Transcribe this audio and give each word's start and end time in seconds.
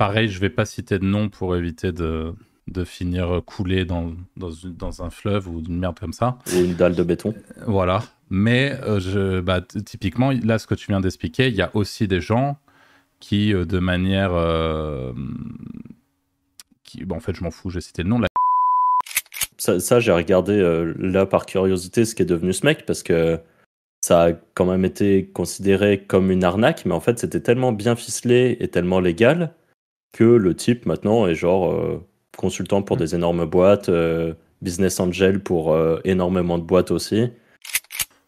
pareil, 0.00 0.28
je 0.28 0.40
vais 0.40 0.48
pas 0.48 0.64
citer 0.64 0.98
de 0.98 1.04
nom 1.04 1.28
pour 1.28 1.54
éviter 1.54 1.92
de, 1.92 2.32
de 2.68 2.84
finir 2.84 3.42
coulé 3.44 3.84
dans, 3.84 4.14
dans, 4.38 4.48
dans, 4.64 5.02
un 5.02 5.10
fleuve 5.10 5.46
ou 5.46 5.60
une 5.60 5.78
merde 5.78 6.00
comme 6.00 6.14
ça. 6.14 6.38
Ou 6.54 6.64
une 6.64 6.74
dalle 6.74 6.94
de 6.94 7.02
béton. 7.02 7.34
Voilà. 7.66 8.02
Mais 8.30 8.78
je, 8.98 9.40
bah, 9.40 9.60
typiquement, 9.60 10.30
là, 10.42 10.58
ce 10.58 10.66
que 10.66 10.74
tu 10.74 10.86
viens 10.86 11.02
d'expliquer, 11.02 11.48
il 11.48 11.54
y 11.54 11.60
a 11.60 11.70
aussi 11.74 12.08
des 12.08 12.22
gens 12.22 12.56
qui, 13.20 13.52
de 13.52 13.78
manière. 13.78 14.32
qui, 16.82 17.04
bon, 17.04 17.16
en 17.16 17.20
fait, 17.20 17.36
je 17.36 17.44
m'en 17.44 17.50
fous, 17.50 17.68
j'ai 17.68 17.82
cité 17.82 18.02
le 18.02 18.08
nom. 18.08 18.22
Ça, 19.58 19.80
ça 19.80 20.00
j'ai 20.00 20.12
regardé 20.12 20.56
là 20.96 21.26
par 21.26 21.44
curiosité 21.44 22.06
ce 22.06 22.14
qui 22.14 22.22
est 22.22 22.26
devenu 22.26 22.54
ce 22.54 22.64
mec 22.64 22.86
parce 22.86 23.02
que 23.02 23.38
ça 24.00 24.22
a 24.22 24.32
quand 24.54 24.64
même 24.64 24.86
été 24.86 25.26
considéré 25.26 26.02
comme 26.02 26.30
une 26.30 26.42
arnaque, 26.42 26.86
mais 26.86 26.94
en 26.94 27.00
fait 27.00 27.18
c'était 27.18 27.40
tellement 27.40 27.70
bien 27.70 27.96
ficelé 27.96 28.56
et 28.60 28.68
tellement 28.68 29.00
légal 29.00 29.52
que 30.12 30.24
le 30.24 30.54
type 30.54 30.86
maintenant 30.86 31.26
est 31.26 31.34
genre 31.34 31.72
euh, 31.72 32.04
consultant 32.36 32.82
pour 32.82 32.96
mm. 32.96 33.00
des 33.00 33.14
énormes 33.14 33.44
boîtes, 33.46 33.88
euh, 33.88 34.34
business 34.62 35.00
angel 35.00 35.42
pour 35.42 35.72
euh, 35.72 36.00
énormément 36.04 36.58
de 36.58 36.64
boîtes 36.64 36.90
aussi. 36.90 37.30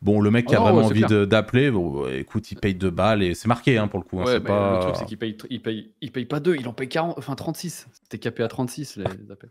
Bon, 0.00 0.20
le 0.20 0.32
mec 0.32 0.46
qui 0.46 0.56
a 0.56 0.60
vraiment 0.60 0.86
envie 0.86 1.04
d'appeler, 1.04 1.70
bon, 1.70 2.08
écoute, 2.08 2.50
il 2.50 2.58
paye 2.58 2.74
deux 2.74 2.90
balles 2.90 3.22
et 3.22 3.34
c'est 3.34 3.46
marqué 3.46 3.78
hein, 3.78 3.86
pour 3.86 4.00
le 4.00 4.04
coup. 4.04 4.20
Hein, 4.20 4.40
pas... 4.40 4.78
Le 4.78 4.82
truc, 4.82 4.96
c'est 4.96 5.04
qu'il 5.04 5.18
paye, 5.18 5.36
il 5.48 5.62
paye, 5.62 5.92
il 6.00 6.10
paye 6.10 6.24
pas 6.24 6.40
deux, 6.40 6.56
il 6.56 6.66
en 6.66 6.72
paye 6.72 6.88
40, 6.88 7.16
enfin 7.18 7.36
36. 7.36 7.86
C'était 8.02 8.18
capé 8.18 8.42
à 8.42 8.48
36 8.48 8.96
les, 8.96 9.04
appels. 9.30 9.50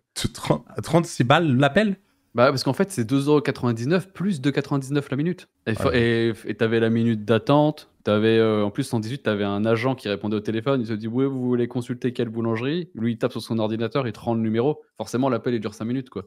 36 0.84 1.23
balles 1.23 1.55
l'appel? 1.55 1.95
Bah, 2.35 2.49
parce 2.49 2.63
qu'en 2.63 2.73
fait, 2.73 2.91
c'est 2.91 3.09
2,99€ 3.09 4.07
plus 4.07 4.41
2,99€ 4.41 5.03
la 5.09 5.17
minute. 5.17 5.48
Et 5.67 6.34
t'avais 6.57 6.81
la 6.81 6.89
minute 6.89 7.23
d'attente. 7.23 7.90
T'avais, 8.03 8.39
euh, 8.39 8.65
en 8.65 8.71
plus, 8.71 8.83
118, 8.83 9.23
t'avais 9.23 9.43
un 9.43 9.63
agent 9.63 9.93
qui 9.93 10.09
répondait 10.09 10.35
au 10.35 10.39
téléphone. 10.39 10.81
Il 10.81 10.87
se 10.87 10.93
dit 10.93 11.07
Oui, 11.07 11.25
vous 11.25 11.41
voulez 11.41 11.67
consulter 11.67 12.13
quelle 12.13 12.29
boulangerie? 12.29 12.89
Lui, 12.95 13.11
il 13.11 13.17
tape 13.19 13.31
sur 13.31 13.41
son 13.41 13.59
ordinateur, 13.59 14.07
il 14.07 14.13
te 14.13 14.19
rend 14.19 14.33
le 14.33 14.41
numéro. 14.41 14.81
Forcément, 14.97 15.29
l'appel, 15.29 15.53
il 15.53 15.59
dure 15.59 15.75
5 15.75 15.85
minutes, 15.85 16.09
quoi. 16.09 16.23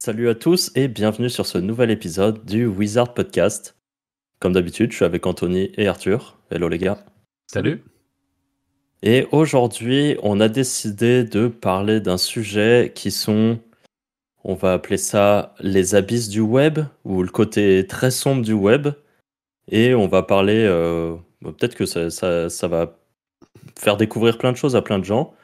Salut 0.00 0.28
à 0.28 0.34
tous 0.34 0.72
et 0.74 0.88
bienvenue 0.88 1.30
sur 1.30 1.46
ce 1.46 1.58
nouvel 1.58 1.92
épisode 1.92 2.44
du 2.44 2.66
Wizard 2.66 3.14
Podcast. 3.14 3.76
Comme 4.40 4.52
d'habitude, 4.52 4.90
je 4.90 4.96
suis 4.96 5.04
avec 5.04 5.24
Anthony 5.24 5.70
et 5.76 5.86
Arthur. 5.86 6.40
Hello 6.50 6.68
les 6.68 6.78
gars. 6.78 7.04
Salut. 7.46 7.84
Et 9.02 9.26
aujourd'hui, 9.32 10.16
on 10.22 10.40
a 10.40 10.48
décidé 10.48 11.24
de 11.24 11.48
parler 11.48 12.00
d'un 12.00 12.18
sujet 12.18 12.92
qui 12.94 13.10
sont, 13.10 13.58
on 14.44 14.54
va 14.54 14.74
appeler 14.74 14.96
ça 14.96 15.54
les 15.60 15.94
abysses 15.94 16.28
du 16.28 16.40
web 16.40 16.80
ou 17.04 17.22
le 17.22 17.30
côté 17.30 17.86
très 17.86 18.10
sombre 18.10 18.42
du 18.42 18.52
web. 18.52 18.88
Et 19.70 19.94
on 19.94 20.06
va 20.06 20.22
parler, 20.22 20.64
euh, 20.68 21.16
peut-être 21.42 21.74
que 21.74 21.86
ça, 21.86 22.68
va 22.68 22.98
faire 23.78 23.96
découvrir 23.96 24.38
plein 24.38 24.52
de 24.52 24.56
choses 24.56 24.76
à 24.76 24.82
plein 24.82 24.98
de 24.98 25.04
gens 25.04 25.34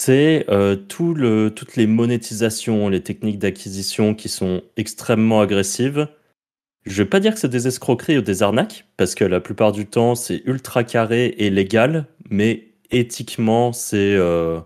c'est 0.00 0.44
euh, 0.50 0.76
toutes 0.76 1.76
les 1.76 1.86
monétisations, 1.86 2.88
les 2.88 3.02
techniques 3.02 3.38
d'acquisition 3.38 4.14
qui 4.14 4.28
sont 4.28 4.62
extrêmement 4.76 5.40
agressives. 5.40 6.08
Je 6.84 7.02
vais 7.02 7.08
pas 7.08 7.20
dire 7.20 7.34
que 7.34 7.40
c'est 7.40 7.48
des 7.48 7.66
escroqueries 7.66 8.18
ou 8.18 8.22
des 8.22 8.42
arnaques, 8.42 8.86
parce 8.96 9.14
que 9.14 9.24
la 9.24 9.40
plupart 9.40 9.72
du 9.72 9.86
temps, 9.86 10.14
c'est 10.14 10.42
ultra 10.44 10.84
carré 10.84 11.34
et 11.38 11.48
légal, 11.48 12.06
mais 12.28 12.73
éthiquement, 12.98 13.72
c'est, 13.72 14.14
euh, 14.14 14.60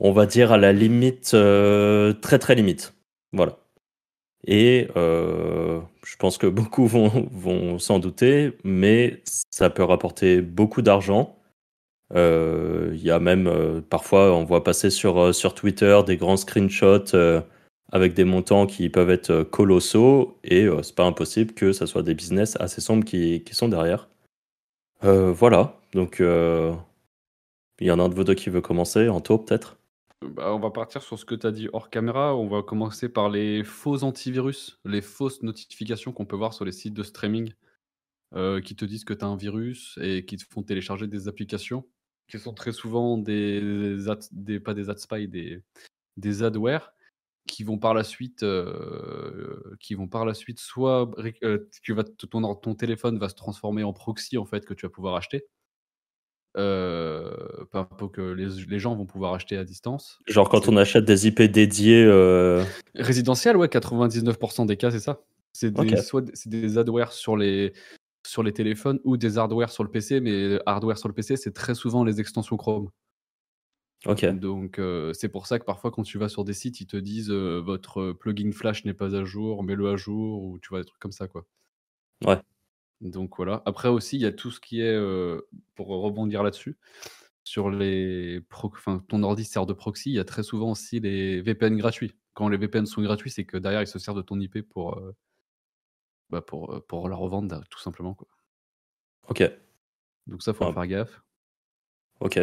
on 0.00 0.12
va 0.12 0.26
dire, 0.26 0.52
à 0.52 0.58
la 0.58 0.72
limite, 0.72 1.32
euh, 1.34 2.12
très 2.14 2.38
très 2.38 2.54
limite. 2.54 2.94
Voilà. 3.32 3.58
Et 4.46 4.88
je 4.94 6.16
pense 6.18 6.38
que 6.38 6.46
beaucoup 6.48 6.86
vont, 6.86 7.78
s'en 7.78 7.98
douter, 7.98 8.56
mais 8.64 9.22
ça 9.50 9.70
peut 9.70 9.84
rapporter 9.84 10.40
beaucoup 10.40 10.82
d'argent. 10.82 11.36
Euh, 12.14 12.90
il 12.94 13.02
y 13.02 13.10
a 13.10 13.20
même 13.20 13.46
euh, 13.46 13.80
parfois, 13.80 14.34
on 14.34 14.44
voit 14.44 14.64
passer 14.64 14.90
sur, 14.90 15.18
euh, 15.18 15.32
sur 15.32 15.54
Twitter 15.54 15.98
des 16.06 16.16
grands 16.16 16.36
screenshots 16.36 17.16
avec 17.92 18.14
des 18.14 18.24
montants 18.24 18.66
qui 18.66 18.88
peuvent 18.88 19.10
être 19.10 19.42
colossaux 19.42 20.38
et 20.44 20.68
c'est 20.82 20.94
pas 20.94 21.04
impossible 21.04 21.54
que 21.54 21.72
ça 21.72 21.88
soit 21.88 22.04
des 22.04 22.14
business 22.14 22.56
assez 22.60 22.80
sombres 22.80 23.04
qui 23.04 23.42
sont 23.50 23.68
derrière. 23.68 24.08
voilà, 25.02 25.80
donc 25.92 26.22
il 27.80 27.86
y 27.86 27.90
en 27.90 27.98
a 27.98 28.02
un 28.02 28.08
de 28.08 28.14
vous 28.14 28.24
deux 28.24 28.34
qui 28.34 28.50
veut 28.50 28.60
commencer, 28.60 29.08
Anto 29.08 29.38
peut-être? 29.38 29.78
Bah, 30.22 30.54
on 30.54 30.60
va 30.60 30.70
partir 30.70 31.02
sur 31.02 31.18
ce 31.18 31.24
que 31.24 31.34
tu 31.34 31.46
as 31.46 31.50
dit 31.50 31.68
hors 31.72 31.88
caméra. 31.90 32.36
On 32.36 32.46
va 32.46 32.62
commencer 32.62 33.08
par 33.08 33.30
les 33.30 33.64
faux 33.64 34.04
antivirus, 34.04 34.78
les 34.84 35.00
fausses 35.00 35.42
notifications 35.42 36.12
qu'on 36.12 36.26
peut 36.26 36.36
voir 36.36 36.52
sur 36.52 36.64
les 36.64 36.72
sites 36.72 36.94
de 36.94 37.02
streaming 37.02 37.52
qui 38.62 38.76
te 38.76 38.84
disent 38.84 39.04
que 39.04 39.12
tu 39.12 39.24
as 39.24 39.28
un 39.28 39.36
virus 39.36 39.98
et 40.00 40.24
qui 40.24 40.36
te 40.36 40.44
font 40.48 40.62
télécharger 40.62 41.08
des 41.08 41.26
applications 41.26 41.84
qui 42.30 42.38
sont 42.38 42.54
très 42.54 42.72
souvent 42.72 43.18
des, 43.18 43.96
des 44.32 44.60
pas 44.60 44.72
des 44.72 44.88
ad 44.88 44.98
spy, 44.98 45.28
des, 45.28 45.62
des 46.16 46.42
adware 46.42 46.92
qui 47.46 47.64
vont 47.64 47.78
par 47.78 47.94
la 47.94 48.04
suite, 48.04 48.42
euh, 48.44 49.76
qui 49.80 49.94
vont 49.94 50.06
par 50.06 50.24
la 50.24 50.34
suite 50.34 50.60
soit 50.60 51.10
euh, 51.42 51.68
tu 51.82 51.92
vas, 51.92 52.04
ton, 52.04 52.54
ton 52.54 52.74
téléphone 52.74 53.18
va 53.18 53.28
se 53.28 53.34
transformer 53.34 53.82
en 53.82 53.92
proxy 53.92 54.38
en 54.38 54.44
fait 54.44 54.64
que 54.64 54.74
tu 54.74 54.86
vas 54.86 54.90
pouvoir 54.90 55.16
acheter. 55.16 55.46
Euh, 56.56 57.30
que 58.12 58.32
les, 58.32 58.48
les, 58.68 58.78
gens 58.80 58.96
vont 58.96 59.06
pouvoir 59.06 59.34
acheter 59.34 59.56
à 59.56 59.64
distance. 59.64 60.18
Genre 60.26 60.48
quand 60.48 60.68
on 60.68 60.76
achète 60.76 61.04
des 61.04 61.28
IP 61.28 61.42
dédiés. 61.42 62.04
Euh... 62.04 62.64
Résidentiels, 62.96 63.56
ouais, 63.56 63.68
99% 63.68 64.66
des 64.66 64.76
cas, 64.76 64.90
c'est 64.90 64.98
ça. 64.98 65.20
C'est 65.52 65.72
des, 65.72 65.96
soit 65.98 66.24
c'est 66.34 66.48
des 66.48 66.78
adware 66.78 67.12
sur 67.12 67.36
les, 67.36 67.72
sur 68.26 68.42
les 68.42 68.52
téléphones 68.52 69.00
ou 69.04 69.16
des 69.16 69.38
hardware 69.38 69.70
sur 69.70 69.84
le 69.84 69.90
PC, 69.90 70.20
mais 70.20 70.58
hardware 70.66 70.98
sur 70.98 71.08
le 71.08 71.14
PC, 71.14 71.36
c'est 71.36 71.52
très 71.52 71.74
souvent 71.74 72.04
les 72.04 72.20
extensions 72.20 72.56
Chrome. 72.56 72.88
Ok. 74.06 74.24
Donc 74.26 74.78
euh, 74.78 75.12
c'est 75.12 75.28
pour 75.28 75.46
ça 75.46 75.58
que 75.58 75.64
parfois 75.64 75.90
quand 75.90 76.02
tu 76.02 76.18
vas 76.18 76.28
sur 76.28 76.44
des 76.44 76.54
sites, 76.54 76.80
ils 76.80 76.86
te 76.86 76.96
disent 76.96 77.30
euh, 77.30 77.60
votre 77.60 78.12
plugin 78.12 78.50
Flash 78.52 78.84
n'est 78.84 78.94
pas 78.94 79.14
à 79.14 79.24
jour, 79.24 79.62
mets-le 79.62 79.88
à 79.90 79.96
jour 79.96 80.42
ou 80.42 80.58
tu 80.58 80.70
vois 80.70 80.80
des 80.80 80.86
trucs 80.86 81.00
comme 81.00 81.12
ça 81.12 81.28
quoi. 81.28 81.44
Ouais. 82.24 82.38
Donc 83.00 83.36
voilà. 83.36 83.62
Après 83.66 83.88
aussi, 83.88 84.16
il 84.16 84.22
y 84.22 84.26
a 84.26 84.32
tout 84.32 84.50
ce 84.50 84.60
qui 84.60 84.80
est 84.80 84.94
euh, 84.94 85.40
pour 85.74 85.88
rebondir 85.88 86.42
là-dessus 86.42 86.76
sur 87.42 87.70
les 87.70 88.42
enfin 88.52 89.02
ton 89.08 89.22
ordi 89.22 89.44
sert 89.44 89.66
de 89.66 89.72
proxy, 89.72 90.10
il 90.10 90.14
y 90.14 90.20
a 90.20 90.24
très 90.24 90.42
souvent 90.42 90.72
aussi 90.72 91.00
les 91.00 91.40
VPN 91.40 91.76
gratuits. 91.76 92.14
Quand 92.34 92.48
les 92.48 92.58
VPN 92.58 92.86
sont 92.86 93.02
gratuits, 93.02 93.30
c'est 93.30 93.44
que 93.44 93.56
derrière 93.56 93.82
ils 93.82 93.86
se 93.86 93.98
servent 93.98 94.18
de 94.18 94.22
ton 94.22 94.38
IP 94.38 94.62
pour 94.62 95.00
bah, 96.30 96.42
pour, 96.42 96.84
pour 96.86 97.08
la 97.08 97.16
revendre, 97.16 97.60
tout 97.70 97.80
simplement. 97.80 98.14
Quoi. 98.14 98.28
Ok. 99.28 99.42
Donc 100.26 100.42
ça, 100.42 100.52
faut 100.52 100.64
en 100.64 100.72
faire 100.72 100.86
gaffe. 100.86 101.22
Ok. 102.20 102.38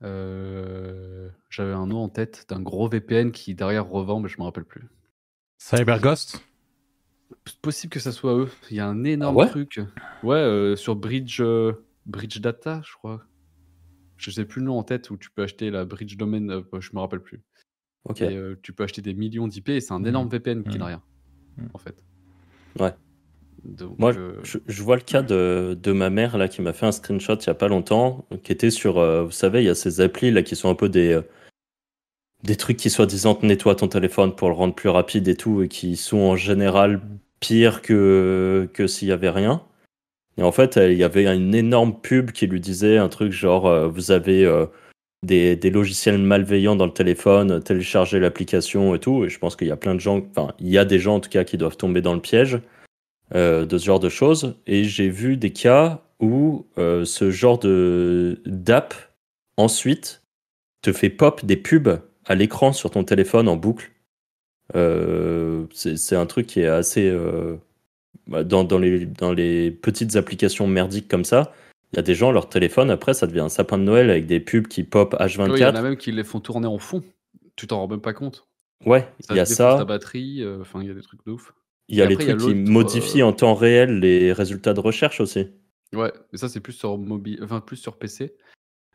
J'avais 0.00 1.72
un 1.72 1.86
nom 1.86 2.02
en 2.02 2.08
tête 2.08 2.46
d'un 2.48 2.60
gros 2.60 2.88
VPN 2.88 3.30
qui 3.30 3.54
derrière 3.54 3.86
revend, 3.86 4.20
mais 4.20 4.28
je 4.28 4.38
me 4.38 4.44
rappelle 4.44 4.64
plus. 4.64 4.88
CyberGhost? 5.58 6.44
Possible 7.62 7.92
que 7.92 8.00
ça 8.00 8.12
soit 8.12 8.34
eux. 8.34 8.48
Il 8.70 8.76
y 8.76 8.80
a 8.80 8.88
un 8.88 9.04
ah 9.04 9.08
énorme 9.08 9.48
truc. 9.48 9.80
Ouais, 10.22 10.74
sur 10.76 10.96
Bridge, 10.96 11.42
Bridge 12.06 12.38
Data, 12.40 12.80
je 12.84 12.92
crois. 12.94 13.22
Je 14.16 14.30
sais 14.30 14.44
plus 14.44 14.60
le 14.60 14.66
nom 14.66 14.78
en 14.78 14.82
tête 14.82 15.10
où 15.10 15.16
tu 15.16 15.30
peux 15.30 15.42
acheter 15.42 15.70
la 15.70 15.84
Bridge 15.84 16.16
Domain, 16.16 16.62
je 16.78 16.90
me 16.92 17.00
rappelle 17.00 17.20
plus. 17.20 17.42
Ok. 18.04 18.22
tu 18.62 18.72
peux 18.72 18.84
acheter 18.84 19.02
des 19.02 19.14
millions 19.14 19.48
d'IP 19.48 19.70
et 19.70 19.80
c'est 19.80 19.94
un 19.94 20.04
énorme 20.04 20.26
mmh. 20.26 20.30
VPN 20.30 20.62
qui 20.64 20.78
n'a 20.78 20.84
mmh. 20.84 20.88
rien, 20.88 21.02
mmh. 21.56 21.66
en 21.72 21.78
fait. 21.78 21.96
Ouais. 22.78 22.94
Moi, 23.98 24.14
euh, 24.14 24.34
je, 24.42 24.82
vois 24.82 24.96
le 24.96 25.02
cas 25.02 25.22
de, 25.22 25.78
de, 25.80 25.92
ma 25.92 26.10
mère 26.10 26.36
là 26.36 26.48
qui 26.48 26.60
m'a 26.60 26.72
fait 26.72 26.86
un 26.86 26.92
screenshot 26.92 27.36
il 27.36 27.46
y 27.46 27.50
a 27.50 27.54
pas 27.54 27.68
longtemps, 27.68 28.26
qui 28.42 28.52
était 28.52 28.70
sur, 28.70 28.98
euh, 28.98 29.24
vous 29.24 29.30
savez, 29.30 29.62
il 29.62 29.66
y 29.66 29.70
a 29.70 29.74
ces 29.74 30.00
applis 30.00 30.30
là 30.30 30.42
qui 30.42 30.54
sont 30.54 30.68
un 30.68 30.74
peu 30.74 30.88
des 30.88 31.14
euh, 31.14 31.22
des 32.44 32.56
trucs 32.56 32.76
qui 32.76 32.90
soi-disant 32.90 33.38
nettoient 33.42 33.74
ton 33.74 33.88
téléphone 33.88 34.34
pour 34.34 34.48
le 34.48 34.54
rendre 34.54 34.74
plus 34.74 34.88
rapide 34.88 35.26
et 35.28 35.36
tout, 35.36 35.62
et 35.62 35.68
qui 35.68 35.96
sont 35.96 36.18
en 36.18 36.36
général 36.36 37.00
pires 37.40 37.82
que 37.82 38.68
que 38.72 38.86
s'il 38.86 39.08
y 39.08 39.12
avait 39.12 39.30
rien. 39.30 39.62
Et 40.38 40.42
en 40.42 40.52
fait, 40.52 40.76
il 40.76 40.98
y 40.98 41.04
avait 41.04 41.26
une 41.26 41.54
énorme 41.54 41.94
pub 42.00 42.30
qui 42.32 42.46
lui 42.46 42.60
disait 42.60 42.98
un 42.98 43.08
truc 43.08 43.32
genre, 43.32 43.88
vous 43.88 44.10
avez 44.10 44.48
des, 45.22 45.56
des, 45.56 45.70
logiciels 45.70 46.18
malveillants 46.18 46.76
dans 46.76 46.86
le 46.86 46.92
téléphone, 46.92 47.62
téléchargez 47.62 48.18
l'application 48.18 48.94
et 48.94 48.98
tout. 48.98 49.24
Et 49.24 49.28
je 49.28 49.38
pense 49.38 49.56
qu'il 49.56 49.68
y 49.68 49.70
a 49.70 49.76
plein 49.76 49.94
de 49.94 50.00
gens, 50.00 50.20
enfin, 50.30 50.52
il 50.58 50.68
y 50.70 50.78
a 50.78 50.84
des 50.84 50.98
gens 50.98 51.16
en 51.16 51.20
tout 51.20 51.30
cas 51.30 51.44
qui 51.44 51.56
doivent 51.56 51.76
tomber 51.76 52.02
dans 52.02 52.14
le 52.14 52.20
piège. 52.20 52.60
Euh, 53.34 53.64
de 53.64 53.78
ce 53.78 53.86
genre 53.86 54.00
de 54.00 54.10
choses. 54.10 54.54
Et 54.66 54.84
j'ai 54.84 55.08
vu 55.08 55.38
des 55.38 55.50
cas 55.50 56.02
où 56.20 56.66
euh, 56.76 57.06
ce 57.06 57.30
genre 57.30 57.58
de 57.58 58.40
d'app 58.44 58.94
ensuite 59.56 60.22
te 60.82 60.92
fait 60.92 61.08
pop 61.08 61.44
des 61.44 61.56
pubs 61.56 62.00
à 62.26 62.34
l'écran 62.34 62.72
sur 62.72 62.90
ton 62.90 63.04
téléphone 63.04 63.48
en 63.48 63.56
boucle. 63.56 63.90
Euh, 64.74 65.66
c'est 65.72 66.16
un 66.16 66.26
truc 66.26 66.46
qui 66.46 66.60
est 66.60 66.66
assez 66.66 67.14
bah, 68.26 68.44
dans, 68.44 68.64
dans, 68.64 68.78
les, 68.78 69.06
dans 69.06 69.32
les 69.32 69.70
petites 69.70 70.16
applications 70.16 70.66
merdiques 70.66 71.08
comme 71.08 71.24
ça. 71.24 71.52
Il 71.94 71.96
y 71.96 72.00
a 72.00 72.02
des 72.02 72.16
gens, 72.16 72.32
leur 72.32 72.48
téléphone, 72.48 72.90
après, 72.90 73.14
ça 73.14 73.28
devient 73.28 73.40
un 73.40 73.48
sapin 73.48 73.78
de 73.78 73.84
Noël 73.84 74.10
avec 74.10 74.26
des 74.26 74.40
pubs 74.40 74.66
qui 74.66 74.82
pop 74.82 75.14
H24. 75.14 75.50
Oui, 75.50 75.58
il 75.58 75.62
y 75.62 75.64
en 75.64 75.74
a 75.76 75.82
même 75.82 75.96
qui 75.96 76.10
les 76.10 76.24
font 76.24 76.40
tourner 76.40 76.66
en 76.66 76.78
fond. 76.78 77.04
Tu 77.54 77.68
t'en 77.68 77.78
rends 77.78 77.88
même 77.88 78.00
pas 78.00 78.12
compte. 78.12 78.48
Ouais, 78.84 79.08
il 79.30 79.36
y 79.36 79.38
a 79.38 79.46
ça. 79.46 79.76
ta 79.78 79.84
batterie, 79.84 80.42
euh, 80.42 80.60
enfin, 80.60 80.80
il 80.82 80.88
y 80.88 80.90
a 80.90 80.94
des 80.94 81.02
trucs 81.02 81.24
de 81.24 81.30
ouf. 81.30 81.54
Il 81.88 81.96
y 81.96 82.02
a 82.02 82.06
Et 82.06 82.08
les 82.08 82.14
après, 82.14 82.36
trucs 82.36 82.40
qui 82.40 82.54
modifient 82.54 83.22
euh, 83.22 83.26
en 83.26 83.32
temps 83.32 83.54
réel 83.54 84.00
les 84.00 84.32
résultats 84.32 84.74
de 84.74 84.80
recherche 84.80 85.20
aussi. 85.20 85.46
Ouais, 85.92 86.12
mais 86.32 86.38
ça, 86.38 86.48
c'est 86.48 86.58
plus 86.58 86.72
sur 86.72 86.98
mobile, 86.98 87.38
enfin, 87.44 87.60
plus 87.60 87.76
sur 87.76 87.96
PC. 87.96 88.34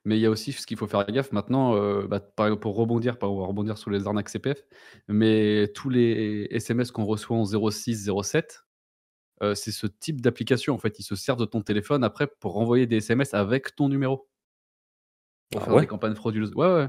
Mais 0.06 0.18
il 0.18 0.22
y 0.22 0.26
a 0.26 0.30
aussi 0.30 0.52
ce 0.54 0.66
qu'il 0.66 0.78
faut 0.78 0.88
faire 0.88 1.06
gaffe 1.08 1.32
maintenant, 1.32 1.76
euh, 1.76 2.08
bah, 2.08 2.20
pour 2.20 2.76
rebondir, 2.76 3.18
pas 3.20 3.28
on 3.28 3.40
va 3.40 3.46
rebondir 3.48 3.78
sur 3.78 3.92
les 3.92 4.08
arnaques 4.08 4.30
CPF, 4.30 4.64
mais 5.08 5.72
tous 5.76 5.90
les 5.90 6.48
SMS 6.52 6.92
qu'on 6.92 7.06
reçoit 7.06 7.38
en 7.38 7.46
06, 7.46 8.10
07, 8.24 8.64
euh, 9.44 9.56
c'est 9.56 9.72
ce 9.72 9.88
type 9.88 10.22
d'application. 10.22 10.74
En 10.76 10.78
fait, 10.80 11.00
ils 11.00 11.04
se 11.04 11.16
servent 11.16 11.40
de 11.40 11.46
ton 11.46 11.62
téléphone 11.62 12.04
après 12.04 12.28
pour 12.28 12.54
renvoyer 12.54 12.88
des 12.88 12.98
SMS 12.98 13.34
avec 13.34 13.76
ton 13.76 13.90
numéro. 13.90 14.30
Pour 15.52 15.62
Ah 15.62 15.66
faire 15.66 15.74
ouais? 15.76 15.82
des 15.82 15.88
campagnes 15.88 16.16
frauduleuses. 16.16 16.54
Ouais, 16.56 16.68
ouais. 16.74 16.88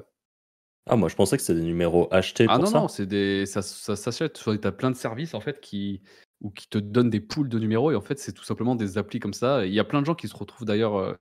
Ah, 0.89 0.97
moi 0.97 1.09
je 1.09 1.15
pensais 1.17 1.37
que 1.37 1.43
c'était 1.43 1.61
des 1.61 1.67
numéros 1.67 2.09
achetés 2.11 2.47
Ah 2.49 2.57
pour 2.57 2.65
non, 2.65 2.71
ça. 2.71 2.79
non, 2.81 2.89
c'est 2.89 3.07
des, 3.07 3.47
ça, 3.47 3.63
ça 3.63 3.97
s'achète. 3.97 4.35
Tu 4.43 4.51
as 4.67 4.73
plein 4.73 4.91
de 4.91 4.97
services 4.97 5.35
en 5.35 5.41
fait 5.41 5.61
qui, 5.61 6.03
ou 6.41 6.51
qui 6.51 6.69
te 6.69 6.79
donnent 6.79 7.11
des 7.11 7.21
poules 7.21 7.49
de 7.49 7.59
numéros 7.59 7.91
et 7.93 7.95
en 7.95 8.01
fait 8.01 8.19
c'est 8.19 8.33
tout 8.33 8.45
simplement 8.45 8.75
des 8.75 8.99
applis 8.99 9.21
comme 9.21 9.35
ça. 9.35 9.67
Il 9.67 9.75
y 9.75 9.81
a 9.81 9.85
plein 9.85 10.01
de 10.01 10.07
gens 10.07 10.15
qui 10.15 10.29
se 10.29 10.37
retrouvent 10.37 10.67
d'ailleurs. 10.67 10.97
euh, 10.97 11.15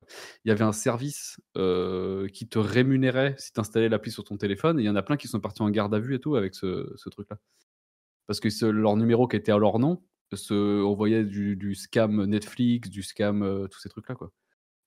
il 0.45 0.49
y 0.49 0.51
avait 0.51 0.63
un 0.63 0.71
service 0.71 1.39
euh, 1.57 2.27
qui 2.29 2.47
te 2.47 2.59
rémunérait 2.59 3.35
si 3.37 3.51
tu 3.51 3.59
installais 3.59 3.89
l'appli 3.89 4.11
sur 4.11 4.23
ton 4.23 4.37
téléphone. 4.37 4.79
Et 4.79 4.83
il 4.83 4.85
y 4.85 4.89
en 4.89 4.95
a 4.95 5.01
plein 5.03 5.17
qui 5.17 5.27
sont 5.27 5.39
partis 5.39 5.61
en 5.61 5.69
garde 5.69 5.93
à 5.93 5.99
vue 5.99 6.15
et 6.15 6.19
tout 6.19 6.35
avec 6.35 6.55
ce, 6.55 6.95
truc-là. 7.09 7.37
Parce 8.27 8.39
que 8.39 8.49
ce- 8.49 8.65
leur 8.65 8.95
numéro 8.95 9.27
qui 9.27 9.35
était 9.35 9.51
à 9.51 9.57
leur 9.57 9.79
nom 9.79 10.01
se 10.33 10.83
envoyait 10.83 11.25
du, 11.25 11.75
scam 11.75 12.25
Netflix, 12.25 12.89
du 12.89 13.03
scam, 13.03 13.43
euh, 13.43 13.67
tous 13.67 13.79
ces 13.79 13.89
trucs-là 13.89 14.15
quoi. 14.15 14.31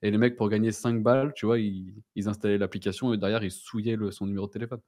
Et 0.02 0.11
les 0.11 0.19
mecs 0.19 0.37
pour 0.37 0.49
gagner 0.49 0.73
5 0.73 1.02
balles, 1.02 1.32
tu 1.35 1.46
vois, 1.46 1.58
ils, 1.61 1.94
installaient 2.26 2.58
l'application 2.58 3.14
et 3.14 3.19
derrière 3.19 3.44
ils 3.44 3.52
souillaient 3.52 3.96
son 4.11 4.26
numéro 4.26 4.46
de 4.46 4.52
téléphone. 4.52 4.81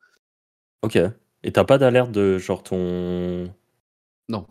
Ok. 0.83 0.99
Et 1.45 1.53
t'as 1.53 1.65
pas 1.65 1.79
d'alerte 1.79 2.11
de 2.11 2.39
genre 2.39 2.63
ton. 2.63 3.55
Non, 4.31 4.47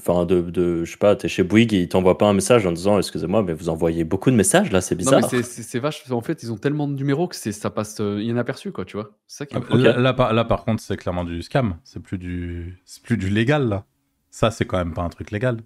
Enfin, 0.00 0.24
de, 0.24 0.40
de. 0.40 0.84
Je 0.84 0.92
sais 0.92 0.96
pas, 0.96 1.16
t'es 1.16 1.26
chez 1.26 1.42
Bouygues 1.42 1.74
et 1.74 1.80
ils 1.82 1.88
t'envoient 1.88 2.16
pas 2.16 2.26
un 2.28 2.32
message 2.32 2.64
en 2.64 2.70
disant 2.70 2.96
Excusez-moi, 2.98 3.42
mais 3.42 3.52
vous 3.54 3.68
envoyez 3.68 4.04
beaucoup 4.04 4.30
de 4.30 4.36
messages 4.36 4.70
là, 4.70 4.80
c'est 4.80 4.94
Non, 4.94 4.98
bizarre. 4.98 5.20
mais 5.22 5.26
c'est- 5.28 5.42
c'est 5.42 5.62
c'est 5.62 5.78
vache. 5.80 6.08
En 6.12 6.20
fait, 6.20 6.42
ils 6.44 6.52
ont 6.52 6.56
tellement 6.56 6.86
de 6.86 6.94
numéros 6.94 7.26
que 7.26 7.34
c'est- 7.34 7.50
ça 7.50 7.70
passe 7.70 8.00
euh, 8.00 8.22
inaperçu, 8.22 8.70
quoi, 8.70 8.84
tu 8.84 8.96
vois. 8.96 9.10
C'est 9.26 9.38
ça 9.38 9.46
qui 9.46 9.54
est 9.56 9.58
Ah, 9.58 9.66
cool. 9.68 9.78
Ok. 9.80 9.82
Là, 9.84 9.98
là, 9.98 10.12
par, 10.12 10.32
là, 10.32 10.44
par 10.44 10.64
contre, 10.64 10.80
c'est 10.80 10.96
clairement 10.96 11.24
du 11.24 11.42
scam. 11.42 11.76
C'est 11.82 12.00
plus 12.00 12.18
du, 12.18 12.80
c'est 12.84 13.02
plus 13.02 13.16
du 13.16 13.30
légal 13.30 13.68
là. 13.68 13.84
Ça, 14.30 14.52
c'est 14.52 14.64
quand 14.64 14.78
même 14.78 14.94
pas 14.94 15.02
un 15.02 15.08
truc 15.08 15.32
légal. 15.32 15.58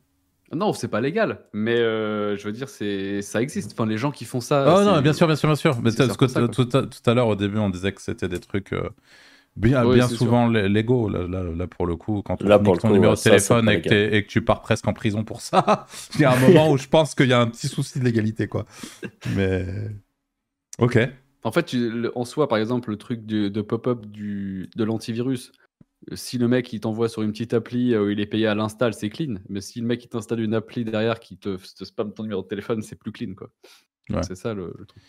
Non, 0.53 0.73
c'est 0.73 0.89
pas 0.89 1.03
légal, 1.03 1.41
mais 1.53 1.77
euh, 1.77 2.37
je 2.39 2.45
veux 2.45 2.53
dire, 2.53 2.69
c'est 2.71 3.21
ça 3.21 3.43
existe. 3.43 3.73
Enfin, 3.73 3.87
les 3.87 3.99
gens 3.99 4.11
qui 4.11 4.25
font 4.25 4.41
ça. 4.41 4.65
Oh 4.69 4.79
c'est- 4.79 4.85
non, 4.87 5.03
bien 5.03 5.13
sûr, 5.13 5.27
bien 5.27 5.37
sûr, 5.37 5.49
bien 5.51 5.57
sûr. 5.57 5.79
Mais 5.83 5.91
c'est 5.91 6.07
parce 6.07 6.17
que 6.17 6.29
certain, 6.29 6.49
tout, 6.49 6.69
à- 6.77 6.83
tout 6.87 7.11
à 7.11 7.13
l'heure, 7.15 7.29
au 7.29 7.37
début, 7.37 7.59
on 7.59 7.69
disait 7.71 7.93
que 7.93 8.01
c'était 8.01 8.29
des 8.29 8.41
trucs 8.41 8.73
euh, 8.73 8.89
bien, 9.57 9.85
Oui, 9.87 9.95
bien 9.97 10.09
souvent 10.09 10.47
légaux. 10.49 11.09
Là, 11.09 11.27
là, 11.29 11.43
là, 11.45 11.67
pour 11.67 11.87
le 11.87 11.97
coup, 11.97 12.23
quand 12.23 12.43
on 12.43 12.47
Là, 12.47 12.59
ton 12.59 12.73
coup, 12.75 12.87
numéro 12.89 13.05
ouais, 13.05 13.11
de 13.13 13.15
ça, 13.17 13.31
téléphone 13.31 13.67
pas 13.67 13.75
et 13.75 13.83
que, 13.83 14.15
et 14.15 14.25
que 14.25 14.29
tu 14.29 14.43
pars 14.45 14.61
presque 14.63 14.87
en 14.89 14.93
prison 14.93 15.25
pour 15.25 15.41
ça, 15.41 15.87
il 16.15 16.21
y 16.21 16.25
a 16.25 16.33
un 16.33 16.41
moment 16.41 16.71
où 16.71 16.77
je 16.79 16.89
pense 16.89 17.15
qu'il 17.15 17.29
y 17.29 17.33
a 17.33 17.41
un 17.41 17.47
petit 17.49 17.69
souci 17.69 17.99
de 18.01 18.05
légalité, 18.05 18.49
quoi. 18.49 18.67
Mais. 19.35 19.67
Ok. 20.79 20.99
En 21.45 21.53
fait, 21.53 21.65
tu- 21.65 21.91
le- 21.91 22.19
en 22.19 22.25
soi, 22.25 22.49
par 22.49 22.59
exemple, 22.59 22.91
le 22.91 22.97
truc 22.97 23.27
du- 23.27 23.51
de 23.51 23.63
pop-up 23.63 24.07
du 24.07 24.71
de 24.77 24.85
l'antivirus. 24.85 25.53
euh, 26.11 26.17
Si 26.17 26.37
le 26.39 26.49
mec 26.49 26.73
il 26.73 26.81
t'envoie 26.81 27.09
sur 27.09 27.23
une 27.23 27.33
petite 27.33 27.55
appli 27.55 27.95
euh, 27.95 28.05
où 28.07 28.11
il 28.11 28.21
est 28.21 28.27
payé 28.27 28.47
à 28.47 28.55
l'install, 28.55 28.93
c'est 28.95 29.09
clean. 29.11 29.37
Mais 29.49 29.61
si 29.61 29.81
le 29.81 29.87
mec 29.87 30.05
il 30.05 30.09
t'installe 30.09 30.41
une 30.41 30.55
appli 30.55 30.85
derrière 30.85 31.21
qui 31.21 31.37
te, 31.39 31.57
te 31.57 31.85
spam 31.85 32.13
ton 32.13 32.23
numéro 32.25 32.43
de 32.43 32.49
téléphone, 32.49 32.83
c'est 32.83 32.97
plus 32.97 33.13
clean, 33.13 33.35
quoi. 33.35 33.51
Ouais. 34.11 34.23
C'est 34.23 34.35
ça 34.35 34.53
le, 34.53 34.75
le 34.79 34.85
truc. 34.87 35.03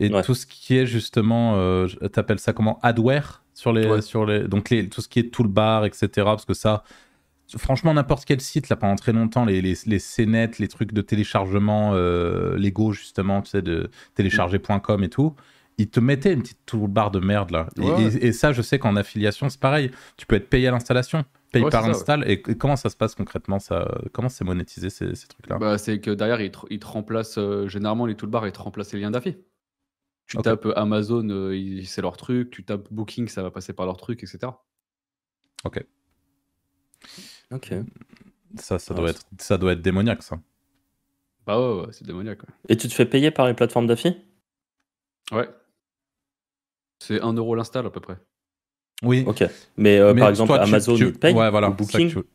Et 0.00 0.12
Ouais. 0.12 0.22
tout 0.22 0.34
ce 0.34 0.44
qui 0.46 0.76
est 0.76 0.86
justement, 0.86 1.54
euh, 1.56 1.86
t'appelles 2.12 2.40
ça 2.40 2.52
comment? 2.52 2.80
Adware? 2.82 3.43
Sur 3.54 3.72
les, 3.72 3.86
Ouais. 3.86 4.02
sur 4.02 4.26
les, 4.26 4.46
donc 4.46 4.68
les, 4.70 4.88
tout 4.88 5.00
ce 5.00 5.08
qui 5.08 5.20
est 5.20 5.32
toolbar, 5.32 5.84
etc. 5.86 6.08
Parce 6.24 6.44
que 6.44 6.54
ça, 6.54 6.84
franchement, 7.56 7.94
n'importe 7.94 8.24
quel 8.24 8.40
site 8.40 8.68
là 8.68 8.76
pendant 8.76 8.96
très 8.96 9.12
longtemps, 9.12 9.44
les, 9.44 9.62
les, 9.62 9.74
les 9.86 9.98
CNET, 9.98 10.50
les 10.58 10.68
trucs 10.68 10.92
de 10.92 11.00
téléchargement 11.00 11.92
euh, 11.94 12.56
légaux 12.58 12.92
justement, 12.92 13.42
tu 13.42 13.50
sais, 13.50 13.62
de 13.62 13.90
télécharger.com 14.14 15.02
et 15.04 15.08
tout, 15.08 15.34
ils 15.78 15.88
te 15.88 16.00
mettaient 16.00 16.32
une 16.32 16.42
petite 16.42 16.64
toolbar 16.66 17.10
de 17.10 17.20
merde 17.20 17.50
là. 17.50 17.68
Et- 17.76 17.82
Ouais, 17.82 18.02
Et, 18.20 18.26
et 18.28 18.32
ça, 18.32 18.52
je 18.52 18.62
sais 18.62 18.78
qu'en 18.78 18.96
affiliation, 18.96 19.48
c'est 19.48 19.60
pareil. 19.60 19.90
Tu 20.16 20.26
peux 20.26 20.36
être 20.36 20.48
payé 20.48 20.68
à 20.68 20.70
l'installation, 20.70 21.24
payé 21.52 21.64
Ouais, 21.64 21.70
par 21.70 21.84
install. 21.84 22.24
Et, 22.28 22.34
et 22.34 22.56
comment 22.56 22.76
ça 22.76 22.88
se 22.90 22.96
passe 22.96 23.14
concrètement 23.14 23.58
ça, 23.58 23.88
Comment 24.12 24.28
c'est 24.28 24.44
monétisé 24.44 24.88
ces, 24.90 25.14
ces 25.14 25.26
trucs-là? 25.28 25.58
Bah, 25.58 25.76
c'est 25.78 26.00
que 26.00 26.10
derrière, 26.12 26.40
il 26.40 26.50
te, 26.50 26.58
il 26.70 26.78
te 26.78 26.86
remplace, 26.86 27.36
euh, 27.38 27.68
généralement, 27.68 28.06
les 28.06 28.14
toolbars, 28.16 28.46
ils 28.46 28.52
te 28.52 28.60
remplacent 28.60 28.92
les 28.94 29.00
liens 29.00 29.10
d'affi. 29.10 29.36
Tu 30.26 30.38
Ok. 30.38 30.44
tapes 30.44 30.66
euh, 30.66 30.72
Amazon, 30.78 31.28
euh, 31.28 31.82
c'est 31.84 32.00
leur 32.02 32.16
truc. 32.16 32.50
Tu 32.50 32.64
tapes 32.64 32.88
Booking, 32.92 33.28
ça 33.28 33.42
va 33.42 33.50
passer 33.50 33.72
par 33.72 33.86
leur 33.86 33.96
truc, 33.96 34.22
etc. 34.22 34.52
Ok. 37.52 37.74
Ça, 38.56 38.78
ça 38.78 38.94
Ah, 38.94 39.00
doit 39.00 39.10
être, 39.10 39.22
ça 39.38 39.58
doit 39.58 39.72
être 39.72 39.82
démoniaque 39.82 40.22
ça. 40.22 40.38
Bah 41.46 41.58
ouais, 41.60 41.82
ouais, 41.82 41.92
c'est 41.92 42.06
démoniaque. 42.06 42.42
ouais. 42.42 42.54
Et 42.68 42.76
tu 42.76 42.88
te 42.88 42.94
fais 42.94 43.04
payer 43.06 43.30
par 43.30 43.46
les 43.46 43.54
plateformes 43.54 43.86
d'affi 43.86 44.16
Ouais. 45.32 45.48
C'est 47.00 47.20
1 47.20 47.32
euro 47.34 47.54
l'install 47.54 47.86
à 47.86 47.90
peu 47.90 48.00
près. 48.00 48.16
Oui. 49.02 49.24
Ok. 49.26 49.44
Mais, 49.76 49.98
euh, 49.98 50.14
Mais 50.14 50.20
par 50.20 50.30
exemple, 50.30 50.48
toi, 50.48 50.58
tu- 50.60 50.64
Amazon, 50.70 50.96
tu- 50.96 51.12
te 51.12 51.18
paye 51.18 51.34
Ouais, 51.34 51.50
voilà. 51.50 51.68
Ou 51.70 51.74
Booking 51.74 52.08
que 52.14 52.20
tu- 52.20 52.26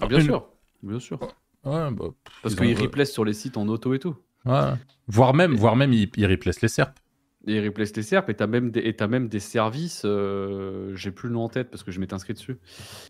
Ah, 0.00 0.06
bien 0.06 0.20
sûr. 0.20 0.48
Bien 0.82 0.98
sûr. 1.00 1.20
Ouais, 1.64 1.90
bah, 1.90 2.06
Parce 2.42 2.54
ils 2.54 2.58
qu'ils 2.60 2.78
ont- 2.78 2.82
replacent 2.82 3.12
sur 3.12 3.24
les 3.24 3.32
sites 3.34 3.56
en 3.56 3.68
auto 3.68 3.94
et 3.94 3.98
tout. 3.98 4.16
Ouais. 4.44 4.72
Voire 5.06 5.34
même, 5.34 5.54
voire 5.54 5.76
même, 5.76 5.92
ils, 5.92 6.10
ils 6.16 6.26
replacent 6.26 6.60
les 6.62 6.68
SERP. 6.68 6.98
Et 7.46 7.56
ils 7.56 7.64
replacent 7.64 7.96
les 7.96 8.02
SERP 8.02 8.30
et 8.30 8.34
t'as 8.34 8.48
même 8.48 8.70
des, 8.70 8.80
et 8.80 8.96
t'as 8.96 9.06
même 9.06 9.28
des 9.28 9.38
services, 9.38 10.02
euh, 10.04 10.94
j'ai 10.96 11.12
plus 11.12 11.28
le 11.28 11.34
nom 11.34 11.44
en 11.44 11.48
tête 11.48 11.70
parce 11.70 11.84
que 11.84 11.92
je 11.92 12.00
m'étais 12.00 12.14
inscrit 12.14 12.34
dessus, 12.34 12.58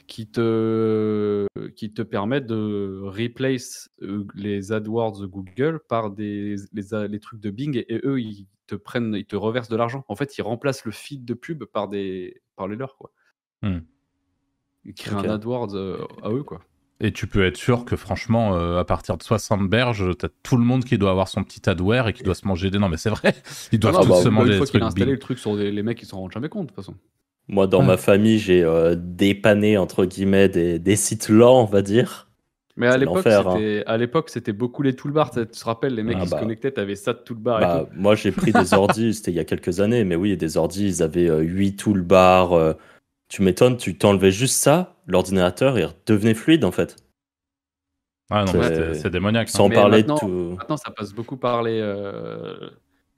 qui 0.06 0.30
te, 0.30 1.46
qui 1.75 1.92
te 1.92 2.02
permettent 2.02 2.46
de 2.46 3.00
replace 3.02 3.90
euh, 4.02 4.26
les 4.34 4.70
AdWords 4.70 5.20
de 5.20 5.26
Google 5.26 5.80
par 5.88 6.10
des, 6.10 6.56
les, 6.75 7.08
les 7.08 7.20
trucs 7.20 7.40
de 7.40 7.50
Bing 7.50 7.76
et, 7.76 7.92
et 7.92 8.00
eux 8.04 8.20
ils 8.20 8.46
te 8.69 8.75
prennent, 8.76 9.14
ils 9.14 9.25
te 9.25 9.34
reversent 9.34 9.70
de 9.70 9.76
l'argent. 9.76 10.04
En 10.08 10.14
fait, 10.14 10.38
ils 10.38 10.42
remplacent 10.42 10.84
le 10.84 10.92
feed 10.92 11.25
de 11.25 11.34
pub 11.34 11.64
par, 11.64 11.88
des, 11.88 12.42
par 12.54 12.69
les 12.69 12.76
leurs. 12.76 12.96
Quoi. 12.96 13.10
Hmm. 13.62 13.80
Ils 14.84 14.94
créent 14.94 15.16
un 15.16 15.28
AdWords 15.28 15.75
euh, 15.75 16.06
à 16.22 16.30
eux. 16.30 16.44
Quoi. 16.44 16.60
Et 17.00 17.12
tu 17.12 17.28
peux 17.28 17.46
être 17.46 17.56
sûr 17.56 17.84
que 17.84 17.94
franchement, 17.94 18.56
euh, 18.56 18.78
à 18.80 18.84
partir 18.84 19.16
de 19.16 19.22
60 19.22 19.68
berges, 19.70 20.16
t'as 20.18 20.28
tout 20.42 20.56
le 20.56 20.64
monde 20.64 20.84
qui 20.84 20.98
doit 20.98 21.12
avoir 21.12 21.28
son 21.28 21.44
petit 21.44 21.68
adware 21.70 22.08
et 22.08 22.12
qui 22.12 22.24
doit 22.24 22.34
se 22.34 22.46
manger 22.46 22.70
des. 22.70 22.78
Non, 22.78 22.88
mais 22.88 22.96
c'est 22.96 23.10
vrai, 23.10 23.34
ils 23.72 23.78
doivent 23.78 23.94
Ah 23.98 24.02
tous 24.02 24.08
bah, 24.08 24.22
se 24.22 24.28
une 24.28 24.34
manger 24.34 24.50
des 24.52 24.56
fois 24.56 24.66
qu'il 24.66 24.70
trucs 24.72 24.82
a 24.82 24.86
installé 24.86 25.12
le 25.12 25.18
truc 25.18 25.38
sur 25.38 25.56
des- 25.56 25.70
les 25.70 25.82
mecs, 25.84 26.02
ils 26.02 26.06
s'en 26.06 26.18
rendent 26.18 26.32
jamais 26.32 26.48
compte 26.48 26.64
de 26.64 26.68
toute 26.68 26.76
façon. 26.76 26.94
Moi, 27.46 27.66
dans 27.68 27.80
Ouais. 27.80 27.86
ma 27.86 27.96
famille, 27.96 28.38
j'ai 28.38 28.62
euh, 28.64 28.96
dépanné, 28.98 29.78
entre 29.78 30.04
guillemets, 30.06 30.49
des, 30.49 30.78
des 30.78 30.96
sites 30.96 31.28
lents, 31.28 31.62
on 31.62 31.66
va 31.66 31.82
dire. 31.82 32.28
Mais 32.76 32.87
à 32.88 32.96
l'époque, 32.96 33.26
hein. 33.26 33.42
c'était 33.52 33.84
l'époque, 33.96 34.28
c'était 34.30 34.52
beaucoup 34.52 34.82
les 34.82 34.94
toolbars. 34.94 35.30
Tu 35.30 35.46
te 35.46 35.64
rappelles, 35.64 35.94
les 35.94 36.02
mecs 36.02 36.16
Ah 36.20 36.25
qui 36.25 36.30
bah. 36.30 36.37
se 36.37 36.42
connectaient, 36.42 36.70
t'avais 36.73 36.94
ça 36.96 37.12
de 37.12 37.18
toolbar 37.18 37.58
et 37.61 37.64
Bah, 37.64 37.87
tout. 37.88 37.92
moi, 38.00 38.14
j'ai 38.16 38.32
pris 38.32 38.52
des 38.52 38.75
ordis, 38.75 39.14
c'était 39.14 39.30
il 39.30 39.34
y 39.37 39.40
a 39.40 39.44
quelques 39.44 39.80
années, 39.80 40.04
mais 40.04 40.14
oui, 40.16 40.37
des 40.37 40.56
ordis, 40.56 40.87
ils 40.87 41.02
avaient 41.02 41.28
euh, 41.30 41.40
8 41.40 41.76
toolbars. 41.76 42.52
euh, 42.52 42.75
tu 43.28 43.42
m'étonnes, 43.42 43.76
tu 43.76 43.97
t'enlevais 43.99 44.30
juste 44.32 44.56
ça, 44.56 44.97
l'ordinateur, 45.06 45.78
il 45.78 45.85
redevenait 45.85 46.35
fluide, 46.35 46.64
en 46.64 46.73
fait. 46.73 46.97
Ah 48.30 48.44
non, 48.44 48.52
mais 48.54 48.94
C'est- 48.94 49.11
démoniaque. 49.11 49.49
hein. 49.49 49.52
Sans 49.52 49.68
Mais 49.68 49.75
parler 49.76 50.02
de 50.02 50.08
maintenant- 50.08 50.18
tout. 50.28 50.56
Maintenant, 50.58 50.76
ça 50.76 50.90
passe 50.90 51.12
beaucoup 51.14 51.37
par 51.38 51.62
les, 51.62 51.80
euh, 51.80 52.70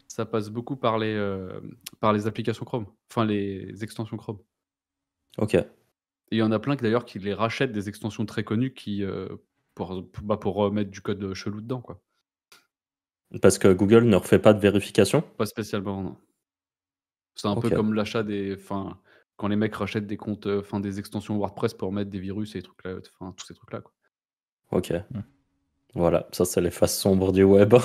ça 0.06 0.24
passe 0.24 0.50
beaucoup 0.50 0.76
par 0.76 0.98
les, 0.98 1.14
euh, 1.14 1.60
par 1.98 2.12
les 2.12 2.26
applications 2.28 2.64
Chrome, 2.64 2.86
enfin 3.10 3.24
les 3.24 3.82
extensions 3.82 4.16
Chrome. 4.16 4.38
Ok. 5.38 5.56
Il 6.32 6.38
y 6.38 6.42
en 6.42 6.52
a 6.52 6.60
plein 6.60 6.76
qui 6.76 6.82
d'ailleurs 6.84 7.04
qui 7.04 7.18
les 7.18 7.34
rachètent 7.34 7.72
des 7.72 7.88
extensions 7.88 8.24
très 8.24 8.44
connues 8.44 8.72
qui 8.72 9.02
euh, 9.02 9.28
pour 9.74 10.00
bah, 10.22 10.36
pour 10.36 10.54
remettre 10.54 10.90
du 10.90 11.00
code 11.00 11.34
chelou 11.34 11.60
dedans 11.60 11.80
quoi. 11.80 12.00
Parce 13.42 13.58
que 13.58 13.72
Google 13.72 14.04
ne 14.04 14.14
refait 14.16 14.38
pas 14.38 14.52
de 14.54 14.60
vérification? 14.60 15.22
Pas 15.22 15.46
spécialement 15.46 16.02
non. 16.02 16.16
C'est 17.34 17.48
un 17.48 17.56
peu 17.56 17.68
comme 17.70 17.94
l'achat 17.94 18.22
des, 18.22 18.54
enfin 18.54 19.00
quand 19.40 19.48
les 19.48 19.56
mecs 19.56 19.74
rachètent 19.74 20.06
des 20.06 20.18
comptes, 20.18 20.46
euh, 20.46 20.60
enfin 20.60 20.80
des 20.80 20.98
extensions 20.98 21.38
WordPress 21.38 21.72
pour 21.72 21.92
mettre 21.92 22.10
des 22.10 22.18
virus 22.20 22.54
et 22.54 22.58
des 22.58 22.62
trucs 22.62 22.84
là, 22.84 22.96
enfin 23.18 23.32
tous 23.34 23.46
ces 23.46 23.54
trucs 23.54 23.72
là 23.72 23.80
quoi. 23.80 23.90
Ok. 24.70 24.92
Voilà, 25.94 26.28
ça, 26.30 26.44
c'est 26.44 26.60
les 26.60 26.70
faces 26.70 26.98
sombres 26.98 27.32
du 27.32 27.42
web. 27.42 27.74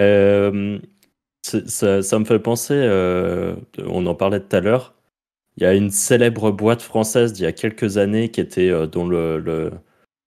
Euh, 0.00 0.78
c'est- 1.42 1.68
ça, 1.68 2.02
ça 2.02 2.18
me 2.18 2.24
fait 2.26 2.38
penser, 2.38 2.74
euh, 2.74 3.56
on 3.86 4.04
en 4.06 4.14
parlait 4.14 4.40
tout 4.40 4.54
à 4.54 4.60
l'heure, 4.60 4.94
il 5.56 5.62
y 5.64 5.66
a 5.66 5.74
une 5.74 5.90
célèbre 5.90 6.50
boîte 6.50 6.82
française 6.82 7.32
d'il 7.32 7.44
y 7.44 7.46
a 7.46 7.52
quelques 7.52 7.96
années 7.98 8.30
qui 8.30 8.40
était, 8.40 8.70
euh, 8.70 8.86
dont 8.86 9.06
le, 9.06 9.38
le, 9.38 9.70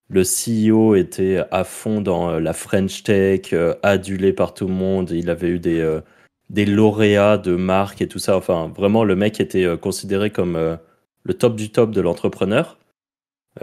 le 0.09 0.23
CEO 0.23 0.95
était 0.95 1.43
à 1.51 1.63
fond 1.63 2.01
dans 2.01 2.29
euh, 2.31 2.39
la 2.39 2.53
French 2.53 3.03
Tech, 3.03 3.53
euh, 3.53 3.75
adulé 3.83 4.33
par 4.33 4.53
tout 4.55 4.67
le 4.67 4.73
monde. 4.73 5.11
Il 5.11 5.29
avait 5.29 5.49
eu 5.49 5.59
des, 5.59 5.79
euh, 5.79 6.01
des 6.49 6.65
lauréats 6.65 7.37
de 7.37 7.55
marques 7.55 8.01
et 8.01 8.07
tout 8.07 8.19
ça. 8.19 8.37
Enfin, 8.37 8.71
vraiment, 8.75 9.03
le 9.03 9.15
mec 9.15 9.39
était 9.39 9.65
euh, 9.65 9.77
considéré 9.77 10.29
comme 10.31 10.55
euh, 10.55 10.75
le 11.23 11.33
top 11.33 11.55
du 11.55 11.71
top 11.71 11.91
de 11.91 12.01
l'entrepreneur. 12.01 12.77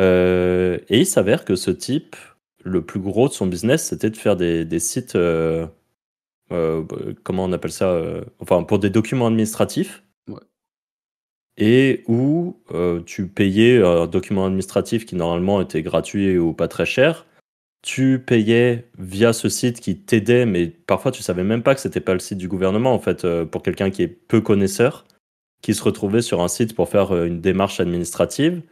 Euh, 0.00 0.78
et 0.88 1.00
il 1.00 1.06
s'avère 1.06 1.44
que 1.44 1.56
ce 1.56 1.70
type, 1.70 2.16
le 2.64 2.82
plus 2.82 3.00
gros 3.00 3.28
de 3.28 3.32
son 3.32 3.46
business, 3.46 3.84
c'était 3.84 4.10
de 4.10 4.16
faire 4.16 4.36
des, 4.36 4.64
des 4.64 4.78
sites 4.78 5.16
euh, 5.16 5.66
euh, 6.52 6.82
bah, 6.82 6.96
comment 7.22 7.44
on 7.44 7.52
appelle 7.52 7.72
ça 7.72 8.00
Enfin, 8.40 8.62
pour 8.62 8.78
des 8.78 8.90
documents 8.90 9.26
administratifs. 9.26 10.02
Ouais. 10.28 10.40
Et 11.58 12.02
où 12.08 12.56
tu 13.06 13.28
payais 13.28 13.82
un 13.82 14.06
document 14.06 14.46
administratif 14.46 15.04
qui 15.06 15.16
normalement 15.16 15.60
était 15.60 15.82
gratuit 15.82 16.38
ou 16.38 16.52
pas 16.54 16.68
très 16.68 16.86
cher. 16.86 17.26
Tu 17.82 18.20
payais 18.24 18.88
via 18.98 19.32
ce 19.32 19.48
site 19.48 19.80
qui 19.80 19.98
t'aidait, 19.98 20.46
mais 20.46 20.68
parfois 20.68 21.10
tu 21.10 21.22
savais 21.22 21.42
même 21.42 21.64
pas 21.64 21.74
que 21.74 21.80
c'était 21.80 22.00
pas 22.00 22.12
le 22.12 22.20
site 22.20 22.38
du 22.38 22.46
gouvernement 22.48 22.94
en 22.94 23.00
fait. 23.00 23.24
euh, 23.24 23.44
pour 23.44 23.62
quelqu'un 23.62 23.90
qui 23.90 24.02
est 24.02 24.08
peu 24.08 24.40
connaisseur, 24.40 25.04
qui 25.62 25.74
se 25.74 25.82
retrouvait 25.82 26.22
sur 26.22 26.42
un 26.42 26.48
site 26.48 26.74
pour 26.74 26.88
faire 26.88 27.12
euh, 27.12 27.26
une 27.26 27.40
démarche 27.40 27.80
administrative, 27.80 28.62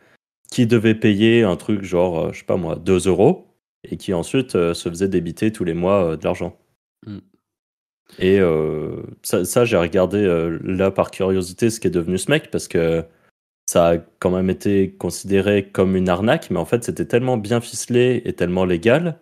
qui 0.51 0.67
devait 0.67 0.95
payer 0.95 1.45
un 1.45 1.57
truc 1.57 1.83
genre, 1.83 2.27
euh, 2.27 2.33
je 2.33 2.41
sais 2.41 2.45
pas 2.45 2.57
moi, 2.57 2.77
2 2.77 3.09
euros, 3.09 3.47
et 3.85 3.97
qui 3.97 4.13
ensuite 4.13 4.53
se 4.53 4.89
faisait 4.89 5.09
débiter 5.09 5.53
tous 5.53 5.65
les 5.65 5.75
mois 5.75 6.17
de 6.17 6.25
l'argent. 6.25 6.59
Mm. 7.07 7.19
Et 8.19 8.41
euh, 8.41 9.03
ça, 9.23 9.45
ça, 9.45 9.65
j'ai 9.65 9.77
regardé 9.77 10.27
là 10.63 10.91
par 10.91 11.11
curiosité 11.11 11.71
ce 11.71 11.81
qui 11.81 11.87
est 11.87 11.91
devenu 11.91 12.19
ce 12.19 12.31
mec, 12.31 12.51
parce 12.51 12.69
que 12.69 13.05
ça 13.71 13.91
a 13.91 13.99
quand 14.19 14.31
même 14.33 14.51
été 14.51 14.91
considéré 15.05 15.69
comme 15.77 15.95
une 15.95 16.09
arnaque, 16.09 16.51
mais 16.51 16.59
en 16.59 16.65
fait 16.65 16.83
c'était 16.83 17.05
tellement 17.05 17.37
bien 17.37 17.61
ficelé 17.61 18.21
et 18.25 18.33
tellement 18.33 18.65
légal 18.65 19.21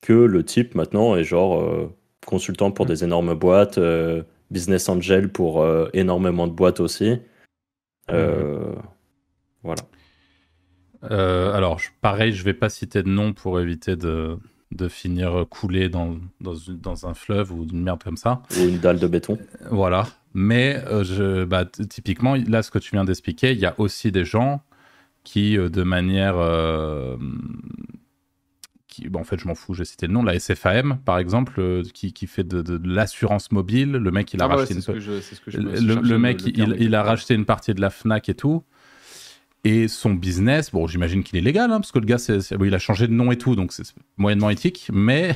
que 0.00 0.12
le 0.12 0.42
type 0.44 0.74
maintenant 0.74 1.14
est 1.14 1.22
genre 1.22 1.60
euh, 1.60 1.94
consultant 2.26 2.72
pour 2.72 2.86
Mm. 2.86 2.88
des 2.88 3.04
énormes 3.04 3.34
boîtes, 3.34 3.78
euh, 3.78 4.24
business 4.50 4.88
angel 4.88 5.30
pour 5.30 5.62
euh, 5.62 5.88
énormément 5.92 6.48
de 6.48 6.52
boîtes 6.52 6.80
aussi. 6.80 7.18
Euh, 8.10 8.74
Voilà. 9.62 9.82
Alors, 11.02 11.80
pareil, 12.00 12.32
je 12.32 12.42
vais 12.44 12.54
pas 12.54 12.70
citer 12.70 13.02
de 13.02 13.08
nom 13.08 13.32
pour 13.32 13.60
éviter 13.60 13.94
de, 13.94 14.38
de 14.72 14.88
finir 14.88 15.46
coulé 15.48 15.88
dans, 15.88 16.16
dans, 16.40 16.54
dans 16.68 17.06
un 17.06 17.14
fleuve 17.14 17.52
ou 17.52 17.64
une 17.70 17.82
merde 17.82 18.02
comme 18.02 18.16
ça. 18.16 18.42
Ou 18.58 18.68
une 18.68 18.78
dalle 18.78 18.98
de 18.98 19.06
béton. 19.06 19.38
Voilà. 19.70 20.04
Mais 20.34 20.82
euh, 20.86 21.04
je, 21.04 21.44
bah, 21.44 21.64
typiquement, 21.64 22.34
là, 22.34 22.62
ce 22.62 22.70
que 22.70 22.78
tu 22.80 22.90
viens 22.92 23.04
d'expliquer, 23.04 23.52
il 23.52 23.58
y 23.58 23.66
a 23.66 23.74
aussi 23.78 24.10
des 24.12 24.24
gens 24.24 24.62
qui, 25.22 25.56
euh, 25.56 25.68
de 25.68 25.82
manière. 25.84 26.34
euh, 26.36 27.16
qui, 28.88 29.08
bon, 29.08 29.20
en 29.20 29.24
fait, 29.24 29.38
je 29.40 29.46
m'en 29.48 29.54
fous, 29.54 29.74
j'ai 29.74 29.84
cité 29.84 30.06
le 30.06 30.12
nom, 30.12 30.22
la 30.22 30.38
SFAM, 30.38 30.98
par 31.04 31.18
exemple, 31.18 31.82
qui, 31.92 32.12
qui 32.12 32.26
fait 32.26 32.44
de, 32.44 32.62
de- 32.62 32.78
de 32.78 32.88
l'assurance 32.94 33.50
mobile. 33.50 33.92
Le 33.92 34.10
mec, 34.10 34.32
il 34.34 34.40
a 34.42 34.44
Ah 34.44 34.48
racheté 34.56 34.74
Le, 36.02 36.18
mec, 36.18 36.42
il, 36.46 36.76
il 36.80 36.94
a 36.94 37.02
racheté 37.02 37.34
une 37.34 37.44
partie 37.44 37.74
de 37.74 37.80
la 37.80 37.90
Fnac 37.90 38.28
et 38.28 38.34
tout. 38.34 38.62
Et 39.64 39.88
son 39.88 40.12
business, 40.14 40.70
bon, 40.70 40.86
j'imagine 40.86 41.24
qu'il 41.24 41.38
est 41.38 41.42
légal, 41.42 41.70
hein, 41.72 41.80
parce 41.80 41.90
que 41.90 41.98
le 41.98 42.04
gars, 42.04 42.18
bon, 42.58 42.64
il 42.66 42.74
a 42.74 42.78
changé 42.78 43.08
de 43.08 43.12
nom 43.14 43.32
et 43.32 43.38
tout, 43.38 43.56
donc 43.56 43.72
c'est 43.72 43.82
moyennement 44.18 44.50
éthique, 44.50 44.90
mais 44.92 45.34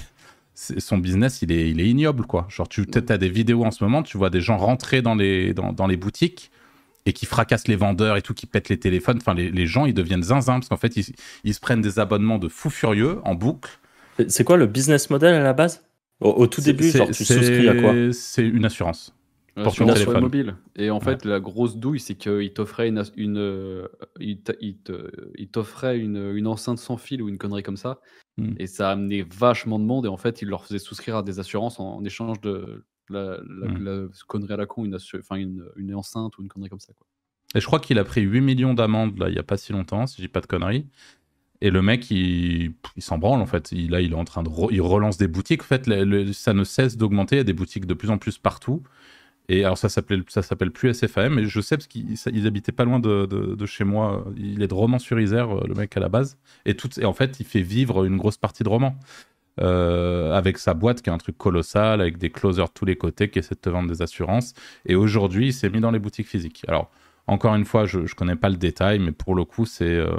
son 0.79 0.99
business, 0.99 1.41
il 1.43 1.53
est, 1.53 1.71
il 1.71 1.81
est 1.81 1.87
ignoble, 1.87 2.27
quoi. 2.27 2.47
Genre, 2.51 2.69
tu 2.69 2.85
as 3.09 3.19
des 3.19 3.29
vidéos 3.29 3.65
en 3.65 3.71
ce 3.71 3.85
moment, 3.85 4.03
tu 4.03 4.19
vois 4.19 4.29
des 4.29 4.41
gens 4.41 4.57
rentrer 4.57 5.03
dans 5.03 5.15
les, 5.15 5.55
dans, 5.55 5.73
dans 5.73 5.87
les 5.87 5.97
boutiques 5.97 6.51
et 7.07 7.13
qui 7.13 7.27
fracassent 7.27 7.69
les 7.69 7.77
vendeurs 7.77 8.17
et 8.17 8.23
tout, 8.23 8.35
qui 8.35 8.47
pètent 8.47 8.69
les 8.69 8.79
téléphones. 8.79 9.19
Enfin, 9.19 9.35
les, 9.35 9.51
les 9.51 9.67
gens, 9.67 9.87
ils 9.87 9.95
deviennent 9.95 10.25
zinzin, 10.25 10.55
parce 10.55 10.69
qu'en 10.69 10.77
fait, 10.77 10.97
ils, 10.97 11.15
ils 11.45 11.55
se 11.55 11.61
prennent 11.61 11.81
des 11.81 11.99
abonnements 11.99 12.39
de 12.39 12.49
fous 12.49 12.71
furieux 12.71 13.21
en 13.25 13.35
boucle. 13.35 13.79
C'est 14.27 14.43
quoi 14.43 14.57
le 14.57 14.67
business 14.67 15.11
model 15.11 15.35
à 15.35 15.43
la 15.43 15.53
base? 15.53 15.85
Au, 16.21 16.31
au 16.31 16.47
tout 16.49 16.61
début, 16.61 16.91
genre 16.91 17.09
tu 17.13 17.25
souscris 17.25 17.69
à 17.69 17.81
quoi? 17.81 17.95
C'est 18.13 18.43
une 18.43 18.65
assurance. 18.65 19.15
Ouais, 19.59 19.65
Pour 19.65 19.75
sur 19.75 19.87
mobile. 20.21 20.55
Et 20.77 20.91
en 20.91 21.01
fait, 21.01 21.25
la 21.25 21.41
grosse 21.41 21.77
douille, 21.77 22.01
c'est 22.01 22.15
qu'il 22.15 22.53
t'offrait 22.53 22.89
une, 22.89 23.03
une, 23.17 23.37
euh, 23.39 23.89
il 24.21 25.49
t'offrait 25.51 25.99
une, 25.99 26.33
une 26.35 26.47
enceinte 26.47 26.79
sans 26.79 26.97
fil 26.97 27.23
ou 27.23 27.29
une 27.29 27.39
connerie 27.39 27.63
comme 27.63 27.77
ça. 27.77 28.01
Hmm. 28.37 28.55
Et 28.59 28.67
ça 28.67 28.89
a 28.89 28.93
amené 28.93 29.23
vachement 29.23 29.79
de 29.79 29.85
monde. 29.85 30.07
Et 30.07 30.09
en 30.09 30.17
fait, 30.17 30.43
il 30.43 30.49
leur 30.49 30.65
faisait 30.65 30.79
souscrire 30.79 31.17
à 31.17 31.23
des 31.23 31.39
assurances 31.41 31.81
en, 31.81 31.97
en 31.97 32.05
échange 32.05 32.41
de 32.41 32.85
la, 33.11 33.39
la- 33.39 33.69
Hmm. 33.69 33.85
la 33.85 34.03
connerie 34.27 34.53
à 34.53 34.57
la 34.57 34.67
con, 34.67 34.85
une, 34.85 34.95
assu- 34.97 35.19
enfin, 35.19 35.37
une, 35.37 35.65
une 35.77 35.95
enceinte 35.95 36.39
ou 36.39 36.43
une 36.43 36.49
connerie 36.49 36.71
comme 36.71 36.79
ça. 36.81 36.93
Quoi. 36.93 37.07
Et 37.55 37.61
je 37.61 37.67
crois 37.67 37.81
qu'il 37.81 37.99
a 37.99 38.05
pris 38.05 38.21
8 38.21 38.41
millions 38.43 38.75
d'amendes 38.75 39.19
là, 39.19 39.29
il 39.29 39.33
n'y 39.33 39.39
a 39.39 39.43
pas 39.43 39.57
si 39.57 39.73
longtemps, 39.73 40.07
si 40.07 40.17
je 40.19 40.23
dis 40.23 40.29
pas 40.29 40.41
de 40.43 40.47
conneries. 40.47 40.87
Et 41.61 41.71
le 41.71 41.83
mec, 41.83 42.09
il, 42.13 42.75
il 42.95 43.03
s'en 43.03 43.19
branle 43.19 43.41
en 43.41 43.47
fait. 43.47 43.73
Il, 43.73 43.91
là, 43.91 44.01
il 44.01 44.13
est 44.13 44.17
en 44.17 44.25
train 44.25 44.43
de. 44.45 44.49
re- 44.49 44.69
il 44.71 44.81
relance 44.81 45.17
des 45.19 45.27
boutiques. 45.27 45.63
En 45.63 45.67
fait, 45.67 45.87
le- 45.89 46.05
le- 46.05 46.33
ça 46.33 46.53
ne 46.53 46.63
cesse 46.63 46.97
d'augmenter. 46.97 47.37
Il 47.37 47.39
y 47.39 47.41
a 47.41 47.45
des 47.45 47.53
boutiques 47.53 47.87
de 47.87 47.95
plus 47.95 48.11
en 48.11 48.19
plus 48.19 48.39
partout. 48.39 48.83
Et 49.49 49.65
alors, 49.65 49.79
ça 49.79 49.89
s'appelait, 49.89 50.21
ça 50.29 50.43
s'appelle 50.43 50.71
plus 50.71 50.93
SFAM. 50.93 51.35
Mais 51.35 51.45
je 51.47 51.61
sais 51.61 51.77
parce 51.77 51.87
qu'ils 51.87 52.47
habitaient 52.47 52.73
pas 52.73 52.85
loin 52.85 53.01
de, 53.01 53.27
de- 53.27 53.67
chez 53.67 53.85
moi. 53.85 54.25
Il 54.37 54.63
est 54.63 54.69
de 54.69 54.75
Romans-sur-Isère, 54.75 55.49
le 55.67 55.75
mec 55.75 55.97
à 55.97 56.01
la 56.01 56.09
base. 56.09 56.37
Et, 56.67 56.75
tout, 56.77 56.89
et 57.01 57.05
en 57.07 57.13
fait, 57.15 57.41
il 57.41 57.47
fait 57.47 57.63
vivre 57.63 58.05
une 58.05 58.17
grosse 58.19 58.37
partie 58.37 58.63
de 58.63 58.69
Romans. 58.69 58.97
Euh, 59.61 60.33
avec 60.35 60.57
sa 60.59 60.73
boîte 60.73 61.03
qui 61.03 61.11
est 61.11 61.13
un 61.13 61.19
truc 61.19 61.37
colossal, 61.37 62.01
avec 62.01 62.17
des 62.17 62.31
closers 62.31 62.71
tous 62.73 62.85
les 62.85 62.95
côtés 62.97 63.29
qui 63.29 63.41
essaient 63.41 63.57
de 63.57 63.61
te 63.61 63.69
vendre 63.69 63.89
des 63.89 64.03
assurances. 64.03 64.55
Et 64.87 64.95
aujourd'hui, 64.95 65.49
il 65.49 65.53
s'est 65.53 65.69
mis 65.69 65.81
dans 65.81 65.91
les 65.91 65.99
boutiques 65.99 66.29
physiques. 66.29 66.63
Alors, 66.69 66.91
encore 67.27 67.57
une 67.57 67.65
fois, 67.65 67.85
je 67.85 67.99
ne 68.01 68.07
connais 68.07 68.37
pas 68.37 68.51
le 68.51 68.57
détail, 68.57 69.01
mais 69.01 69.11
pour 69.11 69.35
le 69.35 69.45
coup, 69.45 69.67
c'est 69.67 69.85
euh, 69.97 70.13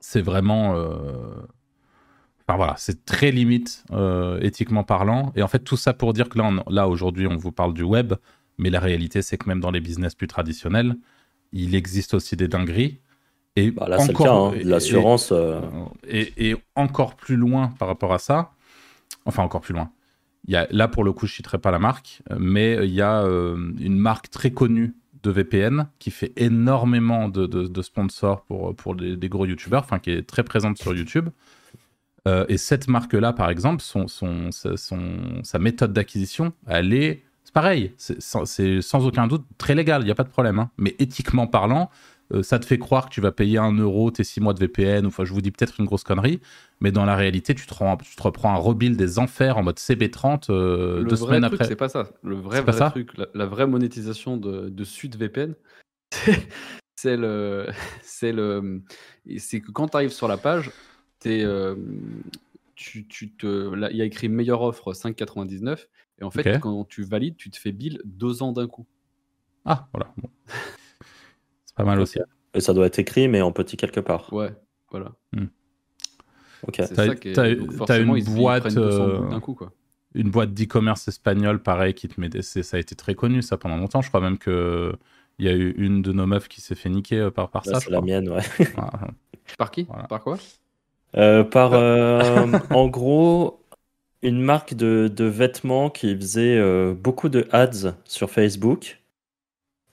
c'est 0.00 0.22
vraiment. 0.22 0.76
euh, 0.76 1.34
Enfin 2.46 2.56
voilà, 2.56 2.74
c'est 2.76 3.04
très 3.04 3.30
limite 3.30 3.84
euh, 3.92 4.40
éthiquement 4.40 4.84
parlant. 4.84 5.32
Et 5.36 5.42
en 5.42 5.48
fait, 5.48 5.60
tout 5.60 5.76
ça 5.76 5.92
pour 5.94 6.12
dire 6.12 6.28
que 6.28 6.38
là, 6.38 6.44
on- 6.66 6.70
là 6.70 6.88
aujourd'hui, 6.88 7.26
on 7.26 7.36
vous 7.36 7.52
parle 7.52 7.72
du 7.74 7.82
web, 7.82 8.14
mais 8.58 8.70
la 8.70 8.80
réalité, 8.80 9.22
c'est 9.22 9.36
que 9.38 9.48
même 9.48 9.60
dans 9.60 9.70
les 9.70 9.80
business 9.80 10.14
plus 10.14 10.26
traditionnels, 10.26 10.96
il 11.52 11.74
existe 11.74 12.14
aussi 12.14 12.36
des 12.36 12.48
dingueries. 12.48 12.98
Et 13.56 13.70
Bah, 13.70 13.86
Là, 13.88 14.00
encore- 14.00 14.48
hein. 14.48 14.54
et- 14.58 14.64
L'assurance. 14.64 15.30
euh, 15.32 15.60
et, 16.08 16.50
et 16.50 16.56
encore 16.74 17.14
plus 17.16 17.36
loin 17.36 17.68
par 17.78 17.86
rapport 17.88 18.12
à 18.14 18.18
ça, 18.18 18.52
enfin 19.26 19.42
encore 19.42 19.60
plus 19.60 19.74
loin. 19.74 19.90
Il 20.48 20.52
y 20.54 20.56
a, 20.56 20.66
là, 20.70 20.88
pour 20.88 21.04
le 21.04 21.12
coup, 21.12 21.26
je 21.26 21.32
ne 21.32 21.36
citerai 21.36 21.58
pas 21.58 21.70
la 21.70 21.78
marque, 21.78 22.22
mais 22.36 22.78
il 22.82 22.92
y 22.92 23.00
a 23.02 23.22
euh, 23.22 23.54
une 23.78 23.96
marque 23.98 24.30
très 24.30 24.50
connue 24.50 24.94
de 25.22 25.30
VPN 25.30 25.86
qui 26.00 26.10
fait 26.10 26.32
énormément 26.36 27.28
de, 27.28 27.46
de- 27.46 27.68
de 27.68 27.82
sponsors 27.82 28.42
pour, 28.46 28.74
pour 28.74 28.96
des, 28.96 29.16
des 29.16 29.28
gros 29.28 29.46
youtubeurs, 29.46 29.82
enfin 29.84 30.00
qui 30.00 30.10
est 30.10 30.26
très 30.26 30.42
présente 30.42 30.78
sur 30.78 30.92
YouTube. 30.96 31.28
Euh, 32.28 32.44
et 32.48 32.56
cette 32.56 32.88
marque-là, 32.88 33.32
par 33.32 33.50
exemple, 33.50 33.82
son, 33.82 34.06
son, 34.08 34.50
sa- 34.52 34.76
son- 34.76 35.42
sa 35.42 35.58
méthode 35.58 35.92
d'acquisition, 35.92 36.52
elle 36.66 36.92
est. 36.94 37.22
C'est 37.44 37.52
pareil, 37.52 37.92
c'est 37.98 38.20
sans, 38.80 39.06
aucun 39.06 39.26
doute 39.26 39.44
très 39.58 39.74
légal, 39.74 40.02
il 40.02 40.04
n'y 40.04 40.10
a 40.10 40.14
pas 40.14 40.22
de 40.24 40.28
problème. 40.28 40.58
hein. 40.60 40.70
Mais 40.78 40.94
éthiquement 41.00 41.46
parlant, 41.48 41.90
euh, 42.32 42.42
ça 42.44 42.58
te 42.60 42.64
fait 42.64 42.78
croire 42.78 43.08
que 43.08 43.14
tu 43.14 43.20
vas 43.20 43.32
payer 43.32 43.58
un 43.58 43.72
euro 43.72 44.10
tes 44.12 44.22
six 44.24 44.40
mois 44.40 44.54
de 44.54 44.60
VPN, 44.60 45.04
ou 45.04 45.08
enfin, 45.08 45.24
je 45.24 45.32
vous 45.32 45.40
dis 45.42 45.50
peut-être 45.50 45.80
une 45.80 45.84
grosse 45.86 46.04
connerie, 46.04 46.40
mais 46.80 46.92
dans 46.92 47.04
la 47.04 47.16
réalité, 47.16 47.54
tu 47.54 47.66
te, 47.66 47.74
rends- 47.74 47.96
tu 47.96 48.14
te 48.14 48.22
reprends 48.22 48.54
un 48.54 48.56
rebuild 48.58 48.96
des 48.96 49.18
enfers 49.18 49.58
en 49.58 49.64
mode 49.64 49.78
CB30 49.78 50.48
euh, 50.50 50.98
Le 50.98 51.04
deux 51.04 51.16
vrai 51.16 51.26
semaines 51.26 51.42
truc, 51.42 51.54
après. 51.60 51.68
c'est 51.68 51.76
pas 51.76 51.88
ça. 51.88 52.08
Le 52.22 52.36
vrai, 52.36 52.62
ça? 52.72 52.90
truc, 52.90 53.18
la, 53.18 53.26
la 53.34 53.46
vraie 53.46 53.66
monétisation 53.66 54.36
de, 54.36 54.68
de 54.68 54.84
SudVPN, 54.84 55.54
c'est 56.96 57.16
le, 57.16 57.66
c'est 58.02 58.32
le, 58.32 58.82
et 59.26 59.38
c'est 59.38 59.60
que 59.60 59.70
quand 59.72 59.88
tu 59.88 59.96
arrives 59.96 60.12
sur 60.12 60.28
la 60.28 60.36
page, 60.38 60.70
t'es, 61.22 61.42
euh, 61.44 61.74
tu, 62.74 63.06
tu 63.08 63.32
te, 63.32 63.74
là, 63.74 63.90
il 63.90 63.96
y 63.96 64.02
a 64.02 64.04
écrit 64.04 64.28
meilleure 64.28 64.62
offre 64.62 64.92
5,99 64.92 65.86
et 66.20 66.24
en 66.24 66.30
fait, 66.30 66.56
Ok. 66.56 66.60
quand 66.60 66.84
tu 66.88 67.02
valides, 67.02 67.36
tu 67.36 67.50
te 67.50 67.58
fais 67.58 67.72
bill 67.72 68.00
deux 68.04 68.42
ans 68.42 68.52
d'un 68.52 68.66
coup. 68.66 68.86
Ah, 69.64 69.88
voilà. 69.92 70.12
bon. 70.16 70.28
C'est 71.64 71.74
pas 71.76 71.84
mal 71.84 72.00
aussi. 72.00 72.18
Et 72.54 72.60
ça 72.60 72.74
doit 72.74 72.86
être 72.86 72.98
écrit, 72.98 73.28
mais 73.28 73.40
en 73.40 73.52
petit 73.52 73.76
quelque 73.76 74.00
part. 74.00 74.32
Ouais, 74.32 74.54
voilà. 74.90 75.12
Ok. 76.66 76.74
C'est 76.76 76.94
T'as- 76.94 77.06
ça 77.06 77.14
qui 77.16 77.28
est. 77.28 77.32
t'as- 77.32 77.54
donc 77.54 77.70
t'as 77.70 77.76
forcément, 77.76 78.14
une 78.16 78.22
ils, 78.22 78.24
se- 78.26 78.30
ils 78.30 78.36
boîte, 78.36 78.62
prennent 78.62 78.74
200 78.74 79.08
euh, 79.08 79.28
d'un 79.30 79.40
coup, 79.40 79.54
quoi. 79.54 79.72
Une 80.14 80.30
boîte 80.30 80.52
d'e-commerce 80.52 81.08
espagnol, 81.08 81.62
pareil, 81.62 81.94
qui 81.94 82.06
te 82.08 82.20
met 82.20 82.28
des... 82.28 82.42
c'est- 82.42 82.62
Ça 82.62 82.76
a 82.76 82.80
été 82.80 82.94
très 82.94 83.14
connu, 83.14 83.40
ça, 83.42 83.56
pendant 83.56 83.76
longtemps. 83.78 84.02
Je 84.02 84.08
crois 84.08 84.20
même 84.20 84.38
que 84.38 84.92
il 85.38 85.46
y 85.46 85.48
a 85.48 85.54
eu 85.54 85.70
une 85.78 86.02
de 86.02 86.12
nos 86.12 86.26
meufs 86.26 86.48
qui 86.48 86.60
s'est 86.60 86.74
fait 86.74 86.90
niquer 86.90 87.18
euh, 87.18 87.30
par, 87.30 87.50
par 87.50 87.64
Là, 87.66 87.74
ça, 87.74 87.80
c'est 87.80 87.90
la 87.90 87.96
crois. 87.98 88.06
mienne, 88.06 88.28
ouais. 88.28 88.42
Ah, 88.76 89.08
Par 89.58 89.70
qui? 89.70 89.84
Voilà. 89.84 90.04
Par 90.04 90.20
quoi? 90.22 90.38
Euh, 91.16 91.44
par, 91.44 91.72
euh, 91.74 92.46
en 92.70 92.88
gros, 92.88 93.60
une 94.22 94.40
marque 94.40 94.74
de, 94.74 95.08
de 95.14 95.24
vêtements 95.24 95.90
qui 95.90 96.14
faisait 96.16 96.56
euh, 96.56 96.94
beaucoup 96.94 97.28
de 97.28 97.46
ads 97.52 97.94
sur 98.04 98.30
Facebook. 98.30 98.98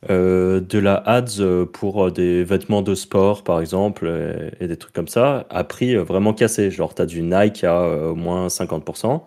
De 0.08 0.80
la 0.80 0.96
ads 0.96 1.66
pour 1.74 2.10
des 2.10 2.46
vêtements 2.46 2.82
de 2.82 2.96
sport, 2.96 3.44
par 3.44 3.60
exemple, 3.60 4.08
et, 4.08 4.64
et 4.64 4.68
des 4.70 4.78
trucs 4.78 4.94
comme 4.94 5.10
ça, 5.10 5.46
à 5.50 5.66
prix 5.66 5.94
vraiment 5.98 6.34
cassé. 6.34 6.72
Genre, 6.72 6.96
tu 6.96 7.02
as 7.02 7.06
du 7.06 7.22
Nike 7.22 7.66
à 7.66 8.10
au 8.10 8.16
moins 8.16 8.48
50%. 8.48 9.24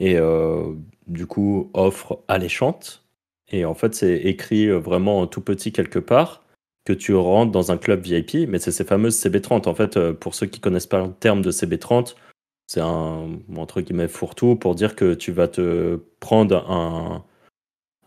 Et 0.00 0.16
du 1.06 1.26
coup, 1.26 1.70
offre 1.74 2.20
alléchante. 2.28 3.04
Et 3.50 3.66
en 3.66 3.74
fait, 3.74 3.94
c'est 3.94 4.16
écrit 4.16 4.70
vraiment 4.70 5.20
en 5.20 5.26
tout 5.26 5.42
petit 5.42 5.70
quelque 5.70 5.98
part 5.98 6.43
que 6.84 6.92
tu 6.92 7.14
rentres 7.14 7.50
dans 7.52 7.72
un 7.72 7.78
club 7.78 8.02
VIP, 8.02 8.48
mais 8.48 8.58
c'est 8.58 8.72
ces 8.72 8.84
fameuses 8.84 9.16
CB30. 9.16 9.68
En 9.68 9.74
fait, 9.74 9.96
euh, 9.96 10.12
pour 10.12 10.34
ceux 10.34 10.46
qui 10.46 10.60
connaissent 10.60 10.86
pas 10.86 11.02
le 11.04 11.12
terme 11.12 11.40
de 11.42 11.50
CB30, 11.50 12.14
c'est 12.66 12.80
un, 12.80 13.28
entre 13.56 13.80
guillemets, 13.80 14.08
fourre-tout 14.08 14.56
pour 14.56 14.74
dire 14.74 14.94
que 14.96 15.14
tu 15.14 15.32
vas 15.32 15.48
te 15.48 15.96
prendre 16.20 16.70
un, 16.70 17.24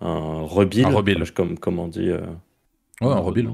un 0.02 0.42
rebill, 0.44 0.86
Un 0.86 0.90
rebill. 0.96 1.32
comme, 1.32 1.58
comme 1.58 1.80
on 1.80 1.88
dit, 1.88 2.10
euh, 2.10 2.22
Ouais, 3.02 3.08
un 3.12 3.20
rebill. 3.20 3.50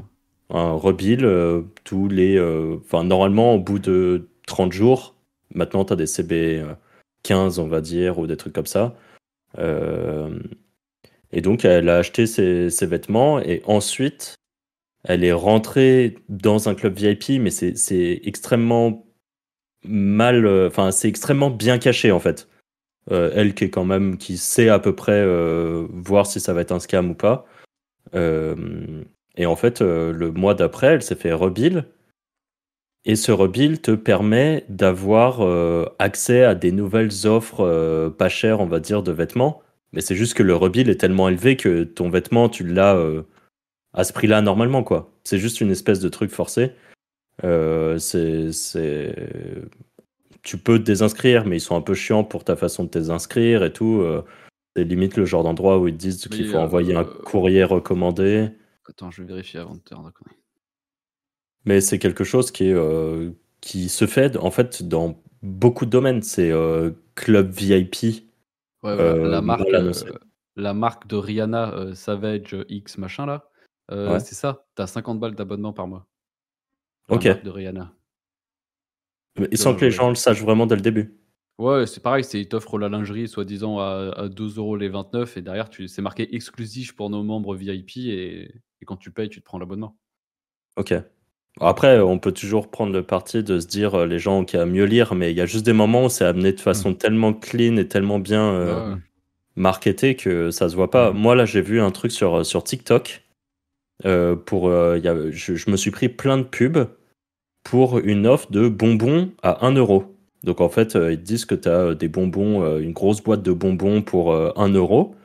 un 0.50 0.72
rebill 0.74 1.26
euh, 1.26 1.62
tous 1.84 2.08
les... 2.08 2.38
euh, 2.38 2.78
Enfin, 2.84 3.04
normalement, 3.04 3.56
au 3.56 3.60
bout 3.60 3.80
de 3.80 4.30
30 4.48 4.72
jours, 4.72 5.16
maintenant, 5.54 5.84
tu 5.86 5.94
as 5.94 5.96
des 5.98 6.06
CB15, 6.06 7.60
on 7.60 7.68
va 7.68 7.82
dire, 7.82 8.20
ou 8.20 8.28
des 8.28 8.38
trucs 8.38 8.54
comme 8.54 8.66
ça. 8.66 8.96
Et 11.32 11.42
donc, 11.42 11.66
elle 11.66 11.90
a 11.90 11.98
acheté 11.98 12.28
ses, 12.28 12.70
ses 12.70 12.86
vêtements 12.86 13.40
et 13.40 13.62
ensuite, 13.66 14.36
elle 15.04 15.24
est 15.24 15.34
rentrée 15.34 16.18
dans 16.30 16.70
un 16.70 16.76
club 16.76 16.98
VIP, 16.98 17.42
mais 17.42 17.50
c'est 17.50 18.22
extrêmement 18.24 19.06
mal, 19.84 20.46
euh, 20.46 20.68
enfin, 20.68 20.92
c'est 20.92 21.10
extrêmement 21.10 21.50
bien 21.50 21.78
caché 21.78 22.12
en 22.12 22.20
fait. 22.20 22.48
Euh, 23.12 23.32
elle 23.36 23.54
qui 23.54 23.66
est 23.66 23.70
quand 23.70 23.86
même, 23.86 24.18
qui 24.18 24.38
sait 24.38 24.70
à 24.70 24.80
peu 24.80 24.96
près 24.96 25.12
euh, 25.12 25.88
voir 25.92 26.26
si 26.26 26.40
ça 26.40 26.54
va 26.54 26.62
être 26.62 26.72
un 26.72 26.80
scam 26.80 27.12
ou 27.12 27.16
pas. 27.16 27.46
Et 29.36 29.48
en 29.48 29.56
fait, 29.56 29.82
le 29.82 30.32
mois 30.32 30.54
d'après, 30.54 30.88
elle 30.88 31.02
s'est 31.02 31.16
fait 31.16 31.34
rebill. 31.34 31.86
Et 33.06 33.16
ce 33.16 33.32
rebill 33.32 33.82
te 33.82 33.92
permet 33.92 34.64
d'avoir 34.70 35.42
accès 35.98 36.44
à 36.44 36.54
des 36.54 36.72
nouvelles 36.72 37.26
offres 37.26 38.10
pas 38.10 38.30
chères, 38.30 38.60
on 38.62 38.68
va 38.68 38.80
dire, 38.80 39.02
de 39.02 39.12
vêtements. 39.12 39.64
Mais 39.92 40.02
c'est 40.02 40.16
juste 40.16 40.36
que 40.36 40.44
le 40.44 40.56
rebill 40.56 40.90
est 40.90 41.00
tellement 41.00 41.30
élevé 41.30 41.58
que 41.58 41.84
ton 41.84 42.10
vêtement, 42.10 42.48
tu 42.48 42.64
l'as 42.64 42.96
à 43.94 44.04
ce 44.04 44.14
prix-là 44.14 44.42
normalement, 44.42 44.84
quoi. 44.84 45.12
C'est 45.24 45.38
juste 45.40 45.62
une 45.62 45.72
espèce 45.72 46.00
de 46.00 46.10
truc 46.10 46.32
forcé. 46.32 46.72
Euh, 47.44 47.98
c'est. 47.98 48.50
Tu 50.42 50.58
peux 50.58 50.78
te 50.78 50.84
désinscrire, 50.84 51.46
mais 51.46 51.58
ils 51.58 51.62
sont 51.62 51.76
un 51.76 51.82
peu 51.82 51.94
chiants 51.94 52.24
pour 52.24 52.44
ta 52.44 52.56
façon 52.56 52.84
de 52.84 52.90
te 52.90 52.98
désinscrire 53.00 53.64
et 53.64 53.72
tout. 53.72 54.02
euh. 54.02 54.24
c'est 54.76 54.84
limite 54.84 55.16
le 55.16 55.26
genre 55.26 55.44
d'endroit 55.44 55.80
où 55.80 55.88
ils 55.88 55.94
te 55.94 56.00
disent 56.00 56.28
qu'il 56.28 56.48
faut 56.48 56.58
envoyer 56.58 56.96
un 56.96 57.02
euh, 57.02 57.04
courrier 57.06 57.64
recommandé. 57.64 58.50
Attends, 58.90 59.10
je 59.12 59.22
vais 59.22 59.28
vérifier 59.30 59.60
avant 59.62 59.76
de 59.76 59.80
te 59.80 59.94
dire 59.94 60.04
d'accord. 60.04 60.28
Mais 61.66 61.80
c'est 61.80 61.98
quelque 62.00 62.26
chose 62.26 62.52
qui, 62.52 62.66
est, 62.68 62.74
euh, 62.74 63.32
qui 63.62 63.88
se 63.88 64.06
fait 64.06 64.36
en 64.38 64.52
fait 64.52 64.84
dans 64.84 65.22
beaucoup 65.42 65.86
de 65.86 65.92
domaines. 65.92 66.22
C'est 66.22 66.52
euh, 66.52 66.92
club 67.16 67.52
VIP. 67.52 68.26
Ouais, 68.84 68.92
Euh, 68.92 69.30
la, 69.30 69.42
marque, 69.42 69.62
euh, 69.74 69.94
la 70.58 70.74
de 70.74 71.16
Rihanna, 71.16 71.74
euh, 71.74 71.94
Savage 71.96 72.58
X 72.68 72.98
machin 72.98 73.26
là, 73.26 73.50
euh, 73.92 74.14
Ouais. 74.14 74.20
c'est 74.20 74.36
ça. 74.36 74.66
T'as 74.76 74.88
50 74.88 75.20
balles 75.20 75.36
d'abonnement 75.36 75.74
par 75.74 75.88
mois. 75.88 76.08
Ok. 77.10 77.24
de 77.44 77.50
Rihanna. 77.50 77.94
Mais 79.40 79.56
sans 79.56 79.74
que 79.76 79.82
les 79.82 79.86
ouais. 79.88 79.92
gens 79.92 80.10
le 80.10 80.16
sachent 80.16 80.42
vraiment 80.42 80.66
dès 80.66 80.76
le 80.76 80.82
début. 80.82 81.18
Ouais, 81.60 81.86
c'est 81.86 82.02
pareil, 82.02 82.24
c'est 82.24 82.40
ils 82.40 82.48
t'offrent 82.48 82.78
la 82.80 82.90
lingerie 82.90 83.28
soi-disant 83.28 83.80
à, 83.80 84.12
à 84.16 84.28
2 84.28 84.58
euros 84.58 84.76
les 84.76 84.90
29 84.90 85.38
et 85.38 85.42
derrière 85.42 85.70
tu 85.70 85.88
c'est 85.88 86.02
marqué 86.02 86.34
exclusif 86.36 86.96
pour 86.96 87.10
nos 87.12 87.22
membres 87.24 87.56
VIP 87.56 87.98
et, 87.98 88.44
et 88.82 88.86
quand 88.86 88.98
tu 88.98 89.12
payes, 89.12 89.30
tu 89.30 89.40
te 89.40 89.46
prends 89.46 89.60
l'abonnement. 89.60 89.96
Ok. 90.78 90.94
Après, 91.62 92.00
on 92.00 92.18
peut 92.18 92.32
toujours 92.32 92.72
prendre 92.72 92.92
le 92.92 93.04
parti 93.04 93.44
de 93.44 93.60
se 93.60 93.68
dire 93.68 93.94
euh, 93.94 94.06
les 94.08 94.18
gens 94.18 94.40
ont 94.40 94.46
qu'à 94.46 94.66
mieux 94.66 94.86
lire, 94.86 95.14
mais 95.14 95.30
il 95.32 95.38
y 95.38 95.42
a 95.42 95.46
juste 95.46 95.66
des 95.66 95.74
moments 95.74 96.06
où 96.06 96.10
c'est 96.10 96.26
amené 96.26 96.52
de 96.54 96.60
façon 96.60 96.96
tellement 96.96 97.32
clean 97.34 97.78
et 97.78 97.88
tellement 97.88 98.18
bien 98.20 98.42
euh, 98.54 98.94
Ouais. 98.96 99.00
marketé 99.56 100.16
que 100.16 100.50
ça 100.50 100.68
se 100.70 100.76
voit 100.76 100.90
pas. 100.90 101.12
Mhm. 101.12 101.20
Moi, 101.20 101.36
là, 101.36 101.46
j'ai 101.46 101.62
vu 101.62 101.80
un 101.80 101.92
truc 101.92 102.12
sur, 102.12 102.44
sur 102.44 102.64
TikTok. 102.64 103.23
Euh, 104.06 104.36
pour, 104.36 104.68
euh, 104.68 105.00
je, 105.32 105.70
me 105.70 105.78
suis 105.78 105.92
pris 105.92 106.10
plein 106.10 106.38
de 106.38 106.44
pubs 106.44 106.88
pour 107.64 108.00
une 108.00 108.28
offre 108.28 108.52
de 108.52 108.68
bonbons 108.68 109.32
à 109.42 109.66
1 109.66 109.74
euro. 109.74 110.06
Donc, 110.44 110.60
en 110.60 110.70
fait, 110.70 110.96
euh, 110.96 111.14
ils 111.14 111.22
disent 111.22 111.46
que 111.46 111.56
tu 111.56 111.70
as 111.70 111.96
des 111.96 112.10
bonbons, 112.10 112.80
une 112.80 112.92
grosse 112.92 113.22
boîte 113.22 113.44
de 113.44 113.54
bonbons 113.54 114.02
pour 114.02 114.34
euh, 114.34 114.52
1 114.58 114.70
euro. 114.74 115.16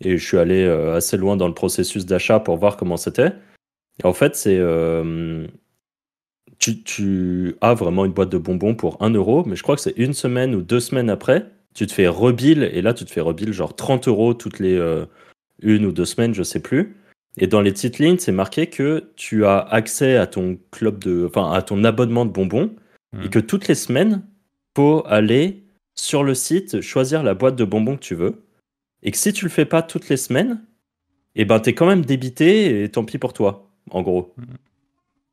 Et 0.00 0.18
je 0.18 0.26
suis 0.26 0.36
allé 0.36 0.66
assez 0.66 1.16
loin 1.16 1.36
dans 1.36 1.48
le 1.48 1.54
processus 1.54 2.04
d'achat 2.04 2.38
pour 2.38 2.58
voir 2.58 2.76
comment 2.76 2.98
c'était. 2.98 3.32
Et 4.02 4.06
en 4.06 4.12
fait, 4.12 4.36
c'est. 4.36 4.60
tu, 6.58 7.56
as 7.62 7.74
vraiment 7.74 8.04
une 8.04 8.12
boîte 8.12 8.28
de 8.28 8.36
bonbons 8.36 8.74
pour 8.74 9.02
1 9.02 9.10
euro, 9.10 9.44
mais 9.46 9.56
je 9.56 9.62
crois 9.62 9.74
que 9.74 9.80
c'est 9.80 9.96
une 9.96 10.12
semaine 10.12 10.54
ou 10.54 10.60
deux 10.60 10.80
semaines 10.80 11.08
après, 11.08 11.46
tu 11.74 11.86
te 11.86 11.92
fais 11.94 12.08
rebill, 12.08 12.62
et 12.62 12.82
là, 12.82 12.92
tu 12.92 13.06
te 13.06 13.10
fais 13.10 13.22
rebill 13.22 13.54
genre 13.54 13.74
30 13.74 14.08
euros 14.08 14.34
toutes 14.34 14.58
les 14.58 14.78
une 15.62 15.86
ou 15.86 15.92
deux 15.92 16.04
semaines, 16.04 16.34
je 16.34 16.42
sais 16.42 16.60
plus. 16.60 16.96
Et 17.38 17.46
dans 17.46 17.60
les 17.60 17.72
petites 17.72 17.98
lignes, 17.98 18.18
c'est 18.18 18.32
marqué 18.32 18.68
que 18.68 19.10
tu 19.16 19.44
as 19.44 19.58
accès 19.58 20.16
à 20.16 20.26
ton 20.26 20.58
club 20.70 21.02
de. 21.04 21.26
Enfin, 21.26 21.52
à 21.52 21.62
ton 21.62 21.84
abonnement 21.84 22.24
de 22.24 22.30
bonbons, 22.30 22.70
et 23.14 23.24
Mhm. 23.24 23.30
que 23.30 23.38
toutes 23.38 23.68
les 23.68 23.74
semaines, 23.74 24.22
faut 24.76 25.02
aller 25.06 25.62
sur 25.94 26.22
le 26.22 26.34
site, 26.34 26.80
choisir 26.80 27.22
la 27.22 27.34
boîte 27.34 27.56
de 27.56 27.64
bonbons 27.64 27.96
que 27.96 28.02
tu 28.02 28.14
veux, 28.14 28.42
et 29.02 29.10
que 29.10 29.16
si 29.18 29.32
tu 29.32 29.44
le 29.44 29.50
fais 29.50 29.64
pas 29.66 29.82
toutes 29.82 30.08
les 30.08 30.16
semaines, 30.16 30.62
eh 31.34 31.44
ben, 31.44 31.60
t'es 31.60 31.74
quand 31.74 31.86
même 31.86 32.04
débité, 32.04 32.82
et 32.82 32.88
tant 32.90 33.04
pis 33.04 33.18
pour 33.18 33.32
toi, 33.32 33.70
en 33.90 34.02
gros. 34.02 34.34
Mhm. 34.38 34.46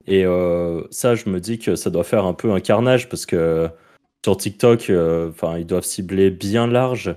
Et 0.07 0.25
euh, 0.25 0.83
ça, 0.91 1.15
je 1.15 1.29
me 1.29 1.39
dis 1.39 1.59
que 1.59 1.75
ça 1.75 1.89
doit 1.89 2.03
faire 2.03 2.25
un 2.25 2.33
peu 2.33 2.51
un 2.51 2.59
carnage 2.59 3.07
parce 3.07 3.25
que 3.25 3.69
sur 4.25 4.35
TikTok, 4.35 4.89
euh, 4.89 5.29
enfin, 5.29 5.57
ils 5.57 5.65
doivent 5.65 5.85
cibler 5.85 6.29
bien 6.29 6.67
large. 6.67 7.15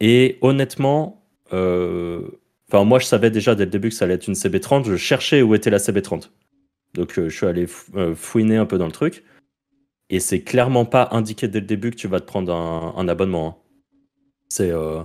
Et 0.00 0.38
honnêtement, 0.40 1.22
euh, 1.52 2.22
enfin, 2.72 2.84
moi, 2.84 2.98
je 2.98 3.06
savais 3.06 3.30
déjà 3.30 3.54
dès 3.54 3.64
le 3.64 3.70
début 3.70 3.88
que 3.88 3.94
ça 3.94 4.04
allait 4.04 4.14
être 4.14 4.28
une 4.28 4.34
CB30. 4.34 4.84
Je 4.86 4.96
cherchais 4.96 5.42
où 5.42 5.54
était 5.54 5.70
la 5.70 5.78
CB30. 5.78 6.30
Donc, 6.94 7.18
euh, 7.18 7.28
je 7.28 7.36
suis 7.36 7.46
allé 7.46 7.66
euh, 7.96 8.14
fouiner 8.14 8.56
un 8.56 8.66
peu 8.66 8.78
dans 8.78 8.86
le 8.86 8.92
truc. 8.92 9.24
Et 10.08 10.18
c'est 10.20 10.40
clairement 10.40 10.84
pas 10.84 11.08
indiqué 11.12 11.46
dès 11.48 11.60
le 11.60 11.66
début 11.66 11.90
que 11.90 11.96
tu 11.96 12.08
vas 12.08 12.20
te 12.20 12.26
prendre 12.26 12.52
un, 12.52 12.94
un 12.96 13.08
abonnement. 13.08 13.46
hein. 13.48 13.54
C'est. 14.48 14.70
euh, 14.70 15.02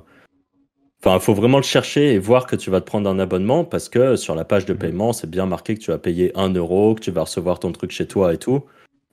Enfin, 1.03 1.17
il 1.17 1.21
faut 1.21 1.35
vraiment 1.35 1.57
le 1.57 1.63
chercher 1.63 2.13
et 2.13 2.17
voir 2.19 2.47
que 2.47 2.55
tu 2.55 2.71
vas 2.71 2.81
te 2.81 2.85
prendre 2.87 3.07
un 3.07 3.19
abonnement 3.19 3.63
parce 3.63 3.89
que 3.89 4.15
sur 4.15 4.33
la 4.33 4.43
page 4.43 4.65
de 4.65 4.73
Mhm. 4.73 4.79
paiement, 4.79 5.13
c'est 5.13 5.29
bien 5.29 5.45
marqué 5.45 5.75
que 5.75 5.79
tu 5.79 5.91
vas 5.91 5.99
payer 5.99 6.31
1 6.35 6.49
euro, 6.55 6.95
que 6.95 7.01
tu 7.01 7.11
vas 7.11 7.21
recevoir 7.21 7.59
ton 7.59 7.71
truc 7.71 7.91
chez 7.91 8.07
toi 8.07 8.33
et 8.33 8.39
tout. 8.39 8.63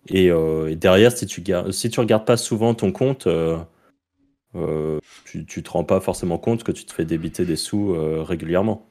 Et, 0.09 0.31
euh, 0.31 0.71
et 0.71 0.77
derrière, 0.77 1.13
si 1.13 1.27
tu, 1.27 1.45
si 1.71 1.91
tu 1.91 2.01
regardes 2.01 2.25
pas 2.25 2.39
souvent 2.39 2.73
ton 2.73 2.93
compte, 2.93 3.27
euh, 3.27 3.59
euh, 4.55 4.99
tu, 5.25 5.45
tu 5.47 5.63
te 5.63 5.71
rends 5.71 5.85
pas 5.85 6.01
forcément 6.01 6.39
compte 6.39 6.65
que 6.65 6.73
tu 6.73 6.85
te 6.85 6.93
fais 6.93 7.05
débiter 7.05 7.45
des 7.45 7.57
sous 7.57 7.95
euh, 7.95 8.23
régulièrement. 8.23 8.89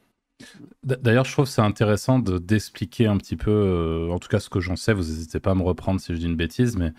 D'ailleurs, 0.83 1.25
je 1.25 1.31
trouve 1.31 1.45
c'est 1.45 1.61
intéressant 1.61 2.17
de 2.19 2.37
d'expliquer 2.39 3.05
un 3.05 3.17
petit 3.17 3.35
peu, 3.35 3.51
euh, 3.51 4.09
en 4.11 4.17
tout 4.19 4.27
cas 4.29 4.39
ce 4.39 4.49
que 4.49 4.59
j'en 4.59 4.75
sais, 4.75 4.93
vous 4.93 5.01
n'hésitez 5.03 5.39
pas 5.39 5.51
à 5.51 5.55
me 5.55 5.61
reprendre 5.61 5.99
si 6.01 6.13
je 6.13 6.17
dis 6.19 6.25
une 6.25 6.35
bêtise, 6.35 6.75
mais 6.75 6.91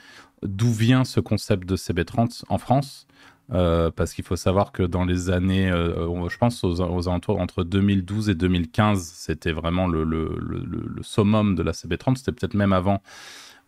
d'où 0.43 0.71
vient 0.73 1.05
ce 1.05 1.19
concept 1.21 1.69
de 1.69 1.77
CB30 1.77 2.45
en 2.49 2.59
France? 2.59 3.07
Parce 3.51 4.15
qu'il 4.15 4.25
faut 4.25 4.37
savoir 4.37 4.73
que 4.73 4.83
dans 4.83 5.05
les 5.05 5.29
années, 5.29 5.69
je 5.71 6.37
pense 6.39 6.65
aux, 6.65 6.81
aux 6.81 7.09
alentours 7.09 7.39
entre 7.39 7.65
2012 7.65 8.31
et 8.31 8.35
2015, 8.35 9.03
c'était 9.15 9.53
vraiment 9.53 9.87
le, 9.89 10.05
le, 10.05 10.39
le, 10.41 10.65
le- 10.65 11.03
summum 11.03 11.55
de 11.55 11.63
la 11.63 11.73
CB30, 11.75 12.17
c'était 12.17 12.33
peut-être 12.33 12.55
même 12.55 12.73
avant, 12.73 13.03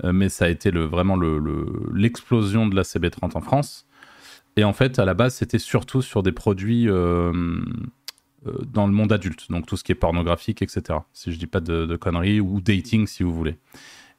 mais 0.05 0.29
ça 0.29 0.47
a 0.47 0.49
été 0.49 0.71
vraiment 0.71 1.17
le- 1.17 1.39
le- 1.39 1.67
l'explosion 1.95 2.67
de 2.67 2.75
la 2.77 2.85
CB30 2.85 3.37
en 3.37 3.41
France. 3.41 3.87
Et 4.57 4.65
en 4.65 4.73
fait, 4.73 4.99
à 4.99 5.05
la 5.05 5.15
base, 5.15 5.35
c'était 5.35 5.59
surtout 5.59 6.01
sur 6.03 6.23
des 6.23 6.33
produits 6.33 6.89
euh, 6.89 7.33
euh, 8.47 8.53
dans 8.73 8.87
le 8.87 8.93
monde 8.93 9.13
adulte, 9.13 9.51
donc 9.51 9.67
tout 9.67 9.77
ce 9.77 9.85
qui 9.85 9.93
est 9.93 9.97
pornographique, 9.97 10.63
etc. 10.63 11.01
Si 11.13 11.33
je 11.33 11.39
dis 11.39 11.47
pas 11.47 11.61
de, 11.61 11.87
de 11.87 11.97
conneries, 11.97 12.41
ou 12.41 12.61
dating 12.61 13.07
si 13.07 13.23
vous 13.23 13.35
voulez. 13.35 13.57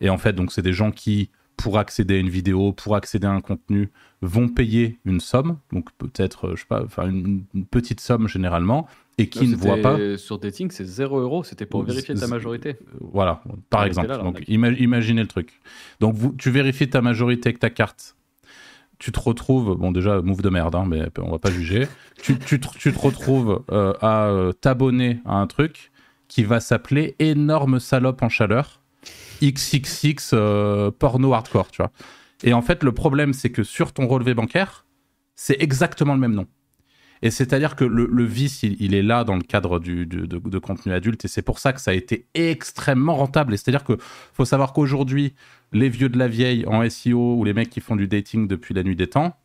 Et 0.02 0.10
en 0.10 0.18
fait, 0.18 0.34
donc 0.34 0.52
c'est 0.52 0.62
des 0.62 0.74
gens 0.74 0.92
qui, 0.92 1.30
pour 1.56 1.78
accéder 1.78 2.16
à 2.16 2.20
une 2.20 2.30
vidéo, 2.30 2.74
pour 2.74 2.96
accéder 2.98 3.28
à 3.28 3.32
un 3.32 3.40
contenu, 3.40 3.92
vont 4.22 4.50
payer 4.50 5.00
une 5.06 5.22
somme, 5.22 5.58
donc 5.72 5.90
peut-être, 5.98 6.48
euh, 6.48 6.56
je 6.56 6.62
sais 6.62 6.68
pas, 6.68 6.84
enfin 6.84 7.08
une, 7.10 7.44
une 7.54 7.66
petite 7.66 8.02
somme 8.02 8.28
généralement, 8.28 8.88
et 9.18 9.30
qui 9.30 9.48
ne 9.48 9.56
voient 9.56 9.78
pas. 9.78 10.18
Sur 10.18 10.40
Dating, 10.40 10.70
c'est 10.72 10.84
0 10.84 11.18
euros. 11.22 11.46
C'était 11.46 11.66
pour 11.66 11.80
Ou 11.80 11.84
vérifier 11.84 12.14
ta 12.16 12.28
majorité. 12.28 12.76
Voilà, 13.00 13.42
par 13.70 13.80
Arrêtez 13.82 13.92
exemple. 13.92 14.08
là, 14.10 14.18
Donc 14.18 14.42
ima- 14.50 14.78
imaginez 14.78 15.22
le 15.22 15.28
truc. 15.30 15.62
Donc 16.02 16.16
vous, 16.16 16.34
tu 16.34 16.50
vérifies 16.52 16.90
ta 16.90 17.02
majorité 17.02 17.48
avec 17.48 17.60
ta 17.60 17.70
carte. 17.70 18.15
Tu 19.00 19.12
te 19.12 19.20
retrouves, 19.20 19.76
bon 19.76 19.92
déjà, 19.92 20.22
move 20.22 20.42
de 20.42 20.50
merde, 20.50 20.76
hein, 20.76 20.86
mais 20.88 21.04
on 21.20 21.32
va 21.32 21.40
pas 21.40 21.52
juger. 21.52 21.88
tu, 22.22 22.38
tu 22.40 22.60
te, 22.60 22.68
tu 22.78 22.94
te 22.94 23.00
retrouves 23.00 23.64
euh, 23.72 23.94
à 24.02 24.26
euh, 24.26 24.52
t'abonner 24.54 25.20
à 25.26 25.36
un 25.36 25.48
truc 25.48 25.92
qui 26.28 26.44
va 26.44 26.60
s'appeler 26.60 27.16
énorme 27.20 27.80
salope 27.80 28.24
en 28.24 28.30
chaleur, 28.30 28.82
XXX 29.42 30.32
euh, 30.34 30.92
porno 30.92 31.34
hardcore, 31.34 31.72
tu 31.72 31.82
vois. 31.82 31.92
Et 32.44 32.54
en 32.54 32.62
fait, 32.62 32.84
le 32.84 32.92
problème, 32.92 33.34
c'est 33.34 33.52
que 33.52 33.64
sur 33.64 33.94
ton 33.94 34.08
relevé 34.08 34.34
bancaire, 34.34 34.86
c'est 35.36 35.58
exactement 35.60 36.14
le 36.14 36.20
même 36.20 36.34
nom. 36.34 36.48
Et 37.22 37.32
c'est-à-dire 37.32 37.76
que 37.76 37.86
le, 37.86 38.08
le 38.12 38.24
vice, 38.24 38.64
il, 38.64 38.76
il 38.82 38.94
est 38.94 39.02
là 39.02 39.24
dans 39.24 39.36
le 39.36 39.42
cadre 39.42 39.80
du, 39.80 40.06
du- 40.06 40.28
de, 40.28 40.38
de 40.38 40.58
contenu 40.60 40.92
adulte, 40.94 41.26
et 41.26 41.28
c'est 41.28 41.42
pour 41.42 41.60
ça 41.60 41.74
que 41.74 41.82
ça 41.82 41.92
a 41.92 41.94
été 41.94 42.28
extrêmement 42.34 43.16
rentable. 43.16 43.54
Et 43.54 43.58
c'est-à-dire 43.58 43.84
que 43.84 43.98
faut 44.34 44.46
savoir 44.46 44.74
qu'aujourd'hui, 44.74 45.34
les 45.72 45.90
vieux 45.90 46.10
de 46.10 46.18
la 46.18 46.28
vieille 46.28 46.66
en 46.68 46.88
SEO 46.90 47.36
ou 47.38 47.44
les 47.44 47.54
mecs 47.54 47.70
qui 47.70 47.80
font 47.82 47.96
du 47.96 48.08
dating 48.08 48.48
depuis 48.48 48.74
la 48.74 48.84
nuit 48.84 48.96
des 48.96 49.08
temps, 49.08 49.38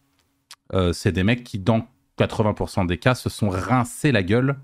euh, 0.74 0.92
c'est 0.92 1.12
des 1.12 1.24
mecs 1.24 1.44
qui, 1.44 1.58
dans 1.58 1.86
80% 2.18 2.86
des 2.86 2.98
cas, 2.98 3.14
se 3.14 3.28
sont 3.28 3.48
rincés 3.48 4.12
la 4.12 4.22
gueule 4.22 4.56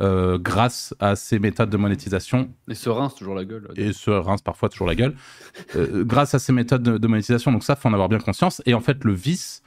euh, 0.00 0.38
grâce 0.38 0.94
à 0.98 1.14
ces 1.14 1.38
méthodes 1.38 1.68
de 1.70 1.76
monétisation 1.76 2.50
Et 2.68 2.74
se 2.74 2.88
rince 2.88 3.14
toujours 3.14 3.34
la 3.34 3.44
gueule. 3.44 3.68
et 3.76 3.92
se 3.92 4.10
rince 4.10 4.40
parfois 4.42 4.68
toujours 4.68 4.86
la 4.86 4.94
gueule, 4.94 5.14
euh, 5.76 6.04
grâce 6.04 6.34
à 6.34 6.38
ces 6.38 6.52
méthodes 6.52 6.82
de, 6.82 6.96
de 6.98 7.06
monétisation. 7.06 7.52
Donc 7.52 7.62
ça, 7.62 7.76
faut 7.76 7.88
en 7.88 7.92
avoir 7.92 8.08
bien 8.08 8.18
conscience. 8.18 8.62
Et 8.66 8.74
en 8.74 8.80
fait, 8.80 9.04
le 9.04 9.12
vice, 9.12 9.62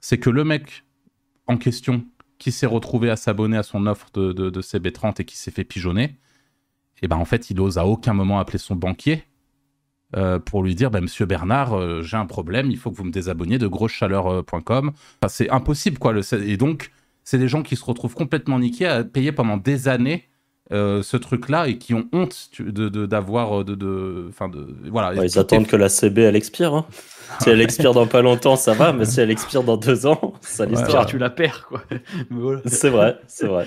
c'est 0.00 0.18
que 0.18 0.28
le 0.30 0.44
mec 0.44 0.84
en 1.48 1.56
question 1.56 2.04
qui 2.42 2.50
s'est 2.50 2.66
retrouvé 2.66 3.08
à 3.08 3.14
s'abonner 3.14 3.56
à 3.56 3.62
son 3.62 3.86
offre 3.86 4.08
de, 4.14 4.32
de, 4.32 4.50
de 4.50 4.60
CB30 4.60 5.20
et 5.20 5.24
qui 5.24 5.36
s'est 5.36 5.52
fait 5.52 5.62
pigeonner, 5.62 6.16
et 7.00 7.06
ben 7.06 7.16
en 7.16 7.24
fait, 7.24 7.50
il 7.50 7.60
ose 7.60 7.78
à 7.78 7.86
aucun 7.86 8.14
moment 8.14 8.40
appeler 8.40 8.58
son 8.58 8.74
banquier 8.74 9.22
euh, 10.16 10.40
pour 10.40 10.64
lui 10.64 10.74
dire, 10.74 10.90
bah, 10.90 11.00
Monsieur 11.00 11.24
Bernard, 11.24 11.72
euh, 11.72 12.02
j'ai 12.02 12.16
un 12.16 12.26
problème, 12.26 12.68
il 12.72 12.76
faut 12.76 12.90
que 12.90 12.96
vous 12.96 13.04
me 13.04 13.12
désabonniez 13.12 13.58
de 13.58 13.68
grossechaleur.com. 13.68 14.90
Enfin, 14.90 15.28
c'est 15.28 15.50
impossible, 15.50 15.98
quoi. 15.98 16.12
Le, 16.12 16.22
et 16.34 16.56
donc, 16.56 16.90
c'est 17.22 17.38
des 17.38 17.46
gens 17.46 17.62
qui 17.62 17.76
se 17.76 17.84
retrouvent 17.84 18.14
complètement 18.14 18.58
niqués 18.58 18.86
à 18.86 19.04
payer 19.04 19.30
pendant 19.30 19.56
des 19.56 19.86
années 19.86 20.28
euh, 20.70 21.02
ce 21.02 21.16
truc-là 21.16 21.66
et 21.66 21.76
qui 21.76 21.92
ont 21.92 22.08
honte 22.12 22.50
de 22.60 22.88
d'avoir 23.06 23.64
de, 23.64 23.74
de, 23.74 24.26
enfin 24.28 24.48
de, 24.48 24.66
voilà. 24.90 25.12
ils 25.24 25.38
attendent 25.38 25.66
que 25.66 25.76
la 25.76 25.88
CB 25.88 26.22
elle 26.22 26.36
expire. 26.36 26.74
Hein. 26.74 26.86
si 27.40 27.50
elle 27.50 27.60
expire 27.60 27.92
dans 27.92 28.06
pas 28.06 28.22
longtemps, 28.22 28.56
ça 28.56 28.72
va, 28.72 28.92
mais 28.92 29.04
si 29.04 29.20
elle 29.20 29.30
expire 29.30 29.64
dans 29.64 29.76
deux 29.76 30.06
ans, 30.06 30.34
ça 30.40 30.64
l'histoire. 30.64 31.06
tu 31.06 31.18
la 31.18 31.30
perds 31.30 31.66
quoi. 31.68 31.82
C'est 32.66 32.90
vrai, 32.90 33.18
c'est 33.26 33.46
vrai. 33.46 33.66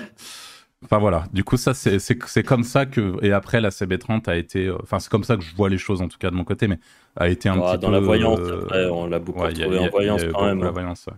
Enfin 0.84 0.98
voilà, 0.98 1.24
du 1.32 1.42
coup 1.42 1.56
ça 1.56 1.74
c'est 1.74 2.44
comme 2.44 2.62
ça 2.62 2.86
que 2.86 3.24
et 3.24 3.32
après 3.32 3.60
la 3.60 3.70
CB30 3.70 4.28
a 4.28 4.36
été, 4.36 4.66
euh, 4.66 4.76
enfin 4.82 4.98
c'est 4.98 5.10
comme 5.10 5.24
ça 5.24 5.36
que 5.36 5.42
je 5.42 5.54
vois 5.54 5.68
les 5.68 5.78
choses 5.78 6.02
en 6.02 6.08
tout 6.08 6.18
cas 6.18 6.30
de 6.30 6.34
mon 6.34 6.44
côté, 6.44 6.68
mais 6.68 6.78
a 7.16 7.28
été 7.28 7.48
un 7.48 7.58
petit 7.58 7.78
dans 7.78 7.90
la 7.90 8.00
voyance. 8.00 8.38
Euh, 8.40 8.62
après, 8.64 8.86
on 8.86 9.06
l'a 9.06 9.18
beaucoup 9.18 9.40
trouvé 9.40 9.78
en 9.78 9.88
voyance 9.88 10.22
quand 10.32 10.44
même. 10.44 10.60
La 10.60 10.68
hein. 10.68 10.70
voyance, 10.70 11.08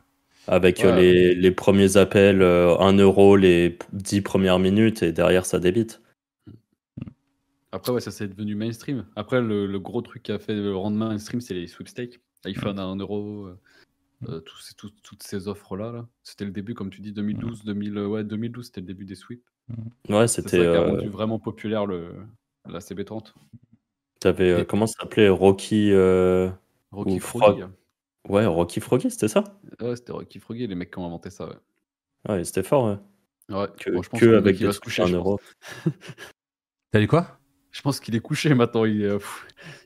Avec 0.48 0.84
euh, 0.84 0.96
les, 0.96 1.34
les, 1.34 1.50
premiers 1.50 1.96
appels, 1.96 2.42
1 2.42 2.92
euro 2.94 3.36
les 3.36 3.78
10 3.92 4.22
premières 4.22 4.58
minutes 4.58 5.02
et 5.02 5.12
derrière 5.12 5.46
ça 5.46 5.58
débite. 5.60 6.00
Après 7.70 7.92
ouais 7.92 8.00
ça 8.00 8.10
c'est 8.10 8.28
devenu 8.28 8.54
mainstream. 8.54 9.04
Après 9.14 9.42
le, 9.42 9.66
le, 9.66 9.78
gros 9.78 10.00
truc 10.00 10.22
qui 10.22 10.32
a 10.32 10.38
fait 10.38 10.54
le 10.54 10.74
rendre 10.74 10.96
mainstream 10.96 11.40
c'est 11.40 11.54
les 11.54 11.66
sweepstakes. 11.66 12.20
iPhone 12.44 12.78
à 12.78 12.84
1 12.84 12.96
euro. 12.96 13.48
Euh, 14.28 14.40
toutes 14.40 15.22
ces 15.22 15.46
offres-là, 15.46 15.92
-là, 15.92 16.06
c'était 16.24 16.44
le 16.44 16.50
début, 16.50 16.74
comme 16.74 16.90
tu 16.90 17.00
dis, 17.00 17.12
2012, 17.12 17.64
2000, 17.64 17.98
ouais, 17.98 18.24
2012, 18.24 18.66
c'était 18.66 18.80
le 18.80 18.86
début 18.86 19.04
des 19.04 19.14
sweeps. 19.14 19.44
Ouais, 20.08 20.26
c'était. 20.26 20.58
ça 20.58 20.72
qui 20.72 20.76
a 20.76 20.86
rendu 20.86 21.06
euh, 21.06 21.10
vraiment 21.10 21.38
populaire 21.38 21.86
le, 21.86 22.14
la 22.68 22.80
CB30. 22.80 23.32
T'avais, 24.18 24.50
euh, 24.50 24.64
comment 24.64 24.88
ça 24.88 25.02
s'appelait? 25.02 25.28
Rocky. 25.28 25.92
Rocky 26.90 27.20
Froggy. 27.20 27.62
Ouais, 28.28 28.46
Rocky 28.46 28.80
Froggy, 28.80 29.10
c'était 29.10 29.28
ça? 29.28 29.44
Ouais, 29.80 29.96
c'était 29.96 30.12
Rocky 30.12 30.38
Froggy, 30.38 30.66
les 30.66 30.74
mecs 30.74 30.90
qui 30.90 30.98
ont 30.98 31.06
inventé 31.06 31.30
ça, 31.30 31.46
ouais. 31.46 31.56
Ouais, 32.28 32.44
c'était 32.44 32.62
fort, 32.62 32.84
ouais. 32.84 33.56
Ouais, 33.56 33.66
que, 33.78 34.18
que 34.18 34.36
avec 34.36 34.58
des 34.58 34.72
se 34.72 34.80
coucher, 34.80 35.02
un 35.02 35.08
euro. 35.08 35.40
T'as 36.92 37.00
dit 37.00 37.06
quoi? 37.06 37.38
Je 37.70 37.80
pense 37.80 38.00
qu'il 38.00 38.14
est 38.14 38.20
couché 38.20 38.54
maintenant, 38.54 38.84
il, 38.84 39.02
est, 39.02 39.18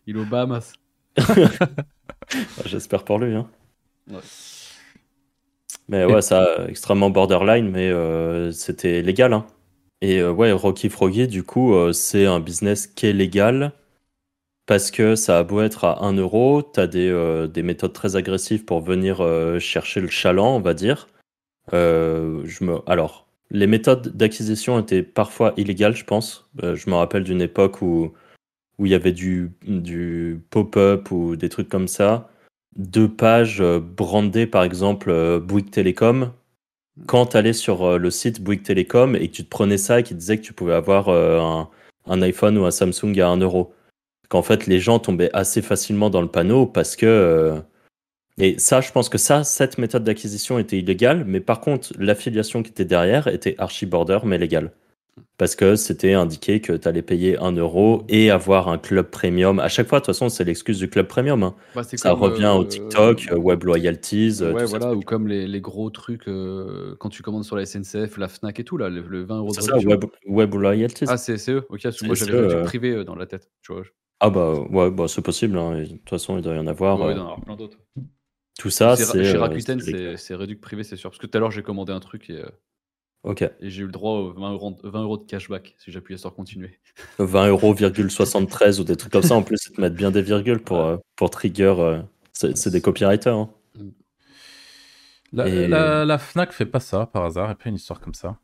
il 0.07 0.16
est 0.16 0.20
aux 0.20 0.24
Bahamas. 0.24 0.72
J'espère 2.66 3.05
pour 3.05 3.18
lui, 3.18 3.35
hein. 3.35 3.48
Mais 5.88 6.05
ouais, 6.05 6.22
ça, 6.22 6.66
extrêmement 6.68 7.11
borderline, 7.11 7.70
mais 7.70 7.90
euh, 7.90 8.50
c'était 8.52 9.02
légal. 9.02 9.33
Hein. 9.33 9.46
Et 10.00 10.18
euh, 10.20 10.33
ouais, 10.33 10.52
Rocky 10.52 10.88
Froggy, 10.88 11.28
du 11.28 11.42
coup, 11.42 11.74
euh, 11.74 11.92
c'est 11.92 12.26
un 12.26 12.40
business 12.40 12.87
qui 12.87 13.07
est 13.07 13.12
légal 13.12 13.72
parce 14.66 14.90
que 14.90 15.14
ça 15.14 15.38
a 15.38 15.42
beau 15.42 15.61
être 15.61 15.85
à 15.85 16.05
1 16.05 16.14
euro, 16.14 16.62
tu 16.62 16.81
as 16.81 16.87
des, 16.87 17.48
des, 17.53 17.62
méthodes 17.62 17.92
très 17.92 18.16
agressives 18.16 18.64
pour 18.64 18.81
venir 18.81 19.18
chercher 19.61 20.01
le 20.01 20.09
chaland, 20.09 20.57
on 20.57 20.61
va 20.61 20.75
dire. 20.75 21.09
me... 21.72 22.79
Alors, 22.87 23.27
les 23.51 23.66
méthodes 23.66 24.16
d'acquisition 24.16 24.79
étaient 24.79 25.03
parfois 25.03 25.53
illégales, 25.57 25.96
je 25.96 26.05
pense. 26.05 26.48
je 26.62 26.90
me 26.90 26.94
rappelle 26.94 27.25
d'une 27.25 27.42
époque 27.42 27.83
où, 27.83 28.12
où 28.79 28.87
il 28.87 28.92
y 28.92 28.94
avait 28.94 29.12
du, 29.12 29.53
du 29.62 30.40
pop-up 30.51 31.11
ou 31.11 31.37
des 31.37 31.48
trucs 31.48 31.68
comme 31.68 31.88
ça 31.88 32.31
deux 32.77 33.09
pages 33.09 33.61
euh, 33.61 33.81
brandées, 33.81 34.46
par 34.46 34.64
exemple, 34.64 35.11
euh, 35.11 35.40
Bouygues 35.40 35.70
Télécom, 35.70 36.33
quand 37.07 37.27
tu 37.27 37.37
allais 37.37 37.53
sur 37.53 37.83
euh, 37.85 37.98
le 37.98 38.11
site 38.11 38.42
Bouygues 38.42 38.62
Télécom 38.62 39.16
et 39.16 39.29
que 39.29 39.35
tu 39.35 39.44
te 39.44 39.51
prenais 39.51 39.79
ça 39.79 40.01
et 40.01 40.03
qui 40.03 40.14
disait 40.14 40.38
que 40.38 40.42
tu 40.42 40.53
pouvais 40.53 40.75
avoir 40.75 41.09
un, 41.09 41.68
un, 42.07 42.22
iPhone 42.22 42.57
ou 42.59 42.64
un 42.64 42.70
Samsung 42.70 43.18
à 43.20 43.29
1 43.29 43.38
euro. 43.38 43.75
Qu'en 44.32 44.42
fait, 44.42 44.66
les 44.66 44.80
gens 44.80 44.98
tombaient 44.98 45.30
assez 45.34 45.60
facilement 45.60 46.08
dans 46.08 46.22
le 46.22 46.28
panneau 46.28 46.64
parce 46.66 46.96
que. 46.96 47.60
Et 48.38 48.58
ça, 48.58 48.80
je 48.80 48.90
pense 48.90 49.10
que 49.10 49.18
ça, 49.18 49.44
cette 49.44 49.76
méthode 49.76 50.04
d'acquisition 50.04 50.58
était 50.58 50.78
illégale, 50.78 51.24
mais 51.26 51.40
par 51.40 51.60
contre, 51.60 51.92
l'affiliation 51.98 52.62
qui 52.62 52.70
était 52.70 52.86
derrière 52.86 53.26
était 53.28 53.54
archi 53.58 53.84
border, 53.84 54.20
mais 54.24 54.38
légale 54.38 54.72
parce 55.38 55.56
que 55.56 55.76
c'était 55.76 56.12
indiqué 56.12 56.60
que 56.60 56.72
tu 56.72 56.86
allais 56.86 57.02
payer 57.02 57.36
1 57.38 57.52
euro 57.52 58.04
et 58.08 58.30
avoir 58.30 58.68
un 58.68 58.78
club 58.78 59.10
premium. 59.10 59.58
À 59.58 59.68
chaque 59.68 59.88
fois, 59.88 59.98
de 59.98 60.04
toute 60.04 60.14
façon, 60.14 60.28
c'est 60.28 60.44
l'excuse 60.44 60.78
du 60.78 60.88
club 60.88 61.06
premium. 61.06 61.42
Hein. 61.42 61.54
Bah, 61.74 61.82
ça 61.82 62.12
revient 62.12 62.52
au 62.56 62.62
euh, 62.62 62.66
TikTok, 62.66 63.28
euh, 63.30 63.36
Web 63.36 63.64
Loyalties. 63.64 64.38
Euh, 64.40 64.52
ouais, 64.52 64.64
voilà, 64.66 64.94
ou 64.94 65.00
comme 65.00 65.26
les, 65.26 65.46
les 65.46 65.60
gros 65.60 65.90
trucs 65.90 66.30
quand 66.98 67.08
tu 67.08 67.22
commandes 67.22 67.44
sur 67.44 67.56
la 67.56 67.66
SNCF, 67.66 68.18
la 68.18 68.28
Fnac 68.28 68.60
et 68.60 68.64
tout, 68.64 68.76
là, 68.76 68.88
le, 68.88 69.00
20 69.24 69.38
euros 69.38 69.50
de 69.50 69.60
ça, 69.60 69.76
Web, 69.78 70.04
Web 70.26 70.54
Loyalties. 70.54 71.06
Ah, 71.08 71.16
c'est 71.16 71.50
eux 71.50 71.64
Ok, 71.68 71.82
moi 72.02 72.14
j'avais 72.14 72.54
du 72.54 72.62
privé 72.62 73.04
dans 73.04 73.16
la 73.16 73.26
tête. 73.26 73.50
Tu 73.62 73.72
vois. 73.72 73.82
Ah, 74.24 74.30
bah 74.30 74.54
ouais, 74.70 74.88
bah, 74.92 75.08
c'est 75.08 75.20
possible. 75.20 75.58
Hein. 75.58 75.80
De 75.80 75.87
toute 75.87 76.08
façon, 76.08 76.37
il 76.37 76.42
doit 76.42 76.54
y 76.54 76.58
en 76.58 76.68
avoir. 76.68 77.00
Ouais, 77.00 77.11
il 77.11 77.14
doit 77.14 77.16
y 77.16 77.18
en 77.18 77.22
avoir 77.22 77.40
plein 77.40 77.56
d'autres. 77.56 77.78
Tout 78.56 78.70
ça, 78.70 78.94
c'est. 78.94 79.24
Chez 79.24 79.37
Rakuten, 79.37 79.80
c'est 80.16 80.35
réduit 80.37 80.54
privé, 80.54 80.85
c'est 80.85 80.96
sûr. 80.96 81.11
Parce 81.11 81.18
que 81.18 81.26
tout 81.26 81.37
à 81.37 81.40
l'heure, 81.40 81.50
j'ai 81.50 81.64
commandé 81.64 81.92
un 81.92 81.98
truc 81.98 82.30
et. 82.30 82.40
Ok. 83.24 83.42
Et 83.42 83.70
j'ai 83.70 83.82
eu 83.82 83.87
le 83.87 83.92
droit 83.92 84.12
aux 84.12 84.32
20 84.32 84.52
euros, 84.52 84.78
20 84.85 85.02
euros 85.02 85.18
de 85.18 85.24
cashback 85.24 85.74
si 85.78 85.90
j'appuyais 85.90 86.18
sur 86.18 86.32
continuer. 86.35 86.78
20 87.18 87.48
euros, 87.48 87.74
73 87.76 88.80
ou 88.80 88.85
des 88.85 88.96
trucs 88.96 89.12
comme 89.12 89.22
ça. 89.22 89.35
En 89.35 89.42
plus, 89.42 89.58
ils 89.68 89.74
te 89.74 89.80
mettent 89.80 89.94
bien 89.94 90.12
des 90.12 90.22
virgules 90.22 90.61
pour, 90.61 90.78
euh, 90.78 90.96
pour 91.16 91.30
trigger. 91.30 91.74
Euh, 91.78 92.02
c'est 92.32 92.70
des 92.70 92.80
copywriters. 92.80 93.37
Hein. 93.37 93.50
Mm. 93.76 93.90
La, 95.32 96.04
la, 96.04 96.18
Fnac 96.18 96.52
fait 96.52 96.66
pas 96.66 96.80
ça 96.80 97.06
par 97.06 97.24
hasard, 97.24 97.50
et 97.50 97.54
puis 97.56 97.70
une 97.70 97.76
histoire 97.76 98.00
comme 98.00 98.14
ça. 98.14 98.38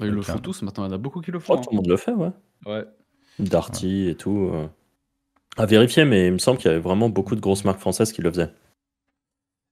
Ils 0.00 0.08
le 0.08 0.22
font 0.22 0.38
tous 0.38 0.60
maintenant, 0.60 0.84
il 0.84 0.88
y 0.88 0.90
en 0.90 0.94
a 0.94 0.98
beaucoup 0.98 1.22
qui 1.22 1.30
le 1.30 1.38
font. 1.38 1.54
Oh, 1.54 1.56
tout 1.62 1.70
le 1.70 1.76
monde 1.76 1.88
le 1.88 1.96
fait, 1.96 2.12
ouais. 2.12 2.32
Ouais. 2.66 2.84
Darty 3.38 4.08
et 4.08 4.14
tout. 4.14 4.50
Euh. 4.52 4.66
À 5.56 5.66
vérifier, 5.66 6.04
mais 6.04 6.26
il 6.26 6.32
me 6.34 6.38
semble 6.38 6.58
qu'il 6.58 6.70
y 6.70 6.70
avait 6.70 6.82
vraiment 6.82 7.08
beaucoup 7.08 7.34
de 7.34 7.40
grosses 7.40 7.64
marques 7.64 7.80
françaises 7.80 8.12
qui 8.12 8.20
le 8.20 8.30
faisaient. 8.30 8.52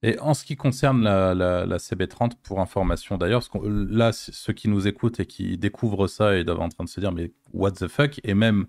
Et 0.03 0.19
en 0.19 0.35
ce 0.35 0.45
qui 0.45 0.57
concerne 0.57 1.03
la, 1.03 1.79
CB30, 1.79 2.33
pour 2.43 2.61
information 2.61 3.17
d'ailleurs, 3.17 3.43
là, 3.65 4.13
ceux 4.13 4.53
qui 4.53 4.69
nous 4.69 4.87
écoutent 4.87 5.21
et 5.21 5.27
qui 5.27 5.57
découvrent 5.57 6.07
ça 6.07 6.37
et 6.37 6.45
doivent 6.45 6.61
en 6.61 6.69
train 6.69 6.85
de 6.85 6.91
se 6.91 7.01
dire, 7.01 7.13
mais 7.13 7.33
what 7.53 7.73
the 7.73 7.89
fuck? 7.89 8.21
Et 8.23 8.35
même 8.35 8.67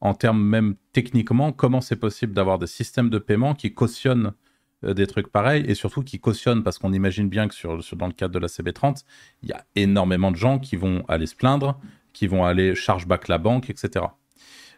en 0.00 0.14
termes, 0.14 0.42
même 0.42 0.76
techniquement, 0.92 1.52
comment 1.52 1.80
c'est 1.80 1.96
possible 1.96 2.32
d'avoir 2.32 2.58
des 2.58 2.66
systèmes 2.66 3.10
de 3.10 3.18
paiement 3.18 3.54
qui 3.54 3.74
cautionnent 3.74 4.32
euh, 4.84 4.94
des 4.94 5.06
trucs 5.06 5.28
pareils 5.28 5.64
et 5.66 5.74
surtout 5.74 6.02
qui 6.02 6.18
cautionnent, 6.18 6.62
parce 6.62 6.78
qu'on 6.78 6.94
imagine 6.94 7.28
bien 7.28 7.48
que 7.48 7.54
sur, 7.54 7.78
dans 7.96 8.06
le 8.06 8.14
cadre 8.14 8.32
de 8.32 8.38
la 8.38 8.48
CB30, 8.48 9.04
il 9.42 9.50
y 9.50 9.52
a 9.52 9.64
énormément 9.76 10.30
de 10.30 10.36
gens 10.36 10.58
qui 10.58 10.76
vont 10.76 11.04
aller 11.08 11.26
se 11.26 11.36
plaindre, 11.36 11.78
qui 12.14 12.26
vont 12.26 12.44
aller 12.44 12.74
chargeback 12.74 13.28
la 13.28 13.36
banque, 13.36 13.68
etc. 13.68 14.06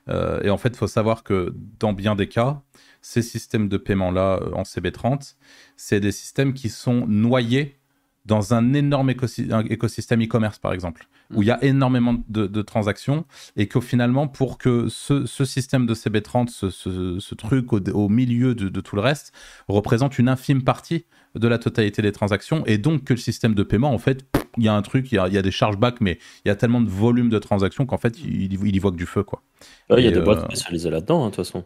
Euh, 0.09 0.41
et 0.43 0.51
en 0.51 0.57
fait, 0.57 0.71
il 0.71 0.77
faut 0.77 0.87
savoir 0.87 1.23
que 1.23 1.55
dans 1.79 1.93
bien 1.93 2.17
des 2.17 2.29
cas, 2.29 2.63
ces 3.01 3.23
systèmes 3.23 3.69
de 3.69 3.77
paiement-là 3.77 4.41
euh, 4.43 4.53
en 4.53 4.63
CB30, 4.63 5.37
c'est 5.77 6.01
des 6.01 6.13
systèmes 6.13 6.55
qui 6.55 6.69
sont 6.69 7.07
noyés 7.07 7.79
dans 8.25 8.55
un 8.55 8.73
énorme 8.73 9.11
écosystème 9.11 10.23
e-commerce, 10.23 10.59
par 10.59 10.73
exemple, 10.73 11.09
où 11.35 11.43
il 11.43 11.49
y 11.49 11.51
a 11.51 11.63
énormément 11.65 12.17
de, 12.29 12.63
transactions 12.63 13.25
et 13.57 13.67
que 13.67 13.81
finalement, 13.81 14.29
pour 14.29 14.59
que 14.59 14.89
ce, 14.89 15.27
système 15.45 15.87
de 15.87 15.95
CB30, 15.95 16.49
ce, 16.49 17.35
truc 17.35 17.73
au, 17.73 18.09
milieu 18.09 18.55
de, 18.55 18.81
tout 18.81 18.97
le 18.97 19.03
reste, 19.03 19.33
représente 19.69 20.19
une 20.19 20.29
infime 20.29 20.63
partie 20.63 21.05
de 21.35 21.49
la 21.49 21.59
totalité 21.59 22.03
des 22.03 22.13
transactions 22.13 22.65
et 22.67 22.77
donc 22.79 23.05
que 23.05 23.15
le 23.15 23.19
système 23.19 23.55
de 23.55 23.63
paiement, 23.63 23.93
en 23.93 23.99
fait, 23.99 24.27
il 24.59 24.65
y 24.65 24.69
a 24.69 24.75
un 24.75 24.83
truc, 24.83 25.11
il 25.13 25.15
y 25.15 25.19
a, 25.19 25.43
des 25.43 25.51
chargebacks, 25.51 26.01
mais 26.01 26.19
il 26.45 26.49
y 26.49 26.51
a 26.51 26.57
tellement 26.57 26.83
de 26.83 26.91
volume 26.91 27.31
de 27.31 27.39
transactions 27.39 27.87
qu'en 27.87 27.97
fait, 27.97 28.19
il, 28.19 28.53
il, 28.53 28.77
y 28.77 28.79
voit 28.79 28.91
que 28.91 28.97
du 28.97 29.07
feu, 29.07 29.23
quoi. 29.23 29.43
Il 29.91 30.05
y 30.05 30.09
a 30.09 30.11
des 30.11 30.21
boîtes 30.21 30.41
euh, 30.41 30.45
spécialisées 30.45 30.91
là-dedans, 30.91 31.23
hein, 31.23 31.31
de 31.31 31.35
toute 31.35 31.47
façon. 31.47 31.65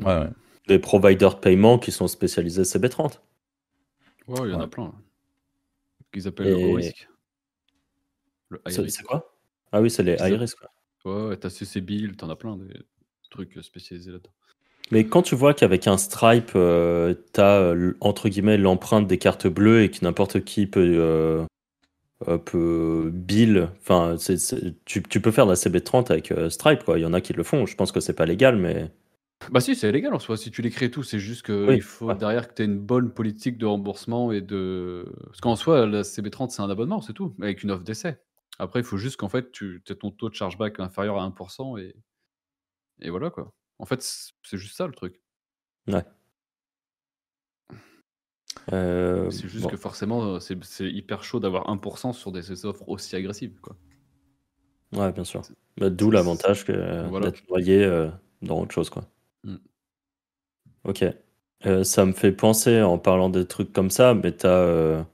Ouais, 0.00 0.06
ouais 0.06 0.28
des 0.66 0.78
providers 0.78 1.34
de 1.34 1.40
paiement 1.40 1.78
qui 1.78 1.92
sont 1.92 2.08
spécialisés 2.08 2.62
CB30. 2.62 3.20
Ouais, 4.28 4.40
il 4.44 4.50
y 4.50 4.54
en 4.54 4.60
a 4.60 4.66
plein. 4.66 4.92
Qu'ils 6.12 6.26
appellent 6.26 6.48
le 6.48 6.74
risque. 6.74 7.08
C'est 8.66 9.02
quoi? 9.02 9.34
Ah 9.72 9.80
oui, 9.80 9.90
c'est 9.90 10.02
les 10.02 10.14
high 10.14 10.38
risk. 10.38 10.58
Ouais, 11.04 11.28
ouais 11.28 11.36
t'as 11.36 11.50
CC 11.50 11.80
Bill, 11.80 12.16
t'en 12.16 12.30
as 12.30 12.36
plein 12.36 12.56
des 12.56 12.74
trucs 13.30 13.58
spécialisés 13.62 14.12
là-dedans. 14.12 14.32
Mais 14.92 15.04
quand 15.04 15.22
tu 15.22 15.34
vois 15.34 15.52
qu'avec 15.52 15.88
un 15.88 15.96
Stripe, 15.96 16.52
euh, 16.54 17.14
t'as 17.32 17.60
euh, 17.60 17.94
entre 18.00 18.28
guillemets 18.28 18.56
l'empreinte 18.56 19.06
des 19.06 19.18
cartes 19.18 19.48
bleues 19.48 19.82
et 19.82 19.90
que 19.90 20.04
n'importe 20.04 20.44
qui 20.44 20.66
peut, 20.66 20.96
euh, 20.98 22.38
peut 22.38 23.10
bill, 23.12 23.68
enfin, 23.80 24.16
tu, 24.84 25.02
tu, 25.02 25.20
peux 25.20 25.32
faire 25.32 25.46
de 25.46 25.50
la 25.50 25.56
CB30 25.56 26.12
avec 26.12 26.32
Stripe, 26.50 26.84
quoi. 26.84 26.98
Il 26.98 27.02
y 27.02 27.06
en 27.06 27.12
a 27.12 27.20
qui 27.20 27.32
le 27.32 27.42
font. 27.42 27.66
Je 27.66 27.74
pense 27.74 27.90
que 27.90 28.00
c'est 28.00 28.12
pas 28.12 28.26
légal, 28.26 28.56
mais 28.56 28.90
bah 29.50 29.60
si, 29.60 29.76
c'est 29.76 29.92
légal 29.92 30.14
en 30.14 30.18
soi, 30.18 30.36
si 30.36 30.50
tu 30.50 30.62
les 30.62 30.70
crées 30.70 30.90
tous, 30.90 31.02
c'est 31.02 31.18
juste 31.18 31.44
qu'il 31.44 31.82
faut 31.82 32.12
derrière 32.14 32.48
que 32.48 32.54
tu 32.54 32.62
aies 32.62 32.64
une 32.64 32.78
bonne 32.78 33.10
politique 33.10 33.58
de 33.58 33.66
remboursement 33.66 34.32
et 34.32 34.40
de 34.40 35.12
parce 35.26 35.40
qu'en 35.40 35.56
soi, 35.56 35.86
la 35.86 36.02
CB30, 36.02 36.50
c'est 36.50 36.62
un 36.62 36.70
abonnement, 36.70 37.00
c'est 37.00 37.12
tout, 37.12 37.34
avec 37.40 37.62
une 37.62 37.70
offre 37.70 37.84
d'essai. 37.84 38.18
Après, 38.58 38.80
il 38.80 38.84
faut 38.84 38.96
juste 38.96 39.16
qu'en 39.18 39.28
fait, 39.28 39.52
tu 39.52 39.82
aies 39.88 39.94
ton 39.94 40.10
taux 40.10 40.28
de 40.30 40.34
chargeback 40.34 40.80
inférieur 40.80 41.18
à 41.18 41.22
1 41.24 41.76
et 41.78 41.94
et 43.00 43.10
voilà 43.10 43.30
quoi. 43.30 43.52
En 43.78 43.84
fait, 43.84 44.02
c'est 44.02 44.56
juste 44.56 44.76
ça 44.76 44.86
le 44.86 44.94
truc. 44.94 45.20
Ouais. 45.88 46.04
Euh, 48.72 49.30
c'est 49.30 49.48
juste 49.48 49.68
que 49.70 49.76
forcément, 49.76 50.40
c'est 50.40 50.56
hyper 50.80 51.22
chaud 51.22 51.40
d'avoir 51.40 51.68
1% 51.68 52.12
sur 52.12 52.32
des 52.32 52.64
offres 52.64 52.88
aussi 52.88 53.14
agressives, 53.14 53.60
quoi. 53.60 53.76
Ouais, 54.92 55.12
bien 55.12 55.24
sûr. 55.24 55.42
Bah, 55.76 55.90
d'où 55.90 56.10
l'avantage 56.10 56.64
que 56.64 57.20
d'être 57.20 57.48
noyé, 57.48 57.84
euh, 57.84 58.08
dans 58.42 58.60
autre 58.60 58.72
chose, 58.72 58.90
quoi. 58.90 59.04
Mm. 59.44 59.56
Ok. 60.84 61.04
Euh, 61.64 61.84
ça 61.84 62.04
me 62.04 62.12
fait 62.12 62.32
penser, 62.32 62.82
en 62.82 62.98
parlant 62.98 63.28
des 63.30 63.46
trucs 63.46 63.72
comme 63.72 63.90
ça, 63.90 64.14
mais 64.14 64.32
t'as. 64.32 65.04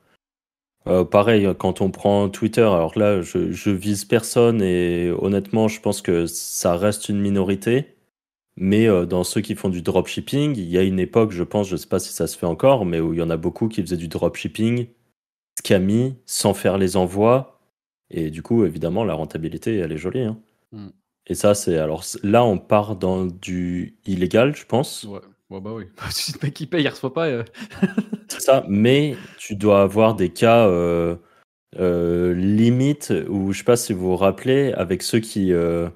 Euh, 0.88 1.04
pareil, 1.04 1.48
quand 1.58 1.80
on 1.80 1.90
prend 1.90 2.28
Twitter, 2.28 2.62
alors 2.62 2.98
là, 2.98 3.22
je, 3.22 3.52
je 3.52 3.70
vise 3.70 4.04
personne 4.04 4.62
et 4.62 5.10
honnêtement, 5.10 5.68
je 5.68 5.80
pense 5.80 6.02
que 6.02 6.26
ça 6.26 6.76
reste 6.76 7.08
une 7.08 7.20
minorité. 7.20 7.94
Mais 8.56 8.86
euh, 8.88 9.06
dans 9.06 9.24
ceux 9.24 9.40
qui 9.42 9.54
font 9.56 9.70
du 9.70 9.82
dropshipping, 9.82 10.56
il 10.58 10.68
y 10.70 10.78
a 10.78 10.82
une 10.82 11.00
époque, 11.00 11.32
je 11.32 11.44
pense, 11.44 11.68
je 11.68 11.76
sais 11.76 11.88
pas 11.88 12.00
si 12.00 12.12
ça 12.12 12.26
se 12.26 12.38
fait 12.38 12.46
encore, 12.46 12.84
mais 12.86 13.00
où 13.00 13.14
il 13.14 13.20
y 13.20 13.22
en 13.22 13.30
a 13.30 13.36
beaucoup 13.38 13.68
qui 13.68 13.82
faisaient 13.82 13.96
du 13.96 14.08
dropshipping, 14.08 14.88
scammy, 15.58 16.16
sans 16.26 16.54
faire 16.54 16.78
les 16.78 16.96
envois. 16.96 17.60
Et 18.10 18.30
du 18.30 18.42
coup, 18.42 18.64
évidemment, 18.64 19.04
la 19.04 19.14
rentabilité, 19.14 19.76
elle 19.78 19.92
est 19.92 19.98
jolie. 19.98 20.22
hein. 20.22 20.38
Mm. 20.72 20.88
Et 21.28 21.34
ça, 21.34 21.54
c'est. 21.54 21.78
Alors 21.78 22.04
là, 22.22 22.44
on 22.44 22.58
part 22.58 22.96
dans 22.96 23.26
du 23.26 23.98
illégal, 24.06 24.56
je 24.56 24.66
pense. 24.66 25.04
Ouais, 25.04 25.20
bah 25.60 25.72
oui. 25.72 25.84
si 26.10 26.32
le 26.32 26.38
mec 26.42 26.54
qui 26.54 26.66
paye, 26.66 26.82
il 26.84 26.88
reçoit 26.88 27.12
pas. 27.12 27.26
euh, 27.28 27.44
C'est 28.28 28.40
ça, 28.40 28.64
mais 28.68 29.16
tu 29.38 29.56
dois 29.56 29.82
avoir 29.82 30.14
des 30.14 30.30
cas 30.32 30.66
euh, 30.68 31.16
euh, 31.78 32.34
limites 32.34 33.12
où 33.28 33.52
je 33.52 33.58
sais 33.58 33.64
pas 33.64 33.76
si 33.76 33.92
vous 33.92 34.08
vous 34.10 34.16
rappelez, 34.16 34.72
avec 34.72 35.02
ceux 35.02 35.20
qui. 35.20 35.52
euh, 35.52 35.88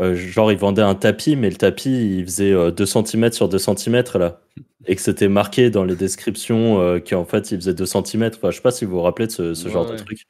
euh, 0.00 0.16
genre, 0.16 0.50
ils 0.52 0.58
vendaient 0.58 0.82
un 0.82 0.94
tapis, 0.96 1.36
mais 1.36 1.50
le 1.50 1.56
tapis, 1.56 2.18
il 2.18 2.24
faisait 2.24 2.52
euh, 2.52 2.70
2 2.72 2.86
cm 2.86 3.32
sur 3.32 3.48
2 3.48 3.58
cm 3.58 4.02
là. 4.16 4.40
Et 4.86 4.96
que 4.96 5.00
c'était 5.02 5.28
marqué 5.28 5.70
dans 5.70 5.84
les 5.84 5.96
descriptions 5.96 6.80
euh, 6.80 7.00
qu'en 7.00 7.24
fait, 7.24 7.50
il 7.52 7.58
faisait 7.58 7.74
2 7.74 7.86
cm. 7.86 8.24
Enfin, 8.34 8.50
je 8.50 8.56
sais 8.56 8.62
pas 8.62 8.70
si 8.72 8.84
vous 8.84 8.92
vous 8.92 9.02
rappelez 9.02 9.26
de 9.28 9.32
ce, 9.32 9.54
ce 9.54 9.68
Ouais, 9.68 9.72
genre 9.72 9.86
ouais. 9.86 9.96
de 9.96 10.02
truc. 10.02 10.26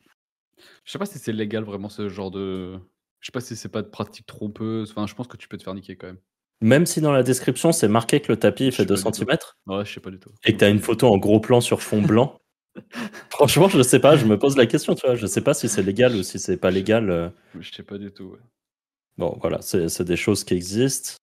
Je 0.85 0.93
sais 0.93 0.99
pas 0.99 1.07
si 1.07 1.19
c'est 1.19 1.33
légal 1.33 1.65
vraiment 1.65 1.89
ce 1.89 2.09
genre 2.09 2.31
de. 2.31 2.75
Je 3.21 3.27
sais 3.27 3.33
pas 3.33 3.41
si 3.41 3.57
c'est 3.57 3.71
pas 3.71 3.83
de 3.83 3.89
pratique 3.89 4.27
trompeuse. 4.27 4.91
Enfin, 4.91 5.07
je 5.07 5.15
pense 5.15 5.27
que 5.29 5.37
tu 5.39 5.49
peux 5.49 5.57
te 5.57 5.63
faire 5.65 5.75
niquer 5.75 5.97
quand 5.97 6.09
même. 6.09 6.19
Même 6.65 6.87
si 6.87 7.01
dans 7.01 7.13
la 7.13 7.23
description, 7.23 7.73
c'est 7.73 7.89
marqué 7.89 8.21
que 8.21 8.33
le 8.33 8.39
tapis 8.39 8.67
il 8.67 8.73
fait 8.73 8.85
sais 8.85 8.87
2 8.87 8.97
pas 8.97 9.11
du 9.13 9.13
tout. 9.13 9.27
cm 9.27 9.39
Ouais, 9.67 9.85
je 9.85 9.93
sais 9.95 10.01
pas 10.01 10.11
du 10.11 10.19
tout. 10.19 10.31
et 10.45 10.53
que 10.55 10.59
tu 10.59 10.65
as 10.65 10.69
une 10.71 10.81
photo 10.81 11.09
en 11.13 11.19
gros 11.19 11.41
plan 11.41 11.61
sur 11.61 11.83
fond 11.83 12.03
blanc. 12.03 12.39
Franchement, 13.31 13.69
je 13.69 13.83
sais 13.83 14.01
pas, 14.01 14.17
je 14.17 14.25
me 14.27 14.39
pose 14.39 14.57
la 14.57 14.67
question, 14.67 14.95
tu 14.95 15.07
vois. 15.07 15.17
Je 15.17 15.27
sais 15.27 15.43
pas 15.43 15.55
si 15.55 15.69
c'est 15.69 15.83
légal 15.83 16.17
ou 16.17 16.23
si 16.23 16.39
c'est 16.41 16.57
pas 16.57 16.71
légal. 16.73 17.11
euh. 17.11 17.29
Je 17.61 17.73
sais 17.73 17.83
pas 17.85 17.99
du 17.99 18.13
tout. 18.13 18.25
ouais. 18.33 18.39
Bon, 19.19 19.39
voilà, 19.41 19.61
c'est 19.63 19.89
c'est 19.91 20.05
des 20.05 20.17
choses 20.17 20.45
qui 20.45 20.55
existent. 20.55 21.15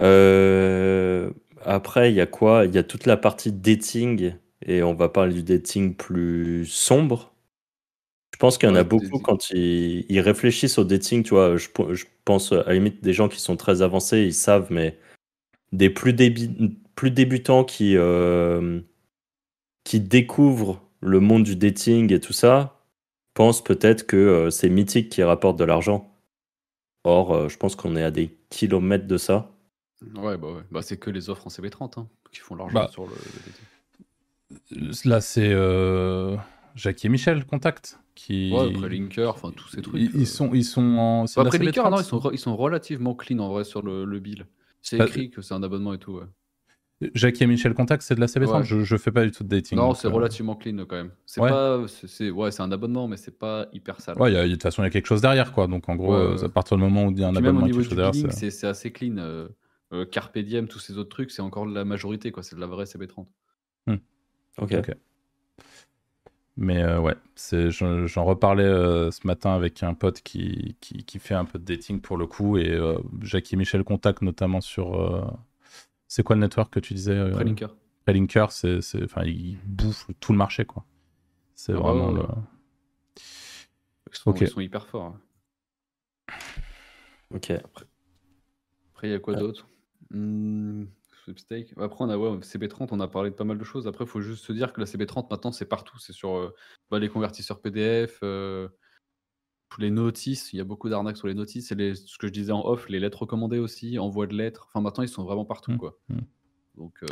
Euh, 0.00 1.32
après, 1.64 2.10
il 2.12 2.16
y 2.16 2.20
a 2.20 2.26
quoi? 2.26 2.64
Il 2.66 2.74
y 2.74 2.78
a 2.78 2.82
toute 2.84 3.06
la 3.06 3.16
partie 3.16 3.52
dating, 3.52 4.34
et 4.66 4.82
on 4.82 4.94
va 4.94 5.08
parler 5.08 5.34
du 5.34 5.42
dating 5.42 5.94
plus 5.96 6.66
sombre. 6.66 7.29
Je 8.40 8.46
pense 8.46 8.56
qu'il 8.56 8.70
y 8.70 8.72
en 8.72 8.74
Ouais, 8.74 8.80
a 8.80 8.84
beaucoup 8.84 9.18
quand 9.18 9.50
ils, 9.50 10.06
ils 10.08 10.20
réfléchissent 10.20 10.78
au 10.78 10.84
dating, 10.84 11.22
tu 11.22 11.30
vois. 11.34 11.58
Je, 11.58 11.68
je 11.92 12.06
pense 12.24 12.52
à 12.52 12.64
la 12.64 12.72
limite 12.72 13.02
des 13.04 13.12
gens 13.12 13.28
qui 13.28 13.38
sont 13.38 13.54
très 13.56 13.82
avancés, 13.82 14.22
ils 14.22 14.32
savent, 14.32 14.68
mais 14.72 14.98
des 15.72 15.90
plus, 15.90 16.12
débi- 16.14 16.74
plus 16.96 17.10
débutants 17.10 17.64
qui, 17.64 17.96
euh, 17.96 18.80
qui 19.84 20.00
découvrent 20.00 20.80
le 21.00 21.20
monde 21.20 21.42
du 21.42 21.54
dating 21.56 22.12
et 22.12 22.20
tout 22.20 22.32
ça, 22.32 22.80
pensent 23.34 23.62
peut-être 23.62 24.06
que 24.06 24.16
euh, 24.16 24.50
c'est 24.50 24.70
mythique 24.70 25.10
qui 25.10 25.22
rapporte 25.22 25.58
de 25.58 25.64
l'argent. 25.64 26.14
Or, 27.04 27.34
euh, 27.34 27.48
je 27.48 27.58
pense 27.58 27.76
qu'on 27.76 27.96
est 27.96 28.04
à 28.04 28.10
des 28.10 28.36
kilomètres 28.50 29.06
de 29.06 29.18
ça. 29.18 29.52
Ouais, 30.14 30.36
bah 30.38 30.52
ouais. 30.52 30.62
Bah, 30.70 30.82
c'est 30.82 30.98
que 30.98 31.10
les 31.10 31.30
offres 31.30 31.46
en 31.46 31.50
CB30 31.50 31.98
hein, 31.98 32.08
qui 32.32 32.40
font 32.40 32.54
l'argent 32.54 32.74
Bah, 32.74 32.88
sur 32.88 33.06
le, 33.06 33.14
le 33.14 33.40
dating. 33.40 33.66
Là, 35.04 35.20
c'est 35.20 35.50
euh, 35.52 36.36
Jackie 36.74 37.06
et 37.06 37.10
Michel, 37.10 37.44
Contact, 37.44 37.98
qui. 38.26 38.52
Ouais, 38.52 38.74
après 38.74 38.88
Linker, 38.88 39.30
enfin 39.30 39.50
tous 39.54 39.68
ces 39.68 39.82
trucs. 39.82 40.00
Ils, 40.00 40.10
ils 40.14 40.26
sont, 40.26 40.50
ils 40.54 40.64
sont 40.64 40.82
en. 40.82 41.24
Bah, 41.24 41.42
après 41.42 41.58
Linker, 41.58 41.84
CB30, 41.84 41.90
non, 41.90 41.98
ils 42.00 42.04
sont, 42.04 42.30
ils 42.32 42.38
sont 42.38 42.56
relativement 42.56 43.14
clean 43.14 43.38
en 43.38 43.48
vrai 43.50 43.64
sur 43.64 43.82
le, 43.82 44.04
le 44.04 44.18
bill. 44.20 44.46
C'est 44.82 44.98
Bah, 44.98 45.06
écrit 45.06 45.30
que 45.30 45.42
c'est 45.42 45.54
un 45.54 45.62
abonnement 45.62 45.92
et 45.94 45.98
tout. 45.98 46.12
Ouais. 46.12 46.24
Jackie 47.14 47.44
et 47.44 47.46
Michel 47.46 47.72
Contact, 47.72 48.02
c'est 48.02 48.14
de 48.14 48.20
la 48.20 48.26
CB30 48.26 48.58
Ouais. 48.58 48.64
je, 48.64 48.80
je 48.84 48.96
fais 48.98 49.10
pas 49.10 49.24
du 49.24 49.30
tout 49.30 49.42
de 49.42 49.48
dating. 49.48 49.78
Non, 49.78 49.94
c'est 49.94 50.08
euh, 50.08 50.10
relativement 50.10 50.54
clean 50.54 50.76
quand 50.86 50.96
même. 50.96 51.10
C'est 51.24 51.40
Ouais. 51.40 51.48
pas, 51.48 51.82
c'est, 51.88 52.30
ouais, 52.30 52.50
c'est 52.50 52.62
un 52.62 52.70
abonnement, 52.72 53.08
mais 53.08 53.16
c'est 53.16 53.38
pas 53.38 53.68
hyper 53.72 54.00
sale. 54.02 54.20
Ouais, 54.20 54.30
de 54.30 54.52
toute 54.52 54.62
façon, 54.62 54.82
il 54.82 54.86
y 54.86 54.88
a 54.88 54.90
quelque 54.90 55.06
chose 55.06 55.22
derrière, 55.22 55.52
quoi. 55.52 55.66
Donc, 55.66 55.88
en 55.88 55.96
gros, 55.96 56.12
Ouais, 56.14 56.42
euh, 56.42 56.44
à 56.44 56.48
partir 56.50 56.76
du 56.76 56.82
moment 56.82 57.06
où 57.06 57.10
il 57.10 57.18
y 57.18 57.24
a 57.24 57.28
un 57.28 57.32
Puis 57.32 57.42
même 57.42 57.56
au 57.56 57.58
abonnement 57.60 57.66
quelque 57.68 57.78
du 57.82 57.84
chose 57.88 57.96
derrière, 57.96 58.32
c'est- 58.32 58.64
assez 58.66 58.92
clean. 58.92 59.16
Euh, 59.16 59.48
euh, 59.94 60.04
Carpe 60.04 60.38
Diem, 60.38 60.68
tous 60.68 60.78
ces 60.78 60.98
autres 60.98 61.08
trucs, 61.08 61.30
c'est 61.30 61.40
encore 61.42 61.64
la 61.64 61.86
majorité, 61.86 62.32
quoi. 62.32 62.42
C'est 62.42 62.54
de 62.54 62.60
la 62.60 62.66
vraie 62.66 62.84
CB30. 62.84 63.26
Ok. 64.58 64.72
Ok. 64.74 64.94
Mais 66.56 66.82
euh, 66.82 67.00
ouais, 67.00 67.14
j'en 68.06 68.24
reparlais 68.24 68.64
euh, 68.64 69.10
ce 69.10 69.26
matin 69.26 69.54
avec 69.54 69.82
un 69.82 69.94
pote 69.94 70.20
qui, 70.20 70.76
qui, 70.80 71.04
qui 71.04 71.18
fait 71.18 71.34
un 71.34 71.44
peu 71.46 71.58
de 71.58 71.64
dating 71.64 72.00
pour 72.00 72.16
le 72.18 72.26
coup, 72.26 72.58
et 72.58 72.68
euh, 72.70 72.98
Jackie 73.22 73.54
et 73.54 73.58
Michel 73.58 73.82
Contact 73.84 74.20
notamment 74.22 74.60
sur. 74.60 74.94
euh, 75.00 75.24
c'est 76.06 76.22
quoi 76.22 76.36
le 76.36 76.40
network 76.42 76.72
que 76.72 76.80
tu 76.80 76.92
disais 76.94 77.12
euh. 77.16 77.30
Prelinker, 78.04 78.50
c'est, 78.50 78.80
c'est, 78.82 79.04
enfin, 79.04 79.22
il 79.24 79.58
bouffe 79.64 80.06
tout 80.20 80.32
le 80.32 80.38
marché, 80.38 80.64
quoi. 80.64 80.84
C'est 81.54 81.72
Ah 81.72 81.76
bah 81.76 81.82
vraiment 81.82 82.08
ouais, 82.08 82.14
le. 82.14 82.20
ouais. 82.20 82.26
Ils 84.12 84.16
sont, 84.16 84.30
Ok. 84.30 84.40
ils 84.40 84.48
sont 84.48 84.60
hyper 84.60 84.86
forts. 84.86 85.14
hein. 85.14 86.34
Ok. 87.32 87.50
Après, 87.50 89.08
il 89.08 89.10
y 89.12 89.14
a 89.14 89.18
quoi 89.20 89.34
d'autre? 89.36 89.68
Hmm, 90.10 90.84
Sweepstake. 91.24 91.74
Après, 91.78 92.04
on 92.04 92.08
a 92.08 92.16
ouais, 92.16 92.38
CB30, 92.38 92.88
on 92.90 93.00
a 93.00 93.08
parlé 93.08 93.30
de 93.30 93.34
pas 93.34 93.44
mal 93.44 93.58
de 93.58 93.64
choses. 93.64 93.86
Après, 93.86 94.04
il 94.04 94.08
faut 94.08 94.20
juste 94.20 94.44
se 94.44 94.52
dire 94.52 94.72
que 94.72 94.80
la 94.80 94.86
CB30, 94.86 95.26
maintenant, 95.30 95.52
c'est 95.52 95.66
partout. 95.66 95.98
C'est 95.98 96.12
sur 96.12 96.36
euh, 96.36 96.54
bah, 96.90 96.98
les 96.98 97.08
convertisseurs 97.08 97.60
PDF, 97.60 98.18
euh, 98.22 98.68
les 99.78 99.90
notices. 99.90 100.52
Il 100.52 100.56
y 100.56 100.60
a 100.60 100.64
beaucoup 100.64 100.88
d'arnaques 100.88 101.16
sur 101.16 101.28
les 101.28 101.34
notices. 101.34 101.72
Et 101.72 101.74
les, 101.74 101.94
ce 101.94 102.18
que 102.18 102.26
je 102.26 102.32
disais 102.32 102.52
en 102.52 102.64
off, 102.64 102.88
les 102.88 103.00
lettres 103.00 103.22
recommandées 103.22 103.58
aussi, 103.58 103.98
envoi 103.98 104.26
de 104.26 104.34
lettres. 104.34 104.66
Enfin, 104.68 104.80
maintenant, 104.80 105.02
ils 105.02 105.08
sont 105.08 105.24
vraiment 105.24 105.44
partout. 105.44 105.72
Mm, 105.72 105.78
quoi. 105.78 105.98
mm. 106.08 106.18
Donc, 106.76 106.94
euh, 107.02 107.06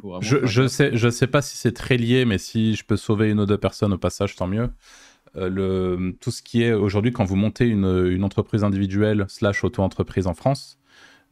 faut 0.00 0.20
Je, 0.20 0.46
je 0.46 0.68
sais, 0.68 0.96
je 0.96 1.08
sais 1.08 1.26
pas 1.26 1.42
si 1.42 1.56
c'est 1.56 1.72
très 1.72 1.96
lié, 1.96 2.24
mais 2.24 2.38
si 2.38 2.74
je 2.74 2.84
peux 2.84 2.96
sauver 2.96 3.30
une 3.30 3.40
ou 3.40 3.46
deux 3.46 3.58
personnes 3.58 3.92
au 3.92 3.98
passage, 3.98 4.36
tant 4.36 4.46
mieux. 4.46 4.70
Euh, 5.36 5.48
le, 5.48 6.16
tout 6.20 6.30
ce 6.30 6.42
qui 6.42 6.62
est 6.62 6.72
aujourd'hui, 6.72 7.12
quand 7.12 7.24
vous 7.24 7.36
montez 7.36 7.66
une, 7.66 8.06
une 8.06 8.24
entreprise 8.24 8.64
individuelle 8.64 9.26
slash 9.28 9.64
auto-entreprise 9.64 10.26
en 10.26 10.34
France, 10.34 10.77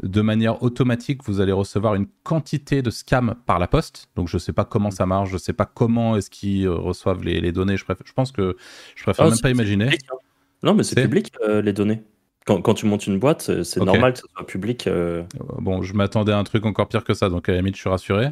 de 0.02 0.20
manière 0.20 0.62
automatique, 0.62 1.22
vous 1.24 1.40
allez 1.40 1.52
recevoir 1.52 1.94
une 1.94 2.06
quantité 2.22 2.82
de 2.82 2.90
scams 2.90 3.34
par 3.46 3.58
la 3.58 3.66
poste. 3.66 4.08
Donc, 4.14 4.28
je 4.28 4.36
sais 4.38 4.52
pas 4.52 4.64
comment 4.64 4.90
ça 4.90 5.06
marche, 5.06 5.30
je 5.30 5.38
sais 5.38 5.52
pas 5.54 5.64
comment 5.64 6.16
est-ce 6.16 6.28
qu'ils 6.30 6.66
euh, 6.66 6.74
reçoivent 6.74 7.22
les, 7.24 7.40
les 7.40 7.52
données. 7.52 7.76
Je, 7.76 7.84
préfère, 7.84 8.06
je 8.06 8.12
pense 8.12 8.30
que 8.32 8.56
je 8.94 9.02
préfère 9.02 9.24
Ah, 9.26 9.30
même 9.30 9.38
pas 9.40 9.50
imaginer. 9.50 9.84
public, 9.86 10.02
hein. 10.12 10.16
Non, 10.62 10.74
mais 10.74 10.82
c'est 10.82 10.94
C'est- 10.96 11.02
public, 11.02 11.32
euh, 11.42 11.62
les 11.62 11.72
données. 11.72 12.02
Quand, 12.46 12.62
quand 12.62 12.74
tu 12.74 12.86
montes 12.86 13.06
une 13.08 13.18
boîte, 13.18 13.62
c'est 13.64 13.80
normal 13.86 14.12
que 14.12 14.20
ce 14.20 14.24
soit 14.32 14.46
public. 14.46 14.86
euh. 14.86 15.24
Euh, 15.40 15.44
Bon, 15.58 15.82
je 15.82 15.94
m'attendais 15.94 16.30
à 16.32 16.38
un 16.38 16.44
truc 16.44 16.64
encore 16.64 16.86
pire 16.88 17.02
que 17.02 17.12
ça, 17.12 17.28
donc 17.28 17.48
à 17.48 17.52
la 17.52 17.58
limite, 17.58 17.74
je 17.74 17.80
suis 17.80 17.90
rassuré. 17.90 18.28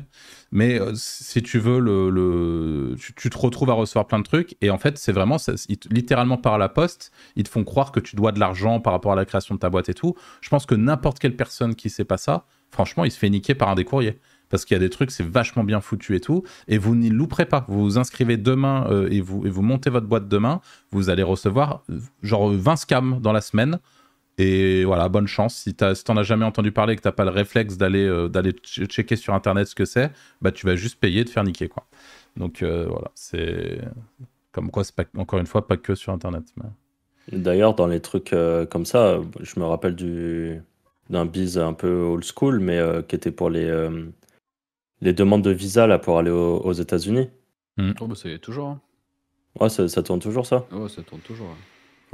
Mais 0.53 0.81
euh, 0.81 0.93
si 0.95 1.43
tu 1.43 1.59
veux, 1.59 1.81
le, 1.81 2.11
le- 2.11 2.95
tu, 2.97 3.13
tu 3.15 3.29
te 3.29 3.37
retrouves 3.37 3.71
à 3.71 3.75
recevoir 3.75 4.07
plein 4.07 4.21
de 4.21 4.25
trucs, 4.25 4.57
et 4.61 4.71
en 4.71 4.79
fait, 4.79 4.99
c'est 4.99 5.11
vraiment, 5.11 5.37
ça- 5.39 5.55
ils 5.69 5.79
te- 5.79 5.89
littéralement 5.93 6.37
par 6.37 6.59
la 6.59 6.69
poste, 6.69 7.11
ils 7.35 7.43
te 7.43 7.49
font 7.49 7.65
croire 7.65 7.91
que 7.91 7.99
tu 7.99 8.15
dois 8.15 8.31
de 8.31 8.39
l'argent 8.39 8.79
par 8.79 8.93
rapport 8.93 9.13
à 9.13 9.17
la 9.17 9.25
création 9.25 9.57
de 9.57 9.61
ta 9.61 9.69
boîte 9.69 9.89
et 9.89 9.95
tout. 9.95 10.15
Je 10.41 10.49
pense 10.49 10.65
que 10.65 10.77
n'importe 10.77 11.19
quelle 11.19 11.35
personne 11.37 11.75
qui 11.75 11.91
sait 11.91 12.05
pas 12.05 12.17
ça, 12.17 12.45
franchement, 12.71 13.05
il 13.05 13.11
se 13.11 13.19
fait 13.19 13.31
niquer 13.31 13.55
par 13.57 13.69
un 13.69 13.75
des 13.75 13.85
courriers. 13.85 14.19
Parce 14.51 14.65
qu'il 14.65 14.77
y 14.77 14.79
a 14.79 14.81
des 14.81 14.91
trucs, 14.91 15.11
c'est 15.11 15.27
vachement 15.27 15.65
bien 15.65 15.81
foutu 15.81 16.15
et 16.15 16.21
tout, 16.21 16.45
et 16.69 16.79
vous 16.79 16.95
n'y 16.95 17.09
louperez 17.11 17.47
pas. 17.47 17.65
Vous 17.67 17.81
vous 17.83 17.99
inscrivez 17.99 18.37
demain 18.37 18.87
euh, 18.91 19.09
et, 19.11 19.21
vous, 19.21 19.45
et 19.45 19.51
vous 19.51 19.63
montez 19.63 19.91
votre 19.91 20.07
boîte 20.07 20.29
demain, 20.29 20.61
vous 20.93 21.11
allez 21.11 21.25
recevoir 21.25 21.83
euh, 21.91 21.99
genre 22.23 22.51
20 22.53 22.77
scams 22.77 23.19
dans 23.21 23.33
la 23.33 23.41
semaine. 23.41 23.81
Et 24.39 24.85
voilà, 24.85 25.09
bonne 25.09 25.27
chance. 25.29 25.55
Si 25.57 25.75
t'as- 25.75 25.95
si 25.95 26.03
t'en 26.05 26.17
as 26.17 26.23
jamais 26.25 26.45
entendu 26.45 26.73
parler 26.73 26.95
et 26.95 26.97
que 26.97 27.03
t'as 27.03 27.13
pas 27.13 27.25
le 27.25 27.31
réflexe 27.31 27.77
d'aller 27.77 28.05
euh, 28.05 28.29
d'aller 28.29 28.55
ch- 28.65 28.89
checker 28.89 29.17
sur 29.17 29.33
internet 29.35 29.69
ce 29.69 29.75
que 29.77 29.85
c'est, 29.85 30.11
bah 30.43 30.51
tu 30.51 30.67
vas 30.67 30.75
juste 30.75 30.99
payer 30.99 31.23
de 31.25 31.29
faire 31.31 31.45
niquer 31.45 31.69
quoi. 31.69 31.87
Donc 32.37 32.63
euh, 32.63 32.87
voilà, 32.89 33.11
c'est 33.15 33.79
comme 34.51 34.71
quoi 34.73 34.83
c'est 34.83 34.95
pas 34.97 35.05
encore 35.17 35.39
une 35.39 35.47
fois 35.47 35.67
pas 35.69 35.77
que 35.77 35.95
sur 35.95 36.13
internet. 36.13 36.43
mais- 36.57 37.39
D'ailleurs, 37.39 37.75
dans 37.75 37.87
les 37.87 38.01
trucs 38.01 38.33
euh, 38.33 38.67
comme 38.67 38.85
ça, 38.85 39.19
je 39.41 39.59
me 39.61 39.65
rappelle 39.65 39.95
du 39.95 40.61
d'un 41.11 41.27
biz 41.27 41.57
un 41.59 41.73
peu 41.73 42.03
old 42.03 42.25
school, 42.25 42.59
mais 42.61 42.79
euh, 42.79 43.03
qui 43.03 43.15
était 43.15 43.31
pour 43.31 43.51
les, 43.51 43.65
euh, 43.67 44.07
les 45.01 45.13
demandes 45.13 45.43
de 45.43 45.51
visa 45.51 45.87
là, 45.87 45.99
pour 45.99 46.19
aller 46.19 46.31
au- 46.31 46.59
aux 46.59 46.73
États-Unis. 46.73 47.29
Oh, 48.01 48.07
bah, 48.07 48.15
ça 48.15 48.29
y 48.29 48.33
est 48.33 48.39
toujours. 48.39 48.69
hein. 48.69 48.81
Ouais, 49.61 49.69
ça, 49.69 49.87
ça 49.89 50.03
tourne 50.03 50.21
toujours 50.21 50.47
ça. 50.47 50.67
Ouais, 50.73 50.89
ça 50.89 51.03
tourne 51.03 51.21
toujours. 51.21 51.47
hein. 51.49 51.57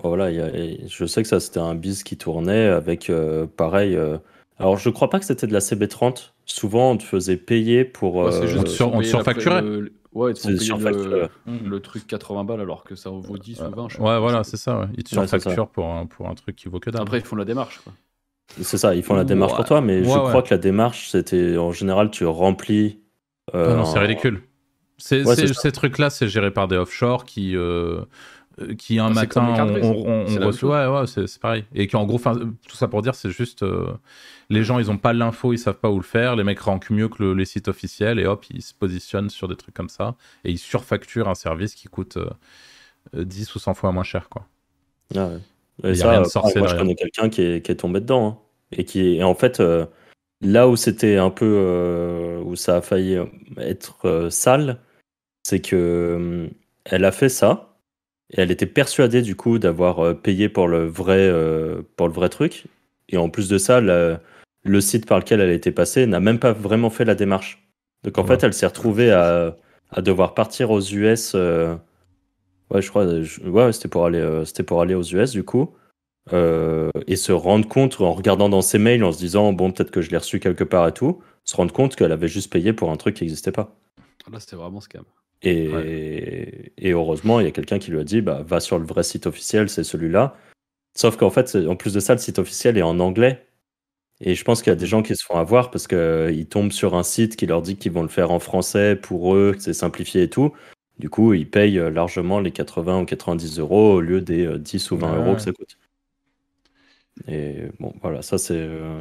Voilà, 0.05 0.31
il 0.31 0.37
y 0.37 0.41
a- 0.41 0.49
et 0.55 0.81
je 0.89 1.05
sais 1.05 1.23
que 1.23 1.29
ça 1.29 1.41
c'était 1.41 1.61
un 1.61 1.75
biz 1.75 2.03
qui 2.03 2.17
tournait 2.17 2.67
avec 2.67 3.11
euh, 3.11 3.47
pareil. 3.47 3.97
euh, 3.97 4.19
alors 4.59 4.77
je 4.77 4.91
crois 4.91 5.09
pas 5.11 5.19
que 5.19 5.25
c'était 5.25 5.47
de 5.47 5.53
la 5.53 5.61
CB30. 5.61 6.33
Souvent 6.47 6.91
on 6.93 6.97
te 6.97 7.03
faisait 7.03 7.37
payer 7.37 7.85
pour. 7.85 8.17
Ouais, 8.17 8.33
c'est 8.33 8.43
euh, 8.43 8.47
juste 8.47 8.59
on 8.59 8.63
te 8.63 8.67
qu'ils 8.69 8.77
sur- 8.77 8.87
font 8.87 8.93
on 8.93 8.99
te 8.99 9.03
payer 9.03 9.13
la- 9.13 9.19
surfacturait. 9.19 9.63
le- 9.63 9.93
Ouais, 10.13 10.33
ils 10.33 10.35
te 10.35 10.41
font 10.41 10.49
C'est 10.49 10.55
payer 10.55 10.67
surfacturé. 10.67 11.29
le, 11.47 11.69
le 11.69 11.81
truc 11.81 12.05
80 12.09 12.43
balles 12.45 12.61
alors 12.61 12.83
que 12.83 12.97
ça 12.97 13.11
en 13.13 13.21
vaut 13.21 13.39
10 13.39 13.61
ou 13.61 13.71
20. 13.75 13.89
je 13.89 13.95
sais 13.97 14.01
Ouais, 14.01 14.07
pas. 14.09 14.19
voilà, 14.21 14.43
c'est 14.43 14.57
ça. 14.57 14.81
Ouais. 14.81 14.87
Ils 14.97 15.05
te 15.05 15.15
Ouais, 15.15 15.27
c'est 15.27 15.39
surfacturent 15.39 15.69
pour 15.69 15.87
un, 15.87 16.07
pour 16.07 16.29
un 16.29 16.35
truc 16.35 16.57
qui 16.57 16.69
vaut 16.69 16.81
que 16.81 16.91
dalle. 16.91 17.03
Après, 17.03 17.19
ils 17.19 17.25
font 17.25 17.37
la 17.37 17.45
démarche. 17.45 17.81
Quoi. 17.85 17.93
C'est 18.61 18.79
ça, 18.79 18.97
ils 18.97 19.05
font 19.05 19.15
la 19.15 19.23
démarche 19.23 19.53
Ouais. 19.53 19.57
pour 19.59 19.65
toi, 19.67 19.81
mais 19.81 20.03
je 20.03 20.09
Ouais, 20.09 20.17
crois 20.17 20.43
que 20.43 20.53
la 20.53 20.59
démarche 20.59 21.11
c'était 21.11 21.57
en 21.57 21.71
général 21.71 22.11
tu 22.11 22.25
remplis. 22.27 22.99
euh, 23.55 23.69
Ah 23.73 23.77
non, 23.77 23.85
c'est 23.85 23.99
un- 23.99 24.03
ridicule. 24.03 24.43
C'est, 24.99 25.25
Ouais, 25.25 25.35
c'est- 25.37 25.47
c'est 25.47 25.55
ça. 25.55 25.61
ces 25.63 25.73
trucs-là, 25.73 26.11
c'est 26.11 26.27
géré 26.29 26.51
par 26.51 26.67
des 26.69 26.77
offshore 26.77 27.25
qui, 27.25 27.55
euh, 27.57 28.01
qui 28.79 28.99
un 28.99 29.07
Ah, 29.07 29.15
matin, 29.15 29.67
on, 29.83 29.83
on- 30.07 30.27
on 30.43 30.47
reçoit. 30.47 30.91
Ouais, 30.93 31.01
ouais, 31.01 31.07
c'est 31.07 31.41
pareil. 31.41 31.65
Et 31.75 31.87
qu'en 31.87 32.05
gros, 32.07 32.17
enfin, 32.17 32.35
tout 32.69 32.77
ça 32.77 32.89
pour 32.89 33.03
dire, 33.03 33.15
c'est 33.15 33.31
juste. 33.31 33.63
euh, 33.63 33.93
les 34.49 34.65
gens, 34.65 34.79
ils 34.79 34.91
ont 34.91 34.99
pas 34.99 35.13
l'info, 35.13 35.53
ils 35.53 35.59
savent 35.59 35.79
pas 35.79 35.91
où 35.91 35.97
le 35.97 36.03
faire. 36.03 36.37
Les 36.37 36.45
mecs 36.45 36.61
rankent 36.61 36.91
mieux 36.91 37.09
que 37.09 37.23
le- 37.23 37.35
les 37.35 37.45
sites 37.45 37.69
officiels 37.69 38.19
et 38.19 38.27
hop, 38.27 38.45
ils 38.51 38.63
se 38.63 38.75
positionnent 38.75 39.31
sur 39.31 39.49
des 39.49 39.57
trucs 39.57 39.75
comme 39.75 39.89
ça. 39.89 40.17
Et 40.45 40.51
ils 40.51 40.59
surfacturent 40.59 41.29
un 41.29 41.35
service 41.35 41.75
qui 41.75 41.89
coûte 41.89 42.17
euh, 42.17 42.31
euh, 43.17 43.25
10 43.25 43.55
ou 43.55 43.59
100 43.59 43.75
fois 43.75 43.93
moins 43.93 44.03
cher, 44.05 44.29
quoi. 44.29 44.47
Ah 45.17 45.29
ouais. 45.29 45.39
Y 45.85 45.93
Et 45.93 45.95
ça, 45.97 46.11
rien 46.11 46.21
de 46.21 46.27
euh, 46.27 46.29
sorcier 46.29 46.61
moi, 46.61 46.69
je 46.69 46.77
connais 46.77 46.95
quelqu'un 46.95 47.29
qui 47.29 47.43
est, 47.43 47.65
qui 47.65 47.73
est 47.73 47.77
tombé 47.77 48.01
dedans. 48.01 48.29
hein. 48.29 48.39
Et 48.73 48.85
qui 48.85 49.01
et 49.17 49.23
en 49.25 49.35
fait, 49.35 49.61
euh, 49.61 49.87
là 50.43 50.69
où 50.69 50.77
c'était 50.77 51.17
un 51.17 51.31
peu. 51.31 51.47
euh, 51.47 52.41
où 52.43 52.57
ça 52.57 52.77
a 52.77 52.81
failli 52.83 53.19
être 53.57 54.07
euh, 54.07 54.31
sale, 54.31 54.81
c'est 55.45 55.61
que 55.61 55.77
euh, 55.77 56.49
elle 56.85 57.05
a 57.05 57.13
fait 57.13 57.29
ça. 57.29 57.70
Et 58.33 58.41
elle 58.41 58.51
était 58.51 58.67
persuadée, 58.67 59.23
du 59.23 59.35
coup, 59.35 59.59
d'avoir 59.59 59.99
euh, 60.05 60.15
payé 60.15 60.49
pour 60.49 60.69
le, 60.69 60.87
vrai, 60.87 61.19
euh, 61.19 61.83
pour 61.97 62.07
le 62.09 62.15
vrai 62.15 62.29
truc. 62.29 62.65
Et 63.09 63.17
en 63.17 63.29
plus 63.29 63.49
de 63.49 63.59
ça, 63.59 63.81
le 63.81 64.81
site 64.81 65.07
par 65.07 65.19
lequel 65.19 65.41
elle 65.41 65.51
était 65.51 65.73
passée 65.73 66.07
n'a 66.07 66.21
même 66.21 66.39
pas 66.39 66.53
vraiment 66.53 66.91
fait 66.91 67.05
la 67.05 67.15
démarche. 67.17 67.67
Donc 68.05 68.17
en 68.19 68.23
Ouais. 68.23 68.29
fait, 68.29 68.45
elle 68.45 68.55
s'est 68.55 68.67
retrouvée 68.67 69.11
à, 69.11 69.57
à 69.91 70.01
devoir 70.01 70.35
partir 70.35 70.71
aux 70.71 70.81
US. 70.81 71.33
euh, 71.35 71.75
Ouais, 72.71 72.81
je 72.81 72.89
crois. 72.89 73.21
je- 73.23 73.41
ouais, 73.43 73.73
c'était 73.73 73.89
pour 73.89 74.07
aller, 74.07 74.21
euh, 74.21 74.45
c'était 74.45 74.63
pour 74.63 74.81
aller 74.81 74.95
aux 74.95 75.03
US 75.03 75.33
du 75.33 75.43
coup, 75.43 75.75
et 76.33 77.17
se 77.17 77.33
rendre 77.33 77.67
compte 77.67 78.01
en 78.01 78.13
regardant 78.13 78.49
dans 78.49 78.63
ses 78.63 78.79
mails, 78.79 79.03
en 79.03 79.11
se 79.11 79.19
disant 79.19 79.53
bon 79.53 79.73
peut-être 79.73 79.91
que 79.91 80.01
je 80.01 80.11
l'ai 80.11 80.19
reçu 80.19 80.39
quelque 80.39 80.63
part 80.63 80.87
et 80.87 80.93
tout, 80.93 81.21
se 81.45 81.57
rendre 81.57 81.73
compte 81.73 81.97
qu'elle 81.97 82.13
avait 82.13 82.29
juste 82.29 82.53
payé 82.53 82.73
pour 82.73 82.93
un 82.93 82.97
truc 82.97 83.17
qui 83.17 83.25
n'existait 83.25 83.51
pas. 83.51 83.75
Là, 84.31 84.39
c'était 84.39 84.55
vraiment 84.55 84.81
scam. 84.81 85.03
Et, 85.43 86.73
et 86.79 86.91
heureusement, 86.93 87.41
il 87.41 87.45
y 87.45 87.49
a 87.49 87.53
quelqu'un 87.53 87.79
qui 87.79 87.91
lui 87.91 87.99
a 88.01 88.05
dit 88.05 88.21
bah 88.21 88.43
va 88.47 88.61
sur 88.61 88.79
le 88.79 88.85
vrai 88.87 89.03
site 89.03 89.27
officiel, 89.27 89.69
c'est 89.71 89.85
celui-là. 89.85 90.37
Sauf 90.97 91.17
qu'en 91.17 91.31
fait, 91.31 91.57
en 91.57 91.77
plus 91.77 91.95
de 91.95 92.01
ça, 92.01 92.15
le 92.15 92.21
site 92.21 92.39
officiel 92.39 92.79
est 92.79 92.83
en 92.83 93.01
anglais. 93.01 93.47
Et 94.21 94.35
je 94.35 94.45
pense 94.45 94.63
qu'il 94.63 94.71
y 94.71 94.75
a 94.75 94.77
des 94.77 94.87
gens 94.87 95.03
qui 95.03 95.17
se 95.17 95.25
font 95.25 95.37
avoir 95.37 95.71
parce 95.71 95.87
qu'ils 95.89 96.47
tombent 96.49 96.73
sur 96.73 96.95
un 96.95 97.03
site 97.05 97.37
qui 97.37 97.47
leur 97.47 97.63
dit 97.63 97.77
qu'ils 97.77 97.93
vont 97.93 98.03
le 98.03 98.09
faire 98.09 98.31
en 98.33 98.41
français 98.41 98.97
pour 98.97 99.35
eux, 99.35 99.55
que 99.57 99.63
c'est 99.63 99.73
simplifié 99.75 100.25
et 100.25 100.31
tout. 100.31 100.53
Du 100.99 101.09
coup, 101.11 101.35
ils 101.35 101.49
payent 101.51 101.79
euh, 101.79 101.91
largement 101.91 102.41
les 102.41 102.53
80 102.53 103.01
ou 103.03 103.07
90 103.07 103.59
euros 103.59 103.95
au 103.95 104.01
lieu 104.03 104.21
des 104.21 104.47
euh, 104.47 104.59
10 104.59 104.91
ou 104.93 104.99
20 104.99 105.11
Ouais. 105.13 105.17
euros 105.17 105.37
que 105.37 105.43
ça 105.43 105.53
coûte. 105.53 105.79
Et 107.29 107.65
bon, 107.79 107.93
voilà, 108.03 108.23
ça 108.23 108.39
c'est. 108.39 108.55
euh, 108.57 108.99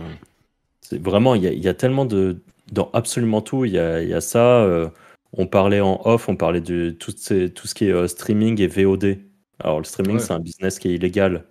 vraiment, 0.92 1.36
il 1.36 1.44
y 1.44 1.48
a, 1.48 1.52
il 1.52 1.64
y 1.64 1.68
a 1.68 1.74
tellement 1.74 2.06
de. 2.06 2.38
Dans 2.72 2.90
absolument 2.94 3.42
tout, 3.42 3.66
il 3.66 3.72
y 3.74 3.80
a, 3.80 4.02
il 4.04 4.10
y 4.10 4.14
a 4.14 4.22
ça. 4.22 4.62
euh, 4.64 4.90
on 5.34 5.48
parlait 5.48 5.80
en 5.82 6.02
off, 6.06 6.28
on 6.30 6.36
parlait 6.36 6.62
de 6.62 6.90
tout, 6.92 7.14
ces- 7.16 7.52
tout 7.54 7.68
ce 7.68 7.76
qui 7.76 7.86
est 7.86 7.92
euh, 7.92 8.08
streaming 8.08 8.60
et 8.62 8.68
VOD. 8.68 9.20
Alors, 9.60 9.80
le 9.80 9.84
streaming, 9.86 10.16
Ouais. 10.16 10.20
c'est 10.22 10.34
un 10.34 10.40
business 10.40 10.80
qui 10.80 10.90
est 10.90 10.96
illégal. 10.96 11.46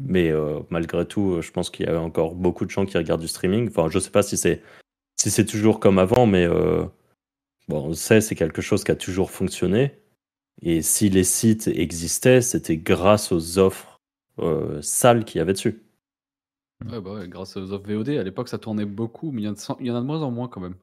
Mais 0.00 0.30
euh, 0.30 0.60
malgré 0.70 1.06
tout, 1.06 1.34
euh, 1.34 1.42
je 1.42 1.52
pense 1.52 1.70
qu'il 1.70 1.86
y 1.86 1.88
a 1.88 2.00
encore 2.00 2.34
beaucoup 2.34 2.64
de 2.64 2.70
gens 2.70 2.84
qui 2.84 2.98
regardent 2.98 3.20
du 3.20 3.28
streaming. 3.28 3.68
Enfin, 3.68 3.88
je 3.88 3.98
sais 3.98 4.10
pas 4.10 4.22
si 4.22 4.36
c'est 4.36 4.62
si 5.20 5.30
c'est 5.30 5.44
toujours 5.46 5.78
comme 5.80 5.98
avant, 5.98 6.26
mais 6.26 6.44
euh, 6.44 6.84
bon, 7.68 7.86
on 7.88 7.94
sait, 7.94 8.20
c'est 8.20 8.34
quelque 8.34 8.60
chose 8.60 8.82
qui 8.84 8.90
a 8.90 8.96
toujours 8.96 9.30
fonctionné. 9.30 9.92
Et 10.62 10.82
si 10.82 11.08
les 11.10 11.24
sites 11.24 11.68
existaient, 11.68 12.40
c'était 12.40 12.76
grâce 12.76 13.30
aux 13.32 13.58
offres 13.58 14.00
sales 14.82 15.24
qu'il 15.24 15.38
y 15.38 15.40
avait 15.40 15.52
dessus. 15.52 15.80
Ouais, 16.90 17.00
bah 17.00 17.14
ouais, 17.14 17.28
grâce 17.28 17.56
aux 17.56 17.72
offres 17.72 17.86
VOD, 17.88 18.08
à 18.10 18.22
l'époque 18.24 18.48
ça 18.48 18.58
tournait 18.58 18.84
beaucoup, 18.84 19.30
mais 19.30 19.42
y, 19.42 19.44
il 19.80 19.86
y 19.86 19.90
en 19.90 19.96
a 19.96 20.00
de 20.00 20.06
moins 20.06 20.22
en 20.22 20.30
moins 20.32 20.48
quand 20.48 20.60
même. 20.60 20.74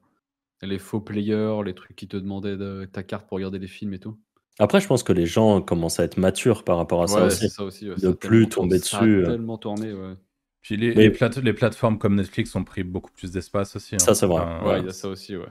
Les 0.62 0.78
faux 0.78 1.00
players, 1.00 1.58
les 1.64 1.74
trucs 1.74 1.96
qui 1.96 2.06
te 2.08 2.16
demandaient 2.16 2.56
de- 2.56 2.88
ta 2.90 3.02
carte 3.02 3.26
pour 3.28 3.36
regarder 3.36 3.58
les 3.58 3.66
films 3.66 3.94
et 3.94 3.98
tout. 3.98 4.16
Après, 4.58 4.80
je 4.80 4.86
pense 4.86 5.02
que 5.02 5.12
les 5.12 5.26
gens 5.26 5.60
commencent 5.60 5.98
à 5.98 6.04
être 6.04 6.18
matures 6.18 6.62
par 6.62 6.76
rapport 6.76 7.02
à 7.02 7.06
ça 7.08 7.20
ouais, 7.20 7.26
aussi. 7.26 7.38
c'est 7.38 7.48
ça 7.48 7.64
aussi. 7.64 7.88
ouais, 7.88 7.96
De 7.96 8.00
ça 8.00 8.12
plus 8.14 8.48
tomber 8.48 8.78
tourné- 8.78 8.78
ça 8.78 8.98
a 8.98 9.00
dessus, 9.00 9.16
euh. 9.22 9.26
tellement 9.26 9.58
tourné, 9.58 9.92
ouais. 9.92 10.14
Puis 10.60 10.76
les, 10.76 10.94
Mais- 10.94 11.02
les, 11.04 11.10
plate- 11.10 11.38
les 11.38 11.52
plateformes 11.52 11.98
comme 11.98 12.14
Netflix 12.14 12.54
ont 12.54 12.62
pris 12.62 12.84
beaucoup 12.84 13.10
plus 13.10 13.32
d'espace 13.32 13.74
aussi. 13.74 13.96
hein. 13.96 13.98
Ça, 13.98 14.14
c'est 14.14 14.26
vrai. 14.26 14.42
Enfin, 14.42 14.64
Ouais, 14.68 14.78
il 14.80 14.86
y 14.86 14.88
a 14.88 14.92
ça 14.92 15.08
aussi, 15.08 15.36
ouais. 15.36 15.46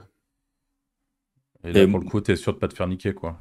Et 1.64 1.72
là, 1.72 1.82
Et- 1.82 1.86
pour 1.86 1.98
le 1.98 2.06
coup, 2.06 2.20
t'es 2.20 2.36
sûr 2.36 2.54
de 2.54 2.58
pas 2.58 2.68
te 2.68 2.74
faire 2.74 2.88
niquer, 2.88 3.12
quoi. 3.12 3.38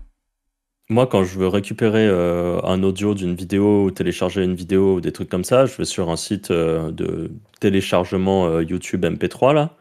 Moi, 0.89 1.07
quand 1.07 1.23
je 1.23 1.39
veux 1.39 1.47
récupérer 1.47 2.05
euh, 2.07 2.59
un 2.63 2.83
audio 2.83 3.13
d'une 3.13 3.33
vidéo 3.35 3.85
ou 3.85 3.91
télécharger 3.91 4.43
une 4.43 4.55
vidéo 4.55 4.95
ou 4.95 5.01
des 5.01 5.13
trucs 5.13 5.29
comme 5.29 5.45
ça, 5.45 5.65
je 5.65 5.77
vais 5.77 5.85
sur 5.85 6.09
un 6.09 6.17
site 6.17 6.51
euh, 6.51 6.91
de 6.91 7.31
téléchargement 7.61 8.47
euh, 8.47 8.61
YouTube 8.63 9.05
MP3 9.05 9.53
là. 9.53 9.77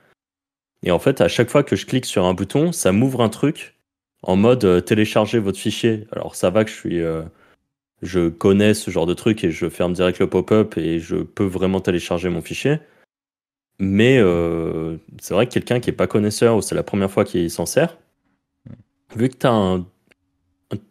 Et 0.82 0.90
en 0.90 0.98
fait, 0.98 1.20
à 1.20 1.28
chaque 1.28 1.50
fois 1.50 1.62
que 1.62 1.76
je 1.76 1.86
clique 1.86 2.06
sur 2.06 2.24
un 2.24 2.34
bouton, 2.34 2.72
ça 2.72 2.92
m'ouvre 2.92 3.22
un 3.22 3.28
truc 3.28 3.76
en 4.22 4.36
mode 4.36 4.64
euh, 4.64 4.80
télécharger 4.80 5.38
votre 5.38 5.58
fichier. 5.58 6.06
Alors 6.12 6.34
ça 6.34 6.50
va 6.50 6.64
que 6.64 6.70
je 6.70 6.76
suis, 6.76 7.00
euh, 7.00 7.22
je 8.02 8.28
connais 8.28 8.74
ce 8.74 8.90
genre 8.90 9.06
de 9.06 9.14
truc 9.14 9.44
et 9.44 9.50
je 9.50 9.68
ferme 9.68 9.92
direct 9.92 10.18
le 10.18 10.28
pop-up 10.28 10.76
et 10.76 10.98
je 11.00 11.16
peux 11.16 11.44
vraiment 11.44 11.80
télécharger 11.80 12.28
mon 12.28 12.42
fichier. 12.42 12.78
Mais 13.78 14.18
euh, 14.18 14.96
c'est 15.20 15.34
vrai 15.34 15.46
que 15.46 15.52
quelqu'un 15.52 15.80
qui 15.80 15.90
est 15.90 15.94
pas 15.94 16.06
connaisseur 16.06 16.56
ou 16.56 16.62
c'est 16.62 16.74
la 16.74 16.82
première 16.82 17.10
fois 17.10 17.24
qu'il 17.24 17.50
s'en 17.50 17.66
sert, 17.66 17.96
vu 19.16 19.28
que 19.28 19.36
tu 19.36 19.46
as 19.46 19.52
un 19.52 19.86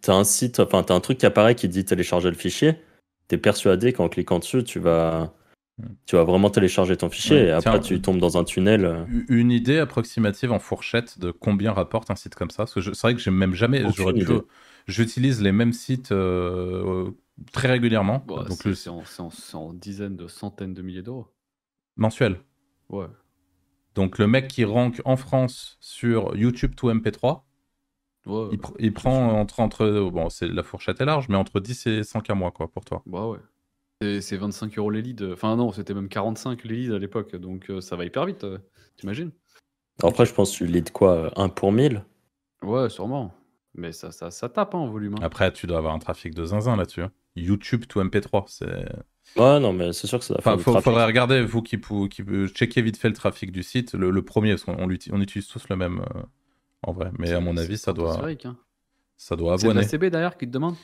T'as 0.02 0.13
un 0.13 0.25
site, 0.25 0.60
enfin 0.60 0.84
t'as 0.84 0.93
un 0.93 0.99
truc 0.99 1.17
qui 1.17 1.25
apparaît 1.25 1.56
qui 1.56 1.69
dit 1.69 1.86
télécharger 1.86 2.30
le 2.30 2.36
fichier. 2.36 2.75
T'es 3.30 3.38
persuadé 3.38 3.93
qu'en 3.93 4.10
cliquant 4.10 4.39
dessus, 4.39 4.63
tu 4.63 4.80
vas, 4.80 5.34
tu 6.06 6.15
vas 6.15 6.24
vraiment 6.24 6.50
télécharger 6.50 6.98
ton 6.98 7.10
fichier. 7.10 7.38
Ouais, 7.38 7.48
et 7.48 7.52
après, 7.52 7.80
tiens, 7.80 7.80
tu 7.80 8.02
tombes 8.02 8.20
dans 8.20 8.38
un 8.38 8.44
tunnel. 8.44 8.86
euh. 8.86 9.06
Une 9.30 9.52
idée 9.52 9.78
approximative 9.78 10.52
en 10.52 10.60
fourchette 10.60 11.20
de 11.20 11.32
combien 11.32 11.72
rapporte 11.72 12.10
un 12.12 12.15
site 12.15 12.36
comme 12.36 12.50
ça? 12.50 12.63
Parce 12.63 12.74
que 12.74 12.82
je- 12.82 12.94
c'est 12.94 13.08
vrai 13.08 13.15
que 13.15 13.22
j'ai 13.22 13.32
même 13.32 13.54
jamais. 13.54 13.84
J'utilise 14.88 15.42
les 15.42 15.52
mêmes 15.52 15.74
sites 15.74 16.12
euh, 16.12 17.12
très 17.52 17.68
régulièrement. 17.68 18.24
Bon, 18.26 18.38
donc 18.38 18.58
c'est 18.76 18.89
le 18.89 19.56
en, 19.56 19.74
dizaines 19.74 20.15
de 20.15 20.28
centaines 20.28 20.74
de 20.74 20.82
milliers 20.82 21.04
d'euros. 21.04 21.28
mensuel. 21.96 22.38
Ouais. 22.89 23.06
Donc 23.96 24.18
le 24.18 24.28
mec 24.28 24.48
qui 24.48 24.63
rank 24.63 25.02
en 25.06 25.15
France 25.18 25.78
sur 25.80 26.36
YouTube 26.36 26.74
to 26.76 26.89
MP3, 26.92 27.46
Ouais, 28.26 28.50
il, 28.52 28.60
pr- 28.60 28.76
il 28.80 28.94
prend 28.94 29.32
entre, 29.39 29.60
entre 29.60 30.10
bon 30.12 30.30
c'est 30.30 30.48
la 30.48 30.63
fourchette 30.63 31.02
est 31.02 31.06
large, 31.06 31.30
mais 31.30 31.36
entre 31.38 31.60
10 31.60 31.88
et 31.88 32.04
100 32.04 32.22
k 32.22 32.32
mois 32.32 32.52
quoi 32.52 32.68
pour 32.68 32.86
toi. 32.86 33.02
bah 33.06 33.28
ouais. 33.28 33.39
C'est- 34.02 34.22
C'est 34.22 34.38
25 34.38 34.78
euros 34.78 34.90
les 34.92 35.02
leads. 35.02 35.34
Enfin 35.34 35.56
non, 35.58 35.72
c'était 35.74 35.94
même 35.94 36.08
45 36.08 36.64
les 36.64 36.76
leads 36.76 36.96
à 36.96 37.00
l'époque, 37.00 37.36
donc 37.36 37.70
euh, 37.70 37.82
ça 37.82 37.96
va 37.98 38.06
hyper 38.06 38.26
vite, 38.26 38.44
euh, 38.46 38.58
t'imagines 38.96 39.32
Après, 40.02 40.26
je 40.26 40.34
pense 40.34 40.58
que 40.58 40.64
tu 40.66 40.82
de 40.82 40.90
quoi 40.90 41.32
1 41.36 41.50
pour 41.50 41.72
1000 41.74 42.04
Ouais, 42.64 42.90
sûrement. 42.90 43.34
Mais 43.76 43.92
ça, 43.92 44.12
ça, 44.12 44.32
ça 44.32 44.48
tape 44.50 44.74
hein, 44.74 44.80
en 44.80 44.88
volume. 44.90 45.16
hein. 45.16 45.22
Après 45.22 45.52
tu 45.52 45.68
dois 45.68 45.78
avoir 45.78 45.94
un 45.94 46.00
trafic 46.00 46.34
de 46.34 46.46
zinzin 46.46 46.76
là-dessus. 46.78 47.02
hein. 47.02 47.12
YouTube 47.36 47.86
to 47.88 48.02
MP3, 48.02 48.46
c'est. 48.48 48.66
Ouais, 49.40 49.60
non, 49.60 49.74
mais 49.74 49.92
c'est 49.94 50.08
sûr 50.08 50.18
que 50.20 50.26
ça 50.26 50.34
va 50.34 50.42
faire 50.42 50.54
Enfin, 50.54 50.58
du 50.58 50.64
faut- 50.64 50.72
trafic. 50.72 50.86
faudrait 50.86 51.06
regarder 51.06 51.44
vous 51.44 51.62
qui 51.62 51.78
pou- 51.78 52.08
qui 52.08 52.24
peut 52.24 52.48
checker 52.48 52.82
vite 52.82 52.98
fait 52.98 53.10
le 53.10 53.14
trafic 53.14 53.52
du 53.52 53.64
site, 53.64 53.94
le, 53.94 54.10
le 54.10 54.22
premier 54.26 54.52
parce 54.52 54.64
qu'on 54.64 54.78
on 54.80 54.88
l'uti- 54.88 55.12
on 55.14 55.22
utilise 55.22 55.48
tous 55.48 55.68
le 55.70 55.76
même 55.76 56.00
euh, 56.00 56.22
en 56.84 56.94
vrai, 56.94 57.12
mais 57.20 57.32
à 57.34 57.40
mon 57.42 57.54
C'est- 57.56 57.62
avis 57.62 57.78
c'est 57.78 57.84
ça 57.84 57.94
doit 57.94 58.08
stratosphérique, 58.14 58.46
hein. 58.46 58.58
ça 59.18 59.36
doit 59.36 59.58
C'est 59.58 59.66
de 59.66 59.70
abonner. 59.72 59.82
la 59.84 59.88
CB 59.88 60.10
derrière 60.10 60.38
qui 60.38 60.48
te 60.48 60.52
demande? 60.52 60.76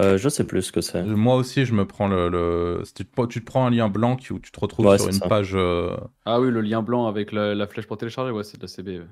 Euh, 0.00 0.18
je 0.18 0.28
sais 0.28 0.44
plus 0.44 0.62
ce 0.62 0.72
que 0.72 0.80
c'est. 0.80 1.02
Moi 1.04 1.36
aussi, 1.36 1.64
je 1.64 1.72
me 1.72 1.86
prends 1.86 2.08
le. 2.08 2.82
tu, 2.96 3.04
te, 3.04 3.26
tu 3.26 3.40
te 3.40 3.44
prends 3.44 3.66
un 3.66 3.70
lien 3.70 3.88
blanc 3.88 4.16
qui- 4.16 4.32
où 4.32 4.40
tu 4.40 4.50
te 4.50 4.58
retrouves 4.58 4.86
Ouais, 4.86 4.98
sur 4.98 5.06
une 5.08 5.12
ça. 5.12 5.28
page. 5.28 5.52
euh, 5.54 5.96
Ah 6.24 6.40
oui, 6.40 6.50
le 6.50 6.60
lien 6.62 6.82
blanc 6.82 7.06
avec 7.06 7.30
la, 7.30 7.54
la 7.54 7.66
flèche 7.66 7.86
pour 7.86 7.96
télécharger, 7.96 8.32
ouais, 8.32 8.42
c'est 8.42 8.56
de 8.58 8.62
la 8.62 8.68
CB. 8.68 8.98
ouais. 8.98 9.06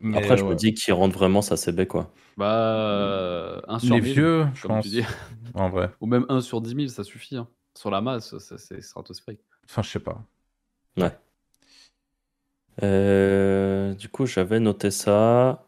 mais, 0.00 0.18
Après, 0.18 0.36
je 0.36 0.44
ouais. 0.44 0.50
me 0.50 0.54
dis 0.56 0.74
qui 0.74 0.90
rentre 0.92 1.16
vraiment 1.16 1.42
sa 1.42 1.56
CB, 1.56 1.86
quoi. 1.86 2.10
Bah, 2.36 3.62
1 3.68 3.78
sur 3.78 3.94
Les 3.96 4.00
1000, 4.00 4.12
vieux, 4.14 4.46
je 4.54 4.62
comme 4.62 4.70
pense. 4.72 4.84
tu 4.84 4.90
dis. 4.90 5.02
En 5.54 5.68
vrai. 5.68 5.90
Ou 6.00 6.06
même 6.06 6.26
1 6.28 6.40
sur 6.40 6.60
10 6.60 6.74
000, 6.74 6.88
ça 6.88 7.04
suffit. 7.04 7.36
hein. 7.36 7.48
Sur 7.76 7.90
la 7.90 8.00
masse, 8.00 8.36
ça, 8.38 8.58
c'est 8.58 8.80
stratosphérique. 8.82 9.40
Enfin, 9.68 9.82
je 9.82 9.90
sais 9.90 10.00
pas. 10.00 10.20
Euh, 12.82 13.94
du 13.94 14.08
coup, 14.08 14.26
j'avais 14.26 14.60
noté 14.60 14.90
ça. 14.90 15.64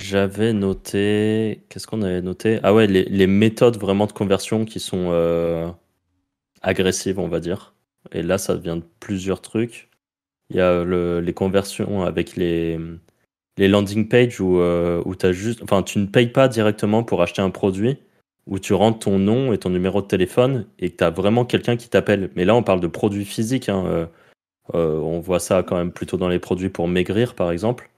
J'avais 0.00 0.52
noté. 0.54 1.62
Qu'est-ce 1.68 1.86
qu'on 1.86 2.02
avait 2.02 2.22
noté? 2.22 2.58
Ah 2.62 2.72
ouais, 2.72 2.86
les, 2.86 3.26
méthodes 3.26 3.76
vraiment 3.76 4.06
de 4.06 4.12
conversion 4.12 4.64
qui 4.64 4.80
sont 4.80 5.10
euh, 5.12 5.70
agressives, 6.62 7.18
on 7.18 7.28
va 7.28 7.40
dire. 7.40 7.74
Et 8.12 8.22
là, 8.22 8.38
ça 8.38 8.54
vient 8.56 8.76
de 8.76 8.84
plusieurs 9.00 9.42
trucs. 9.42 9.90
Il 10.50 10.56
y 10.56 10.60
a 10.60 10.84
le- 10.84 11.20
les 11.20 11.34
conversions 11.34 12.02
avec 12.04 12.36
les, 12.36 12.78
les 13.58 13.68
landing 13.68 14.08
pages 14.08 14.40
où, 14.40 14.60
euh, 14.60 15.02
où 15.06 15.14
juste, 15.32 15.62
enfin, 15.62 15.82
tu 15.82 15.98
ne 16.00 16.06
payes 16.06 16.28
pas 16.28 16.48
directement 16.48 17.04
pour 17.04 17.22
acheter 17.22 17.42
un 17.42 17.50
produit, 17.50 17.98
où 18.46 18.58
tu 18.58 18.74
rentres 18.74 19.00
ton 19.00 19.18
nom 19.18 19.52
et 19.52 19.58
ton 19.58 19.70
numéro 19.70 20.02
de 20.02 20.06
téléphone 20.08 20.66
et 20.78 20.90
que 20.90 20.96
tu 20.98 21.04
as 21.04 21.10
vraiment 21.10 21.44
quelqu'un 21.46 21.76
qui 21.76 21.88
t'appelle. 21.90 22.30
Mais 22.36 22.44
là, 22.46 22.54
on 22.56 22.62
parle 22.64 22.80
de 22.80 22.88
produits 22.88 23.26
physiques. 23.26 23.68
hein, 23.68 23.84
euh, 23.86 24.06
euh, 24.74 24.98
on 25.00 25.20
voit 25.20 25.40
ça 25.40 25.62
quand 25.64 25.76
même 25.76 25.92
plutôt 25.92 26.16
dans 26.18 26.28
les 26.28 26.38
produits 26.40 26.70
pour 26.70 26.88
maigrir, 26.88 27.34
par 27.34 27.52
exemple, 27.52 27.90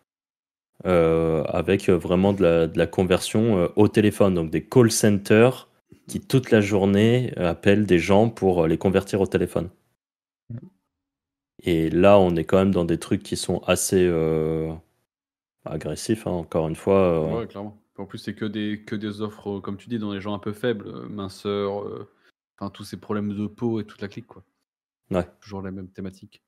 euh, 0.87 1.45
avec 1.45 1.89
euh, 1.89 1.97
vraiment 1.97 2.33
de 2.33 2.43
la, 2.43 2.67
de 2.67 2.79
la 2.79 2.87
conversion 2.87 3.59
euh, 3.59 3.69
au 3.77 3.89
téléphone. 3.89 4.35
Donc 4.35 4.51
des 4.51 4.65
call 4.65 4.91
centers 4.91 5.69
qui, 6.09 6.21
toute 6.21 6.51
la 6.51 6.61
journée, 6.61 7.33
appellent 7.37 7.87
des 7.87 7.99
gens 7.99 8.29
pour 8.29 8.67
les 8.67 8.79
convertir 8.79 9.21
au 9.21 9.27
téléphone. 9.27 9.71
Et 11.65 11.91
là, 11.91 12.19
on 12.19 12.35
est 12.35 12.45
quand 12.45 12.59
même 12.59 12.73
dans 12.73 12.85
des 12.85 12.99
trucs 12.99 13.23
qui 13.23 13.37
sont 13.37 13.61
assez 13.61 14.05
euh, 14.05 14.73
agressifs, 15.65 16.27
hein, 16.27 16.33
encore 16.33 16.69
une 16.69 16.75
fois. 16.75 17.39
Ouais, 17.39 17.47
clairement. 17.47 17.79
En 17.99 18.07
plus, 18.07 18.19
c'est 18.19 18.35
que 18.35 18.47
des, 18.47 18.83
que 18.85 18.97
des 18.97 19.21
offres, 19.21 19.61
comme 19.61 19.77
tu 19.77 19.89
dis, 19.89 19.99
dans 19.99 20.13
les 20.13 20.21
gens 20.21 20.35
un 20.35 20.41
peu 20.41 20.53
faibles, 20.53 21.07
minceur, 21.09 21.83
euh, 21.83 22.11
enfin 22.59 22.71
tous 22.71 22.85
ces 22.85 22.97
problèmes 22.97 23.35
de 23.35 23.47
peau 23.47 23.81
et 23.81 23.85
toute 23.85 24.01
la 24.01 24.09
clique, 24.09 24.27
quoi. 24.27 24.43
Ouais. 25.11 25.27
Toujours 25.41 25.63
la 25.63 25.71
même 25.71 25.89
thématique. 25.89 26.43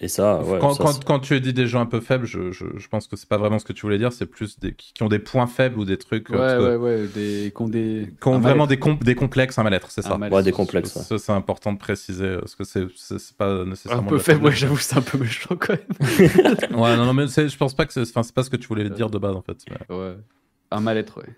Et 0.00 0.08
ça, 0.08 0.42
ouais, 0.42 0.58
quand, 0.58 0.74
ça, 0.74 0.82
quand, 0.82 1.04
quand 1.04 1.18
tu 1.20 1.40
dis 1.40 1.52
des 1.52 1.68
gens 1.68 1.80
un 1.80 1.86
peu 1.86 2.00
faibles, 2.00 2.26
je, 2.26 2.50
je, 2.50 2.64
je 2.76 2.88
pense 2.88 3.06
que 3.06 3.14
c'est 3.14 3.28
pas 3.28 3.38
vraiment 3.38 3.60
ce 3.60 3.64
que 3.64 3.72
tu 3.72 3.82
voulais 3.82 3.96
dire, 3.96 4.12
c'est 4.12 4.26
plus 4.26 4.58
des, 4.58 4.74
qui 4.74 4.92
qui 4.92 5.02
ont 5.04 5.08
des 5.08 5.20
points 5.20 5.46
faibles 5.46 5.78
ou 5.78 5.84
des 5.84 5.96
trucs. 5.98 6.30
euh, 6.32 6.58
Ouais, 6.58 6.76
ouais, 6.76 7.02
ouais, 7.02 7.06
des, 7.06 7.52
qui 7.54 7.62
ont 7.62 7.68
des. 7.68 8.08
qui 8.20 8.28
ont 8.28 8.34
un 8.34 8.40
vraiment 8.40 8.66
des, 8.66 8.76
com- 8.78 8.98
des 9.00 9.14
complexes, 9.14 9.56
un 9.56 9.62
mal-être, 9.62 9.92
c'est 9.92 10.04
Un 10.06 10.08
ça. 10.08 10.16
Ouais, 10.34 10.42
des 10.42 10.50
complexes. 10.50 10.96
ouais. 10.96 11.02
Ça, 11.02 11.18
c'est 11.18 11.30
important 11.32 11.72
de 11.72 11.78
préciser, 11.78 12.24
euh, 12.24 12.40
parce 12.40 12.56
que 12.56 12.64
c'est 12.64 13.36
pas 13.36 13.46
Un 13.46 13.66
nécessairement. 13.66 14.02
peu 14.08 14.16
de 14.16 14.18
la 14.18 14.24
faible, 14.24 14.44
ouais, 14.46 14.52
j'avoue, 14.52 14.78
c'est 14.78 14.96
un 14.96 15.02
peu 15.02 15.16
méchant 15.16 15.54
quand 15.56 15.74
même. 15.74 15.86
Ouais, 16.80 16.96
non, 16.96 17.06
non, 17.06 17.14
mais 17.14 17.26
je 17.28 17.56
pense 17.56 17.74
pas 17.74 17.86
que 17.86 17.92
c'est 17.92 18.02
enfin, 18.02 18.24
c'est 18.24 18.34
pas 18.34 18.42
ce 18.42 18.50
que 18.50 18.56
tu 18.56 18.66
voulais 18.66 18.90
dire 18.90 19.10
de 19.10 19.18
base 19.18 19.36
en 19.36 19.42
fait. 19.42 19.58
mais- 19.70 19.94
Ouais. 19.96 20.16
Un 20.72 20.80
mal-être, 20.80 21.18
ouais. 21.18 21.28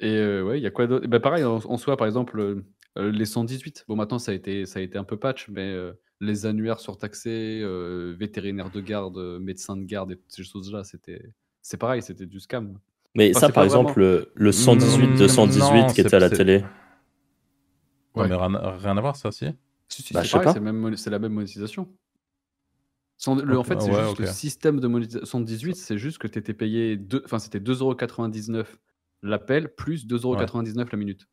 Et 0.00 0.16
euh, 0.16 0.42
ouais, 0.42 0.58
il 0.58 0.62
y 0.62 0.66
a 0.66 0.70
quoi 0.70 0.88
d'autre? 0.88 1.06
Bah, 1.06 1.20
Pareil, 1.20 1.44
en, 1.44 1.56
en 1.64 1.76
soi, 1.76 1.96
par 1.96 2.08
exemple, 2.08 2.40
euh, 2.40 2.64
euh, 2.98 3.12
les 3.12 3.26
118. 3.26 3.84
Bon, 3.86 3.94
maintenant, 3.94 4.18
ça 4.18 4.32
a 4.32 4.34
été, 4.34 4.66
ça 4.66 4.80
a 4.80 4.82
été 4.82 4.98
un 4.98 5.04
peu 5.04 5.16
patch, 5.16 5.46
mais 5.48 5.60
euh, 5.70 5.92
les 6.20 6.46
annuaires 6.46 6.80
surtaxés, 6.80 7.60
euh, 7.62 8.14
vétérinaires 8.18 8.70
de 8.70 8.80
garde, 8.80 9.16
euh, 9.18 9.38
médecins 9.38 9.76
de 9.76 9.84
garde 9.84 10.12
et 10.12 10.16
toutes 10.16 10.32
ces 10.32 10.44
choses-là, 10.44 10.84
c'était. 10.84 11.32
C'est 11.62 11.76
pareil, 11.78 12.02
c'était 12.02 12.26
du 12.26 12.40
scam. 12.40 12.78
Mais 13.14 13.30
Enfin, 13.30 13.46
ça, 13.48 13.52
par 13.52 13.64
exemple, 13.64 13.98
le, 13.98 14.30
le 14.34 14.52
118 14.52 15.06
Mm, 15.08 15.16
de 15.18 15.28
118 15.28 15.60
non, 15.60 15.86
qui 15.92 16.00
était 16.00 16.14
à 16.14 16.18
la 16.20 16.30
télé. 16.30 16.58
Ouais, 18.14 18.22
Ouais. 18.22 18.28
mais 18.28 18.34
rien, 18.36 18.96
à 18.96 19.00
voir, 19.00 19.16
ça 19.16 19.28
aussi. 19.28 19.46
Si, 19.88 20.02
si, 20.02 20.14
Bah, 20.14 20.22
c'est 20.24 20.30
pareil, 20.38 20.60
même- 20.60 20.94
la 21.06 21.18
même 21.18 21.32
monétisation. 21.32 21.88
Sans- 23.16 23.34
le- 23.34 23.58
en 23.58 23.64
fait, 23.64 23.80
c'est 23.80 23.90
ouais, 23.90 24.00
juste 24.00 24.12
ok. 24.12 24.18
le 24.20 24.26
système 24.26 24.80
de 24.80 24.86
monétisation. 24.88 25.26
118, 25.26 25.74
c'est 25.76 25.98
juste 25.98 26.18
que 26.18 26.26
tu 26.28 26.38
étais 26.38 26.54
payé. 26.54 26.96
deux- 26.96 27.22
Enfin, 27.24 27.38
c'était 27.38 27.60
2,99€ 27.60 28.78
l'appel 29.22 29.74
plus 29.74 30.06
2,99€ 30.06 30.90
la 30.92 30.98
minute. 30.98 31.28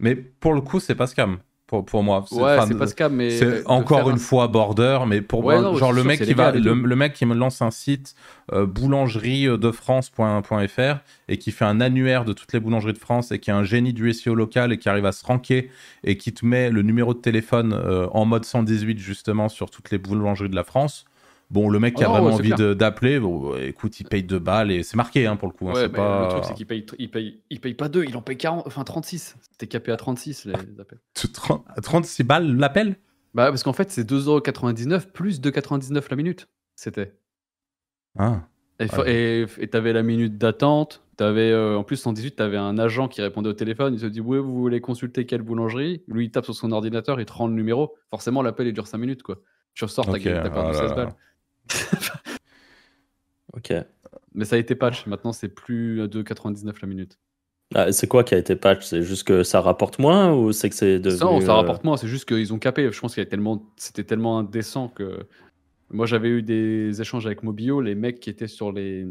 Mais 0.00 0.16
pour 0.16 0.54
le 0.54 0.60
coup, 0.60 0.80
c'est 0.80 0.94
pas 0.96 1.06
scam. 1.06 1.38
Pour, 1.66 1.86
pour 1.86 2.02
moi. 2.02 2.24
C'est- 2.28 2.34
Ouais, 2.36 2.56
enfin, 2.58 2.66
c'est 2.68 2.74
pas 2.98 3.08
mais. 3.08 3.30
C'est 3.30 3.44
euh, 3.46 3.62
de 3.62 3.68
encore 3.68 4.10
une 4.10 4.16
un- 4.16 4.18
fois 4.18 4.48
border, 4.48 4.98
mais 5.06 5.22
pour 5.22 5.42
Ouais, 5.44 5.54
moi, 5.54 5.62
non, 5.70 5.76
genre 5.76 5.92
le 5.92 6.02
sûr, 6.02 6.08
mec 6.08 6.20
qui 6.22 6.34
va, 6.34 6.52
légal 6.52 6.74
le, 6.82 6.96
mec 6.96 7.14
qui 7.14 7.24
me 7.24 7.34
lance 7.34 7.62
un 7.62 7.70
site 7.70 8.14
euh, 8.52 8.66
boulangerie-de-france.fr 8.66 10.96
et 11.28 11.38
qui 11.38 11.50
fait 11.52 11.64
un 11.64 11.80
annuaire 11.80 12.24
de 12.24 12.32
toutes 12.32 12.52
les 12.52 12.60
boulangeries 12.60 12.92
de 12.92 12.98
France 12.98 13.32
et 13.32 13.38
qui 13.38 13.50
est 13.50 13.54
un 13.54 13.64
génie 13.64 13.92
du 13.92 14.12
SEO 14.12 14.34
local 14.34 14.72
et 14.72 14.78
qui 14.78 14.88
arrive 14.88 15.06
à 15.06 15.12
se 15.12 15.24
ranker 15.24 15.70
et 16.04 16.16
qui 16.16 16.32
te 16.32 16.44
met 16.44 16.70
le 16.70 16.82
numéro 16.82 17.14
de 17.14 17.18
téléphone 17.20 17.72
euh, 17.72 18.06
en 18.12 18.24
mode 18.26 18.44
118 18.44 18.98
justement 18.98 19.48
sur 19.48 19.70
toutes 19.70 19.90
les 19.90 19.98
boulangeries 19.98 20.50
de 20.50 20.56
la 20.56 20.64
France. 20.64 21.04
Bon, 21.50 21.68
le 21.68 21.78
mec 21.78 21.94
qui 21.94 22.02
a 22.02 22.08
Oh, 22.08 22.12
vraiment 22.12 22.28
ouais, 22.28 22.32
envie 22.34 22.74
d'appeler, 22.74 23.20
bon, 23.20 23.54
écoute, 23.56 24.00
il 24.00 24.04
paye 24.08 24.22
deux 24.22 24.38
balles 24.38 24.72
et 24.72 24.82
c'est 24.82 24.96
marqué 24.96 25.26
hein, 25.26 25.36
pour 25.36 25.46
le 25.48 25.52
coup. 25.54 25.68
hein, 25.68 25.74
Ouais, 25.74 25.82
mais 25.88 25.96
pas 25.96 26.22
le 26.24 26.28
truc, 26.30 26.44
c'est 26.44 26.54
qu'il 26.54 26.66
paye, 26.66 26.84
il 26.98 27.10
paye, 27.10 27.40
il 27.50 27.60
paye 27.60 27.74
pas 27.74 27.88
2, 27.88 28.04
il 28.04 28.16
en 28.16 28.22
paye 28.22 28.36
40, 28.36 28.66
enfin 28.66 28.82
36. 28.82 29.36
C'était 29.52 29.66
capé 29.68 29.92
à 29.92 29.96
36 29.96 30.46
les 30.46 30.54
appels. 30.80 30.98
30 31.32 31.64
36 31.82 32.24
balles 32.24 32.56
l'appel? 32.56 32.96
Bah, 33.34 33.48
parce 33.50 33.62
qu'en 33.62 33.72
fait, 33.72 33.90
c'est 33.90 34.08
2,99€ 34.08 35.10
plus 35.12 35.40
2,99€ 35.40 36.04
la 36.10 36.16
minute. 36.16 36.48
C'était. 36.76 37.12
Ah. 38.18 38.42
Et 38.80 38.88
fa- 38.88 39.02
Ouais. 39.02 39.46
t'avais 39.70 39.92
la 39.92 40.02
minute 40.02 40.38
d'attente. 40.38 41.02
T'avais, 41.16 41.52
euh, 41.52 41.76
en 41.78 41.84
plus, 41.84 41.96
118, 41.96 42.32
t'avais 42.36 42.56
un 42.56 42.76
agent 42.78 43.06
qui 43.06 43.22
répondait 43.22 43.48
au 43.48 43.52
téléphone. 43.52 43.94
Il 43.94 44.00
te 44.00 44.06
dit 44.06 44.20
Ouais, 44.20 44.38
vous 44.38 44.54
voulez 44.56 44.80
consulter 44.80 45.26
quelle 45.26 45.42
boulangerie? 45.42 46.02
Lui, 46.08 46.24
il 46.26 46.30
tape 46.32 46.44
sur 46.44 46.54
son 46.54 46.72
ordinateur, 46.72 47.20
il 47.20 47.26
te 47.26 47.32
rend 47.32 47.46
le 47.46 47.54
numéro. 47.54 47.94
Forcément, 48.10 48.42
l'appel, 48.42 48.66
il 48.66 48.72
dure 48.72 48.86
5 48.88 48.98
minutes. 48.98 49.22
quoi. 49.22 49.36
Tu 49.74 49.84
ressors, 49.84 50.06
t'as 50.06 50.12
Ok, 50.12 50.18
gagné- 50.22 50.40
t'as 50.42 50.50
perdu 50.50 50.70
oh 50.70 50.72
là 50.72 50.78
16 50.78 50.90
là. 50.90 50.94
balles. 50.96 51.14
Ok. 53.54 53.72
Mais 54.34 54.44
ça 54.44 54.56
a 54.56 54.58
été 54.58 54.74
patch. 54.74 55.06
Maintenant, 55.06 55.32
c'est 55.32 55.48
plus 55.48 56.02
à 56.02 56.06
2,99€ 56.06 56.74
la 56.82 56.88
minute. 56.88 57.18
Ah, 57.74 57.92
c'est 57.92 58.06
quoi 58.08 58.24
qui 58.24 58.34
a 58.34 58.38
été 58.38 58.56
patch? 58.56 58.84
C'est 58.84 59.02
juste 59.02 59.24
que 59.24 59.42
ça 59.42 59.60
rapporte 59.60 59.98
moins 59.98 60.34
ou 60.34 60.52
c'est 60.52 60.68
que 60.68 60.74
c'est 60.76 60.98
devenu. 60.98 61.18
Ça, 61.18 61.28
on- 61.28 61.40
ça 61.40 61.52
euh, 61.52 61.54
rapporte 61.54 61.84
moins. 61.84 61.96
C'est 61.96 62.08
juste 62.08 62.26
qu'ils 62.26 62.52
ont 62.52 62.58
capé. 62.58 62.90
Je 62.90 63.00
pense 63.00 63.14
qu'il 63.14 63.22
y 63.22 63.26
a 63.26 63.30
tellement, 63.30 63.72
c'était 63.76 64.04
tellement 64.04 64.38
indécent 64.38 64.88
que. 64.88 65.26
Moi, 65.90 66.06
j'avais 66.06 66.28
eu 66.28 66.42
des 66.42 67.00
échanges 67.00 67.26
avec 67.26 67.42
Mobio, 67.42 67.80
les 67.80 67.94
mecs 67.94 68.18
qui 68.18 68.28
étaient 68.30 68.48
sur 68.48 68.72
les. 68.72 69.06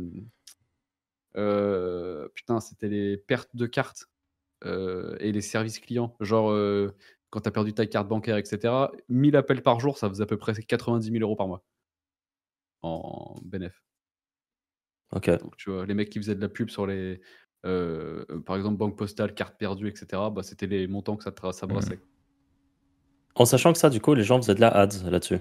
Euh, 1.38 2.28
Putain, 2.36 2.60
c'était 2.60 2.90
les 2.90 3.18
pertes 3.18 3.56
de 3.56 3.66
cartes 3.66 4.06
euh, 4.66 5.16
et 5.20 5.32
les 5.32 5.42
services 5.42 5.80
clients. 5.80 6.16
Genre, 6.20 6.52
euh, 6.52 6.94
quand 7.30 7.42
tu 7.42 7.48
as 7.48 7.52
perdu 7.52 7.74
ta 7.74 7.86
carte 7.86 8.08
bancaire, 8.08 8.38
etc. 8.38 8.74
1000 9.10 9.36
appels 9.36 9.62
par 9.62 9.80
jour, 9.80 9.98
ça 9.98 10.10
faisait 10.10 10.24
à 10.24 10.28
peu 10.28 10.38
près 10.38 10.54
90 10.54 11.10
000 11.12 11.22
euros 11.24 11.36
par 11.36 11.48
mois 11.48 11.64
en 12.84 13.36
bénéf. 13.44 13.82
Ok. 15.16 15.30
Donc, 15.30 15.58
tu 15.58 15.70
vois, 15.72 15.86
les 15.86 15.94
mecs 15.94 16.10
qui 16.10 16.20
faisaient 16.20 16.36
de 16.36 16.42
la 16.42 16.50
pub 16.50 16.70
sur 16.70 16.86
les. 16.88 17.22
euh, 17.66 18.26
par 18.46 18.56
exemple, 18.56 18.78
banque 18.78 18.98
postale, 18.98 19.34
carte 19.34 19.58
perdue, 19.58 19.88
etc. 19.88 20.06
Bah, 20.32 20.44
c'était 20.44 20.68
les 20.68 20.88
montants 20.88 21.16
que 21.16 21.24
ça, 21.24 21.32
ça 21.52 21.68
brassait. 21.68 22.00
En 23.36 23.46
sachant 23.46 23.74
que 23.74 23.80
ça, 23.80 23.90
du 23.90 24.00
coup, 24.02 24.14
les 24.14 24.24
gens 24.24 24.38
faisaient 24.42 24.56
de 24.56 24.62
la 24.62 24.70
ads 24.70 25.10
là-dessus. 25.10 25.40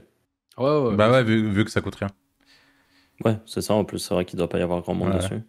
Ouais, 0.59 0.65
ouais, 0.65 0.97
bah 0.97 1.11
ouais, 1.11 1.25
vu, 1.25 1.51
vu 1.51 1.65
que 1.65 1.71
ça 1.71 1.81
coûte 1.81 1.95
rien. 1.97 2.09
Ouais, 3.25 3.39
c'est 3.47 3.61
ça 3.63 3.75
en 3.75 3.85
plus. 3.85 3.99
C'est 3.99 4.15
vrai 4.15 4.25
qu'il 4.25 4.39
doit 4.39 4.49
pas 4.49 4.59
y 4.59 4.63
avoir 4.63 4.81
grand 4.83 4.95
monde 4.95 5.11
Ouais. 5.11 5.19
dessus. 5.19 5.41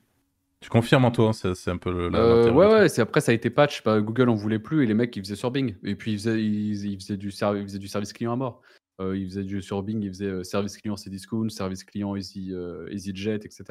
Tu 0.62 0.70
confirmes, 0.70 1.04
Antoine, 1.04 1.34
c'est 1.34 1.56
c'est 1.56 1.72
un 1.72 1.78
peu 1.78 1.92
le. 1.92 2.08
la- 2.10 2.20
Euh, 2.20 2.52
ouais, 2.52 2.68
ouais, 2.68 2.90
c'est 2.90 3.02
après 3.02 3.20
ça 3.20 3.32
a 3.34 3.36
été 3.36 3.50
patch. 3.50 3.84
bah, 3.84 4.00
Google 4.00 4.30
en 4.30 4.36
voulait 4.36 4.60
plus 4.60 4.84
et 4.84 4.86
les 4.88 4.94
mecs 4.94 5.14
ils 5.18 5.22
faisaient 5.24 5.36
sur 5.36 5.52
Bing. 5.52 5.76
Et 5.84 5.96
puis 5.96 6.14
ils 6.14 6.18
faisaient, 6.20 6.42
ils, 6.42 6.86
ils 6.86 6.98
faisaient, 7.02 7.18
du, 7.18 7.32
servi- 7.32 7.60
ils 7.60 7.64
faisaient 7.64 7.80
du 7.80 7.88
service 7.90 8.14
client 8.14 8.32
à 8.32 8.36
mort. 8.38 8.62
Euh, 9.02 9.18
ils 9.18 9.28
faisaient 9.28 9.44
du 9.44 9.62
sur 9.62 9.82
Bing, 9.82 10.02
ils 10.04 10.10
faisaient 10.10 10.26
euh, 10.28 10.44
service 10.44 10.78
client 10.78 10.96
Cdiscount, 10.96 11.50
service 11.50 11.84
client 11.84 12.16
Easy, 12.16 12.50
euh, 12.52 12.88
EasyJet, 12.92 13.36
etc. 13.38 13.64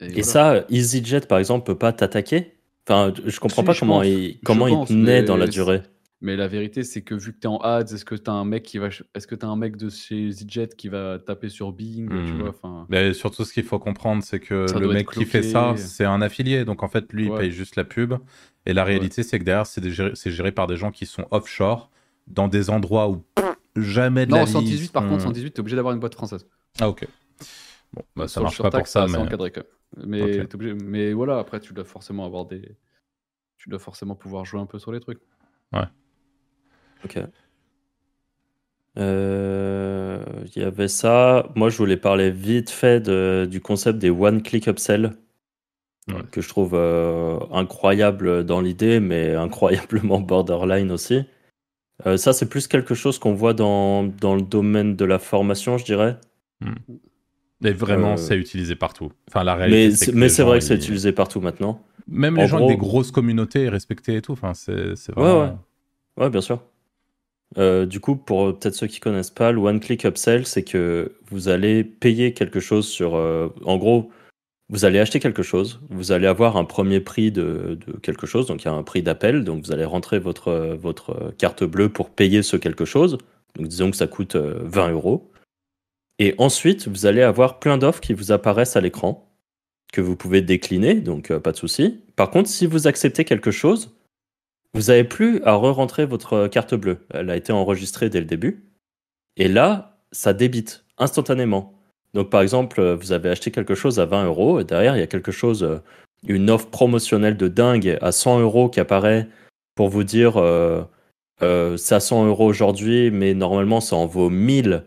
Et 0.00 0.06
voilà. 0.08 0.22
ça, 0.22 0.64
EasyJet, 0.70 1.22
par 1.22 1.38
exemple, 1.38 1.66
peut 1.66 1.78
pas 1.78 1.92
t'attaquer? 1.92 2.54
Enfin, 2.88 3.12
je 3.24 3.40
comprends 3.40 3.62
Si, 3.62 3.66
pas 3.66 3.72
je 3.72 3.80
comment 3.80 3.98
pense. 4.00 4.06
il, 4.06 4.38
comment 4.44 4.68
pense, 4.68 4.90
il 4.90 5.02
naît 5.02 5.22
dans 5.22 5.36
la 5.36 5.46
durée. 5.46 5.82
Mais 6.20 6.36
la 6.36 6.48
vérité, 6.48 6.84
c'est 6.84 7.02
que 7.02 7.14
vu 7.14 7.32
que 7.34 7.38
tu 7.40 7.44
es 7.46 7.50
en 7.50 7.58
ads, 7.58 7.80
est-ce 7.92 8.04
que 8.04 8.14
tu 8.14 8.30
as 8.30 8.32
un 8.34 8.44
mec 8.44 8.62
qui 8.62 8.78
va, 8.78 8.88
est-ce 9.14 9.26
que 9.26 9.34
tu 9.34 9.44
un 9.44 9.56
mec 9.56 9.76
de 9.76 9.90
chez 9.90 10.28
EasyJet 10.28 10.68
qui 10.68 10.88
va 10.88 11.18
taper 11.18 11.48
sur 11.48 11.72
Bing, 11.72 12.08
tu 12.08 12.14
Hmm. 12.32 12.40
vois, 12.40 12.48
enfin. 12.50 12.86
Mais 12.88 13.12
surtout, 13.14 13.44
ce 13.44 13.52
qu'il 13.52 13.64
faut 13.64 13.78
comprendre, 13.78 14.22
c'est 14.22 14.40
que 14.40 14.66
Ça 14.68 14.78
le 14.78 14.88
mec 14.88 15.10
qui 15.10 15.24
fait 15.26 15.42
ça, 15.42 15.74
c'est 15.76 16.04
un 16.04 16.22
affilié. 16.22 16.64
Donc 16.64 16.82
en 16.82 16.88
fait, 16.88 17.12
lui, 17.12 17.26
il 17.26 17.34
paye 17.34 17.50
juste 17.50 17.76
la 17.76 17.84
pub. 17.84 18.14
Et 18.64 18.72
la 18.72 18.84
réalité, 18.84 19.22
c'est 19.22 19.38
que 19.38 19.44
derrière, 19.44 19.66
c'est 19.66 19.80
des 19.80 19.90
géré, 19.90 20.12
c'est 20.14 20.30
géré 20.30 20.52
par 20.52 20.66
des 20.66 20.76
gens 20.76 20.90
qui 20.92 21.04
sont 21.04 21.26
offshore, 21.30 21.90
dans 22.26 22.48
des 22.48 22.70
endroits 22.70 23.10
où 23.10 23.22
jamais 23.76 24.26
de 24.26 24.32
la 24.32 24.38
Non, 24.40 24.44
vie, 24.44 24.52
118 24.52 24.92
par 24.92 25.02
contre, 25.08 25.22
sont- 25.22 25.28
118, 25.28 25.50
tu 25.52 25.56
es 25.56 25.60
obligé 25.60 25.76
d'avoir 25.76 25.94
une 25.94 26.00
boîte 26.00 26.14
française. 26.14 26.46
Ah, 26.80 26.88
ok. 26.88 27.06
Bon, 27.92 28.02
bah, 28.16 28.28
ça 28.28 28.40
marche 28.40 28.60
pas 28.60 28.70
pour 28.70 28.86
ça, 28.86 29.06
mais. 29.06 29.18
encadré 29.18 29.50
quand 29.52 29.62
même. 29.96 30.06
Mais, 30.08 30.22
Ok. 30.40 30.48
t'es 30.48 30.54
obligé- 30.56 30.74
mais 30.74 31.12
voilà, 31.12 31.38
après, 31.38 31.60
tu 31.60 31.72
dois 31.72 31.84
forcément 31.84 32.24
avoir 32.26 32.44
des. 32.46 32.76
Tu 33.58 33.68
dois 33.68 33.78
forcément 33.78 34.14
pouvoir 34.16 34.44
jouer 34.44 34.60
un 34.60 34.66
peu 34.66 34.78
sur 34.78 34.90
les 34.92 35.00
trucs. 35.00 35.20
Ok. 37.04 37.18
Euh, 38.96 40.22
Il 40.54 40.62
y 40.62 40.64
avait 40.64 40.88
ça. 40.88 41.48
Moi, 41.56 41.68
je 41.70 41.76
voulais 41.78 41.96
parler 41.96 42.30
vite 42.30 42.70
fait 42.70 43.00
de- 43.00 43.46
du 43.50 43.60
concept 43.60 43.98
des 43.98 44.10
one-click 44.10 44.68
upsell, 44.68 45.16
Ouais. 46.08 46.22
que 46.30 46.40
je 46.40 46.48
trouve 46.48 46.72
euh, 46.74 47.38
incroyable 47.50 48.44
dans 48.44 48.60
l'idée, 48.60 49.00
mais 49.00 49.34
incroyablement 49.34 50.20
borderline 50.20 50.90
aussi. 50.92 51.24
Euh, 52.06 52.16
ça, 52.16 52.32
c'est 52.32 52.48
plus 52.48 52.66
quelque 52.66 52.94
chose 52.94 53.18
qu'on 53.18 53.34
voit 53.34 53.54
dans, 53.54 54.02
dans 54.04 54.34
le 54.34 54.42
domaine 54.42 54.96
de 54.96 55.04
la 55.04 55.18
formation, 55.18 55.78
je 55.78 55.84
dirais. 55.84 56.18
Et 57.64 57.72
vraiment, 57.72 58.12
Euh, 58.14 58.16
c'est 58.16 58.36
utilisé 58.36 58.74
partout. 58.74 59.12
Enfin, 59.28 59.44
la 59.44 59.54
réalité, 59.54 59.88
Mais 59.88 59.90
c'est 59.96 60.12
mais 60.12 60.28
vrai 60.42 60.58
que 60.58 60.64
c'est 60.64 60.74
ils- 60.74 60.78
utilisé 60.78 61.12
partout 61.12 61.40
maintenant. 61.40 61.80
Même 62.06 62.36
En 62.38 62.42
les 62.42 62.48
gens 62.48 62.58
gros- 62.58 62.66
avec 62.66 62.78
des 62.78 62.86
grosses 62.86 63.10
communautés 63.10 63.68
respectées 63.68 64.16
et 64.16 64.22
tout. 64.22 64.32
Enfin, 64.32 64.52
c'est 64.54 64.96
c'est 64.96 65.16
Ouais, 65.16 65.22
vraiment. 65.24 65.58
Ouais, 66.18 66.28
bien 66.30 66.42
sûr. 66.42 66.62
Euh, 67.56 67.86
du 67.86 68.00
coup, 68.00 68.16
pour 68.16 68.58
peut-être 68.58 68.74
ceux 68.74 68.86
qui 68.88 69.00
connaissent 69.00 69.30
pas, 69.30 69.52
le 69.52 69.60
one-click 69.60 70.04
upsell, 70.04 70.44
c'est 70.46 70.64
que 70.64 71.12
vous 71.30 71.48
allez 71.48 71.84
payer 71.84 72.34
quelque 72.34 72.60
chose 72.60 72.86
sur. 72.88 73.14
en 73.14 73.76
gros, 73.78 74.10
vous 74.70 74.84
allez 74.84 74.98
acheter 74.98 75.20
quelque 75.20 75.42
chose, 75.42 75.80
vous 75.90 76.12
allez 76.12 76.26
avoir 76.26 76.56
un 76.56 76.64
premier 76.64 77.00
prix 77.00 77.30
de, 77.30 77.78
quelque 78.02 78.26
chose, 78.26 78.46
donc 78.46 78.62
il 78.62 78.66
y 78.66 78.68
a 78.68 78.74
un 78.74 78.82
prix 78.82 79.02
d'appel, 79.02 79.44
donc 79.44 79.64
vous 79.64 79.72
allez 79.72 79.84
rentrer 79.84 80.18
votre, 80.18 80.48
euh, 80.48 81.30
carte 81.36 81.64
bleue 81.64 81.90
pour 81.90 82.10
payer 82.10 82.42
ce 82.42 82.56
quelque 82.56 82.84
chose. 82.84 83.18
Donc 83.56 83.68
disons 83.68 83.90
que 83.90 83.96
ça 83.96 84.06
coûte 84.06 84.36
euh, 84.36 84.60
20 84.64 84.92
euros. 84.92 85.30
Et 86.18 86.34
ensuite, 86.38 86.88
vous 86.88 87.06
allez 87.06 87.22
avoir 87.22 87.58
plein 87.58 87.76
d'offres 87.76 88.00
qui 88.00 88.14
vous 88.14 88.32
apparaissent 88.32 88.76
à 88.76 88.80
l'écran, 88.80 89.30
que 89.92 90.00
vous 90.00 90.16
pouvez 90.16 90.40
décliner, 90.40 90.94
donc 90.94 91.30
euh, 91.30 91.40
pas 91.40 91.52
de 91.52 91.56
souci. 91.56 92.00
Par 92.16 92.30
contre, 92.30 92.48
si 92.48 92.66
vous 92.66 92.86
acceptez 92.86 93.24
quelque 93.24 93.50
chose, 93.50 93.94
vous 94.72 94.84
n'avez 94.84 95.04
plus 95.04 95.42
à 95.42 95.54
re-rentrer 95.54 96.06
votre 96.06 96.48
carte 96.48 96.74
bleue. 96.74 97.06
Elle 97.10 97.30
a 97.30 97.36
été 97.36 97.52
enregistrée 97.52 98.08
dès 98.08 98.20
le 98.20 98.26
début. 98.26 98.64
Et 99.36 99.48
là, 99.48 100.00
ça 100.10 100.32
débite 100.32 100.84
instantanément. 100.98 101.73
Donc, 102.14 102.30
par 102.30 102.42
exemple, 102.42 102.80
euh, 102.80 102.96
vous 102.96 103.12
avez 103.12 103.28
acheté 103.28 103.50
quelque 103.50 103.74
chose 103.74 104.00
à 104.00 104.06
20 104.06 104.26
euros, 104.26 104.60
et 104.60 104.64
derrière, 104.64 104.96
il 104.96 105.00
y 105.00 105.02
a 105.02 105.06
quelque 105.06 105.32
chose, 105.32 105.62
euh, 105.62 105.78
une 106.26 106.50
offre 106.50 106.68
promotionnelle 106.70 107.36
de 107.36 107.48
dingue 107.48 107.98
à 108.00 108.12
100 108.12 108.40
euros 108.40 108.68
qui 108.68 108.80
apparaît 108.80 109.28
pour 109.74 109.88
vous 109.88 110.04
dire 110.04 110.36
euh, 110.36 110.82
euh, 111.42 111.76
c'est 111.76 111.96
à 111.96 112.00
100 112.00 112.26
euros 112.26 112.46
aujourd'hui, 112.46 113.10
mais 113.10 113.34
normalement, 113.34 113.80
ça 113.80 113.96
en 113.96 114.06
vaut 114.06 114.30
1000. 114.30 114.84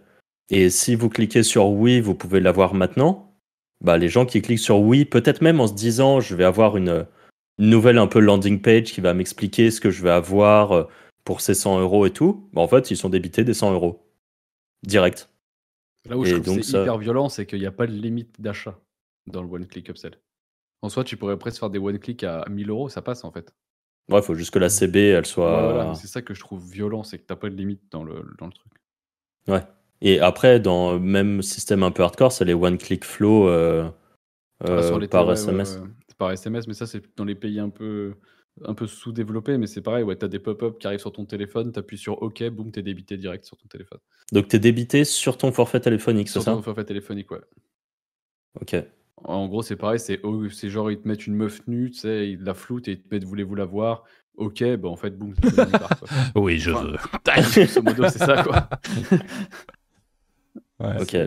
Et 0.50 0.70
si 0.70 0.96
vous 0.96 1.10
cliquez 1.10 1.44
sur 1.44 1.70
oui, 1.70 2.00
vous 2.02 2.16
pouvez 2.16 2.40
l'avoir 2.40 2.74
maintenant. 2.74 3.34
bah, 3.82 3.98
les 3.98 4.10
gens 4.10 4.26
qui 4.26 4.42
cliquent 4.42 4.60
sur 4.60 4.80
oui, 4.80 5.06
peut-être 5.06 5.42
même 5.42 5.60
en 5.60 5.68
se 5.68 5.74
disant 5.74 6.20
je 6.20 6.36
vais 6.36 6.46
avoir 6.46 6.78
une, 6.78 7.06
une 7.60 7.70
nouvelle 7.70 8.00
un 8.00 8.08
peu 8.08 8.20
landing 8.20 8.62
page 8.62 8.86
qui 8.94 9.02
va 9.02 9.14
m'expliquer 9.14 9.72
ce 9.72 9.82
que 9.82 9.92
je 9.92 10.02
vais 10.04 10.10
avoir 10.12 10.72
euh, 10.74 10.84
pour 11.26 11.42
ces 11.42 11.54
100 11.54 11.80
euros 11.82 12.06
et 12.06 12.12
tout, 12.12 12.50
bah, 12.54 12.62
en 12.62 12.68
fait, 12.68 12.92
ils 12.92 12.98
sont 12.98 13.10
débités 13.10 13.44
des 13.44 13.54
100 13.54 13.74
euros. 13.74 14.04
Direct. 14.84 15.30
Là 16.10 16.18
où 16.18 16.24
Et 16.24 16.28
je 16.30 16.36
trouve 16.36 16.58
que 16.58 16.62
c'est 16.64 16.72
ça- 16.72 16.82
hyper 16.82 16.98
violent, 16.98 17.30
c'est 17.30 17.46
qu'il 17.46 17.60
n'y 17.60 17.66
a 17.66 17.72
pas 17.72 17.88
de 17.88 17.92
limite 17.92 18.40
d'achat 18.42 18.80
dans 19.28 19.42
le 19.44 19.50
one-click 19.50 19.90
upsell. 19.90 20.18
En 20.82 20.90
soi, 20.90 21.04
tu 21.04 21.18
pourrais 21.18 21.38
presque 21.38 21.60
faire 21.60 21.70
des 21.70 21.80
one-click 21.80 22.24
à 22.24 22.46
1000 22.50 22.70
euros, 22.70 22.88
ça 22.90 23.02
passe 23.02 23.24
en 23.24 23.32
fait. 23.32 23.54
Ouais, 24.10 24.20
il 24.20 24.24
faut 24.24 24.36
juste 24.36 24.52
que 24.52 24.60
la 24.60 24.70
CB, 24.70 25.00
elle 25.10 25.18
Ouais, 25.18 25.24
soit. 25.26 25.74
voilà, 25.74 25.94
c'est 25.96 26.08
ça 26.08 26.22
que 26.22 26.34
je 26.34 26.40
trouve 26.40 26.64
violent, 26.72 27.04
c'est 27.04 27.18
que 27.18 27.26
t'as 27.26 27.36
pas 27.36 27.50
de 27.50 27.56
limite 27.56 27.82
dans 27.92 28.04
le, 28.04 28.26
dans 28.40 28.46
le 28.46 28.54
truc. 28.54 28.72
Ouais. 29.48 29.64
Et 30.02 30.20
après, 30.20 30.60
dans 30.60 30.94
le 30.94 31.00
même 31.00 31.42
système 31.42 31.84
un 31.84 31.92
peu 31.92 32.04
hardcore, 32.04 32.32
c'est 32.32 32.46
les 32.46 32.54
one-click 32.54 33.04
flow 33.04 33.50
euh, 33.50 33.90
Ah, 34.64 34.68
euh, 34.70 35.08
par 35.08 35.30
SMS. 35.32 35.76
ouais, 35.76 35.82
ouais. 35.82 35.88
C'est 36.08 36.18
par 36.18 36.32
SMS, 36.32 36.68
mais 36.68 36.74
ça, 36.74 36.86
c'est 36.88 37.04
dans 37.18 37.26
les 37.26 37.36
pays 37.36 37.60
un 37.60 37.70
peu, 37.70 38.14
un 38.66 38.74
peu 38.74 38.88
sous-développés. 38.88 39.58
Mais 39.58 39.68
c'est 39.68 39.82
pareil, 39.82 40.04
ouais, 40.04 40.16
t'as 40.16 40.28
des 40.28 40.40
pop-up 40.40 40.78
qui 40.80 40.88
arrivent 40.88 41.00
sur 41.00 41.12
ton 41.12 41.26
téléphone, 41.26 41.72
t'appuies 41.72 41.98
sur 41.98 42.22
OK, 42.22 42.44
boum, 42.50 42.72
t'es 42.72 42.82
débité 42.84 43.18
direct 43.18 43.46
sur 43.46 43.58
ton 43.58 43.68
téléphone. 43.68 44.00
Donc, 44.32 44.48
tu 44.48 44.56
es 44.56 44.60
débité 44.60 45.06
sur 45.06 45.38
ton 45.38 45.52
forfait 45.52 45.80
téléphonique, 45.80 46.28
c'est 46.28 46.34
Sur 46.34 46.44
ça? 46.44 46.52
ton 46.54 46.62
forfait 46.62 46.86
téléphonique, 46.86 47.32
ouais. 47.32 47.42
Ok. 48.62 48.76
En 49.24 49.48
gros, 49.48 49.62
c'est 49.64 49.76
pareil, 49.76 50.00
c'est 50.00 50.20
oh, 50.24 50.48
c'est 50.50 50.70
genre, 50.70 50.92
ils 50.92 51.00
te 51.00 51.08
mettent 51.08 51.26
une 51.28 51.36
meuf 51.36 51.66
nue, 51.68 51.90
tu 51.92 52.00
sais, 52.00 52.30
ils 52.30 52.42
la 52.44 52.54
floutent 52.54 52.88
et 52.88 52.92
ils 52.92 53.02
te 53.02 53.14
mettent 53.14 53.24
voulez-vous 53.24 53.56
la 53.56 53.66
voir? 53.66 54.04
OK, 54.36 54.64
bah 54.76 54.90
en 54.90 54.96
fait, 54.96 55.10
boum. 55.12 55.34
Oui, 56.36 56.60
je 56.60 56.72
Enfin, 56.72 56.86
veux. 56.88 56.98
Grosso 57.66 57.82
modo, 57.82 58.08
c'est 58.08 58.20
ça, 58.20 58.44
quoi. 58.44 58.70
Ouais, 60.80 61.02
Ok. 61.02 61.18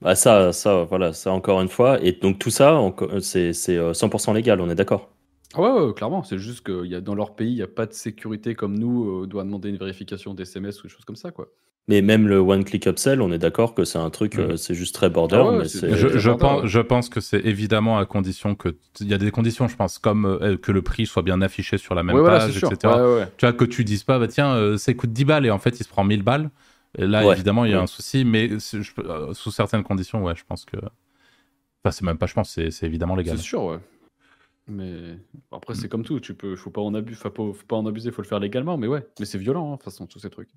Bah, 0.00 0.14
ça, 0.14 0.52
ça, 0.52 0.84
voilà, 0.84 1.12
ça 1.12 1.32
encore 1.32 1.60
une 1.60 1.68
fois. 1.68 2.00
Et 2.02 2.12
donc, 2.12 2.38
tout 2.38 2.50
ça, 2.50 2.74
enco- 2.74 3.20
c'est 3.20 3.52
c'est, 3.52 3.76
euh, 3.76 3.92
100% 3.94 4.32
légal, 4.32 4.60
on 4.60 4.70
est 4.70 4.76
d'accord? 4.76 5.10
Ah 5.54 5.62
ouais, 5.62 5.70
ouais, 5.86 5.94
clairement, 5.94 6.22
c'est 6.22 6.38
juste 6.38 6.60
que 6.62 6.84
y 6.84 6.94
a, 6.94 7.00
dans 7.00 7.14
leur 7.14 7.34
pays, 7.34 7.50
il 7.52 7.56
n'y 7.56 7.62
a 7.62 7.66
pas 7.66 7.86
de 7.86 7.92
sécurité 7.94 8.54
comme 8.54 8.78
nous, 8.78 9.22
euh, 9.22 9.26
doit 9.26 9.44
demander 9.44 9.70
une 9.70 9.76
vérification 9.78 10.34
d'SMS 10.34 10.78
ou 10.80 10.82
des 10.84 10.88
choses 10.88 11.04
comme 11.06 11.16
ça, 11.16 11.30
quoi. 11.30 11.48
Mais 11.90 12.02
même 12.02 12.28
le 12.28 12.36
one-click 12.36 12.86
upsell, 12.86 13.22
on 13.22 13.32
est 13.32 13.38
d'accord 13.38 13.74
que 13.74 13.84
c'est 13.86 13.96
un 13.98 14.10
truc, 14.10 14.36
Mm. 14.36 14.40
euh, 14.40 14.56
c'est 14.58 14.74
juste 14.74 14.94
très 14.94 15.08
border, 15.08 15.36
Ah 15.40 15.50
ouais, 15.50 15.58
mais 15.60 15.68
c'est- 15.68 15.78
c'est. 15.90 15.96
Je, 16.18 16.30
pense, 16.30 16.62
ouais. 16.62 16.68
je 16.68 16.80
pense 16.80 17.08
que 17.08 17.20
c'est 17.20 17.40
évidemment 17.46 17.98
à 17.98 18.04
condition 18.04 18.54
que. 18.54 18.76
Il 19.00 19.08
y 19.08 19.14
a 19.14 19.18
des 19.18 19.30
conditions, 19.30 19.68
je 19.68 19.76
pense, 19.76 19.98
comme 19.98 20.26
euh, 20.26 20.58
que 20.58 20.70
le 20.70 20.82
prix 20.82 21.06
soit 21.06 21.22
bien 21.22 21.40
affiché 21.40 21.78
sur 21.78 21.94
la 21.94 22.02
même 22.02 22.16
ouais, 22.16 22.26
page, 22.26 22.54
etc. 22.58 22.68
Ouais, 22.84 23.00
ouais, 23.00 23.14
ouais. 23.20 23.28
Tu 23.38 23.46
vois, 23.46 23.54
que 23.54 23.64
tu 23.64 23.84
dises 23.84 24.04
pas, 24.04 24.18
bah 24.18 24.28
tiens, 24.28 24.54
euh, 24.54 24.76
ça 24.76 24.92
coûte 24.92 25.14
10 25.14 25.24
balles 25.24 25.46
et 25.46 25.50
en 25.50 25.58
fait, 25.58 25.80
il 25.80 25.84
se 25.84 25.88
prend 25.88 26.04
1000 26.04 26.22
balles. 26.22 26.50
Et 26.98 27.06
là, 27.06 27.26
Ouais. 27.26 27.32
évidemment, 27.34 27.64
il 27.64 27.70
y 27.70 27.74
a 27.74 27.78
Ouais. 27.78 27.82
un 27.84 27.86
souci, 27.86 28.22
mais 28.26 28.50
je 28.58 28.78
euh, 28.98 29.32
sous 29.32 29.50
certaines 29.50 29.82
conditions, 29.82 30.22
ouais, 30.24 30.34
je 30.36 30.44
pense 30.46 30.66
que. 30.66 30.76
Enfin, 30.76 31.90
c'est 31.90 32.04
même 32.04 32.18
pas, 32.18 32.26
je 32.26 32.34
pense, 32.34 32.50
c'est 32.50 32.70
c'est 32.70 32.84
évidemment 32.84 33.16
légal. 33.16 33.38
C'est 33.38 33.42
sûr, 33.42 33.64
ouais. 33.64 33.78
Mais 34.68 35.18
après, 35.50 35.74
c'est 35.74 35.88
comme 35.88 36.04
tout, 36.04 36.20
tu 36.20 36.34
peux, 36.34 36.54
faut 36.56 36.70
pas 36.70 36.82
en 36.82 36.94
abuser, 36.94 37.18
faut 37.18 37.30
faut 37.52 37.66
pas 37.66 37.76
en 37.76 37.86
abuser, 37.86 38.10
faut 38.10 38.22
le 38.22 38.26
faire 38.28 38.38
légalement, 38.40 38.76
mais 38.76 38.86
ouais. 38.86 39.06
Mais 39.18 39.26
c'est 39.26 39.38
violent, 39.38 39.68
hein, 39.68 39.72
de 39.72 39.76
toute 39.76 39.84
façon, 39.84 40.06
tous 40.06 40.18
ces 40.18 40.30
trucs. 40.30 40.50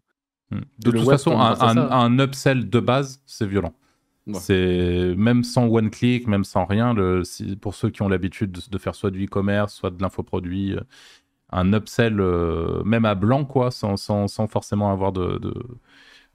Mm. 0.50 0.60
De 0.80 0.92
toute 0.92 1.00
web 1.02 1.10
façon, 1.10 1.40
un, 1.40 1.78
un- 1.78 2.20
upsell 2.20 2.70
de 2.70 2.80
base, 2.80 3.22
c'est 3.26 3.48
violent. 3.48 3.74
Ouais. 4.28 4.36
C'est 4.36 5.16
même 5.16 5.44
sans 5.44 5.68
one 5.68 5.90
click, 5.90 6.28
même 6.28 6.44
sans 6.44 6.66
rien. 6.66 6.94
Le, 6.94 7.24
pour 7.56 7.74
ceux 7.74 7.90
qui 7.90 8.02
ont 8.02 8.10
l'habitude 8.10 8.52
de, 8.52 8.62
de 8.70 8.78
faire 8.78 8.96
soit 8.96 9.12
du 9.12 9.26
e-commerce, 9.26 9.74
soit 9.74 9.90
de 9.90 10.02
l'infoproduit, 10.02 10.74
euh, 10.74 10.82
un 11.52 11.74
upsell, 11.74 12.20
euh, 12.20 12.84
même 12.84 13.06
à 13.06 13.16
blanc, 13.16 13.46
quoi, 13.46 13.72
sans, 13.72 13.98
sans, 13.98 14.28
sans 14.28 14.48
forcément 14.48 14.92
avoir 14.92 15.12
de, 15.12 15.38
de, 15.40 15.54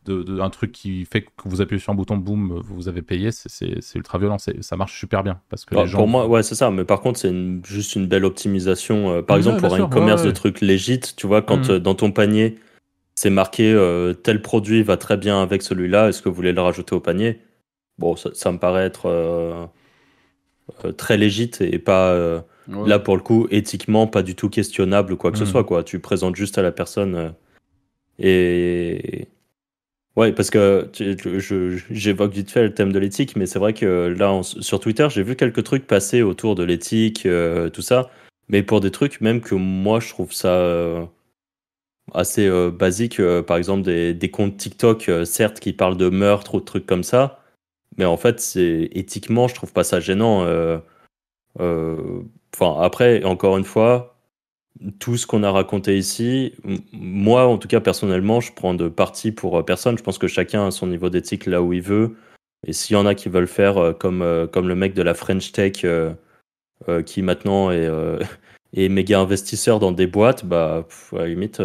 de- 0.07 0.23
de- 0.23 0.41
un 0.41 0.51
truc 0.51 0.73
qui 0.73 1.05
fait 1.05 1.23
que 1.23 1.29
vous 1.45 1.61
appuyez 1.61 1.81
sur 1.81 1.93
un 1.93 1.97
bouton, 1.97 2.17
boum, 2.17 2.61
vous 2.65 2.89
avez 2.89 3.03
payé, 3.03 3.31
c'est- 3.33 3.81
ultra 3.95 4.19
violent. 4.19 4.39
C'est- 4.39 4.63
Ça 4.63 4.77
marche 4.77 4.99
super 4.99 5.23
bien 5.23 5.41
parce 5.51 5.65
que 5.65 5.75
Bah, 5.75 5.83
les 5.83 5.89
gens. 5.89 5.99
Pour 5.99 6.09
moi, 6.09 6.27
ouais, 6.29 6.43
c'est 6.43 6.55
ça. 6.55 6.71
Mais 6.71 6.85
par 6.85 7.01
contre, 7.01 7.19
c'est 7.19 7.33
juste 7.65 7.95
une 7.97 8.07
belle 8.07 8.25
optimisation. 8.25 9.11
euh, 9.11 9.23
par 9.23 9.35
Ouais, 9.35 9.41
exemple, 9.41 9.61
pour 9.61 9.75
un 9.75 9.77
sûr, 9.77 9.89
ouais, 10.21 10.27
de 10.27 10.31
trucs 10.31 10.61
légit, 10.61 11.01
tu 11.17 11.27
vois, 11.27 11.43
quand 11.43 11.69
Mhm. 11.69 11.71
euh, 11.73 11.79
dans 11.79 11.95
ton 11.95 12.11
panier, 12.13 12.57
c'est 13.15 13.31
marqué 13.31 13.73
euh, 13.73 14.13
tel 14.15 14.41
produit 14.43 14.83
va 14.83 14.97
très 14.97 15.17
bien 15.17 15.43
avec 15.43 15.63
celui-là, 15.63 16.09
est-ce 16.09 16.23
que 16.23 16.29
vous 16.29 16.35
voulez 16.35 16.53
le 16.53 16.61
rajouter 16.61 16.95
au 16.95 17.01
panier? 17.01 17.41
Bon, 17.99 18.15
ça, 18.17 18.31
ça 18.35 18.53
me 18.53 18.59
paraît 18.59 18.85
être 18.85 19.69
très 20.97 21.17
légit 21.17 21.51
et 21.61 21.79
pas, 21.79 22.15
Ouais. 22.69 22.89
là 22.89 22.99
pour 22.99 23.17
le 23.17 23.23
coup, 23.23 23.47
éthiquement, 23.51 24.07
pas 24.07 24.23
du 24.23 24.35
tout 24.35 24.49
questionnable 24.51 25.13
ou 25.13 25.17
quoi 25.17 25.31
que 25.33 25.39
ce 25.39 25.45
Mhm. 25.45 25.51
soit, 25.51 25.65
quoi. 25.65 25.85
Tu 25.85 25.99
présentes 26.01 26.37
juste 26.37 26.59
à 26.59 26.63
la 26.63 26.73
personne 26.73 27.15
euh, 27.15 27.31
et. 28.19 29.29
Ouais, 30.17 30.33
parce 30.33 30.51
que 30.51 30.91
j'évoque 31.91 32.33
vite 32.33 32.51
fait 32.51 32.63
le 32.63 32.73
thème 32.75 32.91
de 32.93 32.99
l'éthique, 32.99 33.37
mais 33.37 33.45
c'est 33.47 33.59
vrai 33.59 33.75
que 33.75 34.15
là, 34.19 34.41
sur 34.43 34.81
Twitter, 34.81 35.09
j'ai 35.11 35.23
vu 35.23 35.37
quelques 35.37 35.63
trucs 35.63 35.87
passer 35.87 36.23
autour 36.23 36.55
de 36.55 36.65
l'éthique, 36.65 37.27
euh, 37.27 37.69
tout 37.69 37.83
ça, 37.83 38.11
mais 38.49 38.63
pour 38.63 38.81
des 38.81 38.91
trucs 38.91 39.21
même 39.21 39.43
que 39.43 39.55
moi, 39.55 40.01
je 40.01 40.09
trouve 40.09 40.33
ça 40.33 40.49
euh, 40.55 41.05
assez 42.15 42.47
euh, 42.47 42.71
basique, 42.71 43.21
euh, 43.21 43.43
par 43.43 43.57
exemple 43.57 43.83
des, 43.83 44.15
des 44.15 44.31
comptes 44.31 44.57
TikTok, 44.57 45.09
euh, 45.09 45.25
certes, 45.25 45.61
qui 45.61 45.73
parlent 45.73 45.97
de 45.97 46.09
meurtre 46.09 46.55
ou 46.57 46.61
de 46.61 46.65
trucs 46.65 46.87
comme 46.87 47.03
ça, 47.05 47.41
mais 47.99 48.05
en 48.07 48.17
fait, 48.17 48.41
c'est 48.41 48.91
éthiquement, 48.93 49.49
je 49.49 49.55
trouve 49.57 49.73
pas 49.73 49.85
ça 49.85 50.01
gênant. 50.01 50.45
euh, 50.45 50.79
Enfin, 52.55 52.81
après, 52.83 53.23
encore 53.25 53.57
une 53.59 53.65
fois, 53.65 54.16
tout 54.99 55.17
ce 55.17 55.27
qu'on 55.27 55.43
a 55.43 55.51
raconté 55.51 55.97
ici, 55.97 56.55
moi, 56.93 57.47
en 57.47 57.59
tout 57.59 57.69
cas, 57.69 57.81
personnellement, 57.81 58.41
je 58.41 58.53
prends 58.53 58.75
de 58.75 58.89
parti 58.89 59.33
pour 59.33 59.59
euh, 59.59 59.63
personne. 59.63 59.97
Je 59.99 60.03
pense 60.03 60.19
que 60.19 60.29
chacun 60.29 60.67
a 60.67 60.71
son 60.71 60.87
niveau 60.87 61.11
d'éthique 61.11 61.47
là 61.47 61.63
où 61.63 61.73
il 61.73 61.83
veut. 61.83 62.17
Et 62.67 62.73
s'il 62.73 62.95
y 62.95 62.99
en 62.99 63.07
a 63.07 63.15
qui 63.15 63.29
veulent 63.29 63.47
faire 63.47 63.79
euh, 63.79 63.93
comme, 63.93 64.23
euh, 64.23 64.47
comme 64.47 64.69
le 64.69 64.75
mec 64.75 64.95
de 64.95 65.03
la 65.03 65.15
French 65.15 65.53
Tech, 65.53 65.85
qui 67.07 67.23
maintenant 67.23 67.71
est, 68.73 68.89
méga 68.89 69.21
investisseur 69.21 69.79
dans 69.79 69.93
des 69.93 70.07
boîtes, 70.07 70.45
bah, 70.45 70.87
à 71.13 71.17
la 71.17 71.27
limite, 71.27 71.63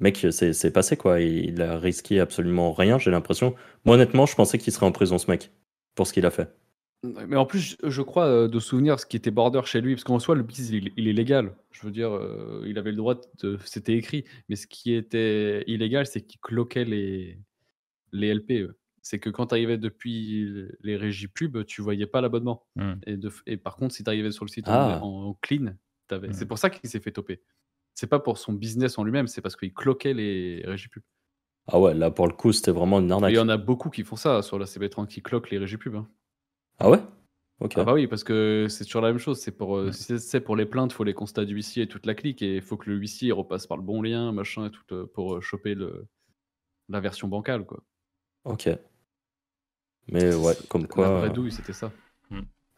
mec, 0.00 0.26
c'est 0.30 0.72
passé, 0.72 0.96
quoi. 0.96 1.20
Il 1.20 1.62
a 1.62 1.78
risqué 1.78 2.20
absolument 2.20 2.72
rien, 2.72 2.98
j'ai 2.98 3.10
l'impression. 3.10 3.54
Moi, 3.84 3.94
honnêtement, 3.96 4.26
je 4.26 4.34
pensais 4.34 4.58
qu'il 4.58 4.72
serait 4.72 4.86
en 4.86 4.92
prison, 4.92 5.18
ce 5.18 5.30
mec, 5.30 5.50
pour 5.94 6.06
ce 6.06 6.12
qu'il 6.12 6.26
a 6.26 6.30
fait. 6.30 6.57
Mais 7.04 7.36
en 7.36 7.46
plus, 7.46 7.76
je 7.84 8.02
crois 8.02 8.26
euh, 8.26 8.48
de 8.48 8.58
souvenir 8.58 8.98
ce 8.98 9.06
qui 9.06 9.16
était 9.16 9.30
border 9.30 9.60
chez 9.64 9.80
lui, 9.80 9.94
parce 9.94 10.02
qu'en 10.04 10.18
soi, 10.18 10.34
le 10.34 10.42
business, 10.42 10.70
il, 10.72 10.92
il 10.96 11.06
est 11.06 11.12
légal. 11.12 11.54
Je 11.70 11.82
veux 11.82 11.92
dire, 11.92 12.10
euh, 12.12 12.64
il 12.66 12.76
avait 12.76 12.90
le 12.90 12.96
droit 12.96 13.14
de. 13.42 13.56
C'était 13.64 13.94
écrit. 13.96 14.24
Mais 14.48 14.56
ce 14.56 14.66
qui 14.66 14.92
était 14.94 15.62
illégal, 15.68 16.06
c'est 16.06 16.22
qu'il 16.22 16.40
cloquait 16.40 16.84
les, 16.84 17.38
les 18.12 18.34
LPE. 18.34 18.76
C'est 19.00 19.20
que 19.20 19.30
quand 19.30 19.46
tu 19.46 19.54
arrivais 19.54 19.78
depuis 19.78 20.66
les 20.82 20.96
régies 20.96 21.28
pub, 21.28 21.64
tu 21.66 21.82
voyais 21.82 22.06
pas 22.06 22.20
l'abonnement. 22.20 22.66
Mm. 22.74 22.92
Et, 23.06 23.16
de, 23.16 23.30
et 23.46 23.56
par 23.56 23.76
contre, 23.76 23.94
si 23.94 24.02
tu 24.02 24.10
arrivais 24.10 24.32
sur 24.32 24.44
le 24.44 24.50
site 24.50 24.64
Ah. 24.66 24.98
en, 25.02 25.28
en 25.28 25.34
clean, 25.40 25.74
c'est 26.32 26.46
pour 26.46 26.58
ça 26.58 26.68
qu'il 26.68 26.90
s'est 26.90 27.00
fait 27.00 27.12
toper. 27.12 27.40
C'est 27.94 28.06
pas 28.08 28.18
pour 28.18 28.38
son 28.38 28.52
business 28.52 28.98
en 28.98 29.04
lui-même, 29.04 29.26
c'est 29.28 29.40
parce 29.40 29.56
qu'il 29.56 29.72
cloquait 29.72 30.14
les 30.14 30.62
régies 30.66 30.88
pub. 30.88 31.02
Ah 31.68 31.78
ouais, 31.78 31.94
là, 31.94 32.10
pour 32.10 32.26
le 32.26 32.32
coup, 32.32 32.52
c'était 32.52 32.70
vraiment 32.70 32.98
une 33.00 33.10
arnaque. 33.12 33.30
il 33.30 33.36
y 33.36 33.38
en 33.38 33.48
a 33.48 33.56
beaucoup 33.56 33.88
qui 33.90 34.02
font 34.04 34.16
ça 34.16 34.42
sur 34.42 34.58
la 34.58 34.64
CB30 34.66 35.06
qui 35.06 35.22
cloquent 35.22 35.48
les 35.50 35.58
régies 35.58 35.76
pub. 35.76 35.94
hein. 35.96 36.08
Ah 36.78 36.88
ouais? 36.90 37.00
Ah 37.74 37.84
bah 37.84 37.92
oui, 37.94 38.06
parce 38.06 38.24
que 38.24 38.66
c'est 38.68 38.84
toujours 38.84 39.02
la 39.02 39.08
même 39.08 39.18
chose. 39.18 39.40
C'est 39.40 39.52
pour, 39.52 39.76
euh, 39.76 39.92
si 39.92 40.04
c'est- 40.04 40.18
c'est 40.18 40.40
pour 40.40 40.56
les 40.56 40.66
plaintes, 40.66 40.92
il 40.92 40.94
faut 40.94 41.04
les 41.04 41.14
constats 41.14 41.44
du 41.44 41.54
huissier 41.54 41.84
et 41.84 41.88
toute 41.88 42.06
la 42.06 42.14
clique, 42.14 42.42
et 42.42 42.56
il 42.56 42.62
faut 42.62 42.76
que 42.76 42.90
le 42.90 42.96
huissier 42.96 43.32
repasse 43.32 43.66
par 43.66 43.76
le 43.76 43.82
bon 43.82 44.02
lien, 44.02 44.32
machin 44.32 44.66
et 44.66 44.70
tout, 44.70 44.82
euh, 44.92 45.06
pour 45.06 45.36
euh, 45.36 45.40
choper 45.40 45.74
le, 45.74 46.06
la 46.88 47.00
version 47.00 47.28
bancale, 47.28 47.66
quoi. 47.66 47.82
Ok. 48.44 48.78
Mais 50.10 50.34
ouais, 50.34 50.56
comme 50.68 50.82
La 50.82 50.94
quoi. 50.94 51.18
vraie 51.18 51.30
euh, 51.30 51.32
douille, 51.32 51.52
c'était 51.52 51.72
ça. 51.72 51.92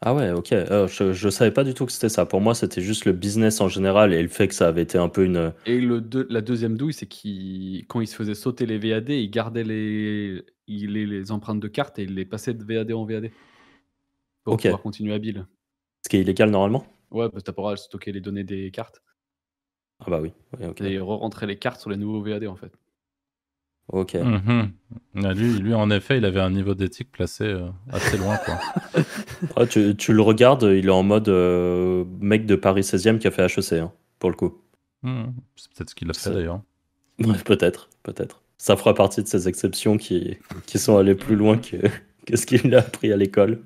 Ah 0.02 0.14
ouais, 0.14 0.30
ok. 0.30 0.52
Euh, 0.52 0.88
je, 0.88 1.12
je 1.12 1.28
savais 1.28 1.50
pas 1.50 1.62
du 1.62 1.74
tout 1.74 1.84
que 1.84 1.92
c'était 1.92 2.08
ça. 2.08 2.24
Pour 2.24 2.40
moi, 2.40 2.54
c'était 2.54 2.80
juste 2.80 3.04
le 3.04 3.12
business 3.12 3.60
en 3.60 3.68
général 3.68 4.14
et 4.14 4.22
le 4.22 4.28
fait 4.28 4.48
que 4.48 4.54
ça 4.54 4.68
avait 4.68 4.82
été 4.82 4.96
un 4.96 5.10
peu 5.10 5.24
une. 5.24 5.52
Et 5.66 5.78
le 5.78 6.00
deux- 6.00 6.26
la 6.30 6.40
deuxième 6.40 6.76
douille, 6.78 6.94
c'est 6.94 7.06
qu'il, 7.06 7.86
quand 7.86 8.00
il 8.00 8.06
se 8.06 8.16
faisait 8.16 8.34
sauter 8.34 8.64
les 8.64 8.78
VAD, 8.78 9.10
il 9.10 9.30
gardait 9.30 9.62
les, 9.64 10.42
il, 10.66 10.92
les, 10.92 11.04
les 11.06 11.30
empreintes 11.32 11.60
de 11.60 11.68
carte 11.68 11.98
et 11.98 12.04
il 12.04 12.14
les 12.14 12.24
passait 12.24 12.54
de 12.54 12.64
VAD 12.64 12.92
en 12.92 13.04
VAD. 13.04 13.30
Pour 14.44 14.56
pouvoir 14.56 14.82
continuer 14.82 15.14
à 15.14 15.18
bill. 15.18 15.46
Ce 16.04 16.08
qui 16.08 16.16
est 16.16 16.20
illégal 16.22 16.50
normalement 16.50 16.86
Ouais, 17.10 17.28
parce 17.28 17.42
que 17.44 17.50
droit 17.50 17.72
de 17.72 17.78
stocker 17.78 18.12
les 18.12 18.20
données 18.20 18.44
des 18.44 18.70
cartes 18.70 19.02
Ah 20.00 20.06
bah 20.10 20.20
oui. 20.20 20.32
Ouais, 20.58 20.66
ok. 20.68 20.80
et 20.82 20.98
re-rentrer 20.98 21.46
les 21.46 21.56
cartes 21.58 21.80
sur 21.80 21.90
les 21.90 21.96
nouveaux 21.96 22.22
VAD 22.22 22.46
en 22.46 22.56
fait. 22.56 22.72
Ok. 23.92 24.14
Mhm. 24.14 24.70
Ah, 25.24 25.32
Lui, 25.34 25.58
lui, 25.58 25.74
en 25.74 25.90
effet, 25.90 26.18
il 26.18 26.24
avait 26.24 26.38
un 26.40 26.50
niveau 26.50 26.74
d'éthique 26.74 27.10
placé 27.10 27.44
euh, 27.44 27.68
assez 27.90 28.16
loin. 28.18 28.36
Quoi. 28.36 28.58
Ah, 29.56 29.66
tu, 29.66 29.96
tu 29.96 30.12
le 30.12 30.22
regardes, 30.22 30.62
il 30.62 30.86
est 30.86 30.90
en 30.90 31.02
mode 31.02 31.28
euh, 31.28 32.04
mec 32.20 32.46
de 32.46 32.54
Paris 32.54 32.82
16e 32.82 33.18
qui 33.18 33.26
a 33.26 33.30
fait 33.30 33.44
HEC, 33.46 33.72
hein, 33.80 33.92
pour 34.20 34.30
le 34.30 34.36
coup. 34.36 34.62
Mhm. 35.02 35.34
C'est 35.56 35.72
peut-être 35.72 35.90
ce 35.90 35.94
qu'il 35.94 36.08
a 36.10 36.14
fait 36.14 36.30
d'ailleurs. 36.32 36.62
Ouais, 37.20 37.36
peut-être, 37.44 37.90
peut-être. 38.02 38.42
Ça 38.58 38.76
fera 38.76 38.94
partie 38.94 39.22
de 39.22 39.28
ces 39.28 39.46
exceptions 39.48 39.96
qui, 39.98 40.38
qui 40.66 40.78
sont 40.78 40.96
allées 40.96 41.14
plus 41.14 41.36
loin 41.36 41.58
que, 41.58 41.76
que 42.26 42.36
ce 42.36 42.46
qu'il 42.46 42.74
a 42.74 42.78
appris 42.78 43.12
à 43.12 43.16
l'école. 43.16 43.60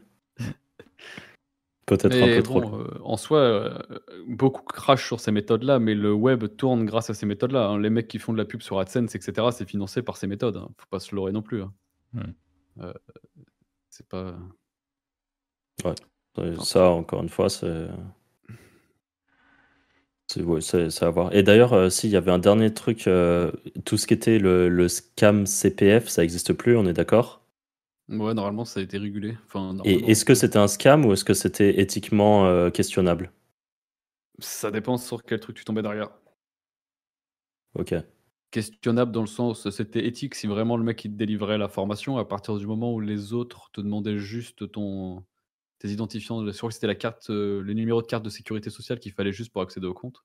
Peut-être 1.86 2.14
un 2.16 2.26
peu 2.36 2.42
trop. 2.42 2.60
euh, 2.60 2.98
en 3.02 3.16
soi, 3.16 3.38
euh, 3.38 3.78
beaucoup 4.26 4.62
crachent 4.62 5.06
sur 5.06 5.20
ces 5.20 5.32
méthodes-là, 5.32 5.78
mais 5.78 5.94
le 5.94 6.12
web 6.12 6.44
tourne 6.56 6.84
grâce 6.86 7.10
à 7.10 7.14
ces 7.14 7.26
méthodes-là. 7.26 7.66
hein. 7.68 7.78
Les 7.78 7.90
mecs 7.90 8.08
qui 8.08 8.18
font 8.18 8.32
de 8.32 8.38
la 8.38 8.44
pub 8.44 8.62
sur 8.62 8.78
AdSense, 8.80 9.14
etc., 9.14 9.48
c'est 9.52 9.68
financé 9.68 10.02
par 10.02 10.16
ces 10.16 10.26
méthodes. 10.26 10.56
hein. 10.56 10.68
Faut 10.78 10.86
pas 10.90 11.00
se 11.00 11.14
leurrer 11.14 11.32
non 11.32 11.42
plus. 11.42 11.62
hein. 11.62 11.72
Euh, 12.80 12.92
c'est 13.90 14.08
pas. 14.08 14.34
Ouais, 15.84 16.56
Ça, 16.62 16.88
encore 16.90 17.22
une 17.22 17.28
fois, 17.28 17.48
c'est. 17.50 17.88
C'est 20.26 20.42
ouais, 20.42 20.60
à 21.02 21.10
voir. 21.10 21.34
Et 21.34 21.42
d'ailleurs, 21.42 21.74
euh, 21.74 21.90
s'il 21.90 22.10
y 22.10 22.16
avait 22.16 22.30
un 22.30 22.38
dernier 22.38 22.72
truc, 22.72 23.06
euh, 23.06 23.52
tout 23.84 23.96
ce 23.98 24.06
qui 24.06 24.14
était 24.14 24.38
le, 24.38 24.68
le 24.68 24.88
scam 24.88 25.46
CPF, 25.46 26.08
ça 26.08 26.22
n'existe 26.22 26.54
plus, 26.54 26.76
on 26.76 26.86
est 26.86 26.94
d'accord? 26.94 27.43
Ouais, 28.08 28.34
normalement, 28.34 28.64
ça 28.64 28.80
a 28.80 28.82
été 28.82 28.98
régulé. 28.98 29.36
Enfin, 29.46 29.76
Et 29.84 30.10
est-ce 30.10 30.24
que 30.24 30.34
c'était 30.34 30.58
un 30.58 30.68
scam 30.68 31.06
ou 31.06 31.12
est-ce 31.12 31.24
que 31.24 31.34
c'était 31.34 31.80
éthiquement 31.80 32.46
euh, 32.46 32.70
questionnable? 32.70 33.32
ça 34.38 34.70
dépend 34.70 34.96
sur 34.96 35.22
quel 35.22 35.40
truc 35.40 35.56
tu 35.56 35.64
tombais 35.64 35.82
derrière. 35.82 36.10
Ok. 37.74 37.94
Questionnable 38.50 39.10
dans 39.10 39.20
le 39.20 39.26
sens, 39.26 39.68
c'était 39.70 40.06
éthique 40.06 40.34
si 40.34 40.46
vraiment 40.46 40.76
le 40.76 40.84
mec 40.84 41.04
il 41.04 41.10
te 41.12 41.16
délivrait 41.16 41.58
la 41.58 41.68
formation 41.68 42.18
à 42.18 42.24
partir 42.24 42.56
du 42.56 42.66
moment 42.66 42.92
où 42.92 43.00
les 43.00 43.32
autres 43.32 43.70
te 43.72 43.80
demandaient 43.80 44.18
juste 44.18 44.70
ton 44.70 45.24
tes 45.80 45.88
identifiants. 45.88 46.44
Je 46.46 46.56
crois 46.56 46.68
que 46.68 46.74
c'était 46.74 46.86
la 46.86 46.94
carte, 46.94 47.30
euh, 47.30 47.60
le 47.60 47.72
numéro 47.72 48.00
de 48.00 48.06
carte 48.06 48.24
de 48.24 48.30
sécurité 48.30 48.70
sociale 48.70 49.00
qu'il 49.00 49.12
fallait 49.12 49.32
juste 49.32 49.52
pour 49.52 49.62
accéder 49.62 49.86
au 49.86 49.94
compte. 49.94 50.24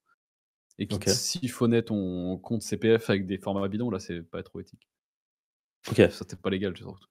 Et 0.78 0.88
qui 0.88 1.10
siphonnait 1.10 1.82
ton 1.82 2.38
compte 2.38 2.62
CPF 2.62 3.10
avec 3.10 3.26
des 3.26 3.38
formats 3.38 3.68
bidons, 3.68 3.90
là, 3.90 4.00
c'est 4.00 4.22
pas 4.22 4.42
trop 4.44 4.62
éthique. 4.62 4.88
Ok. 5.90 5.98
Ça, 5.98 6.10
c'était 6.10 6.38
pas 6.38 6.50
légal, 6.50 6.78
surtout. 6.78 7.09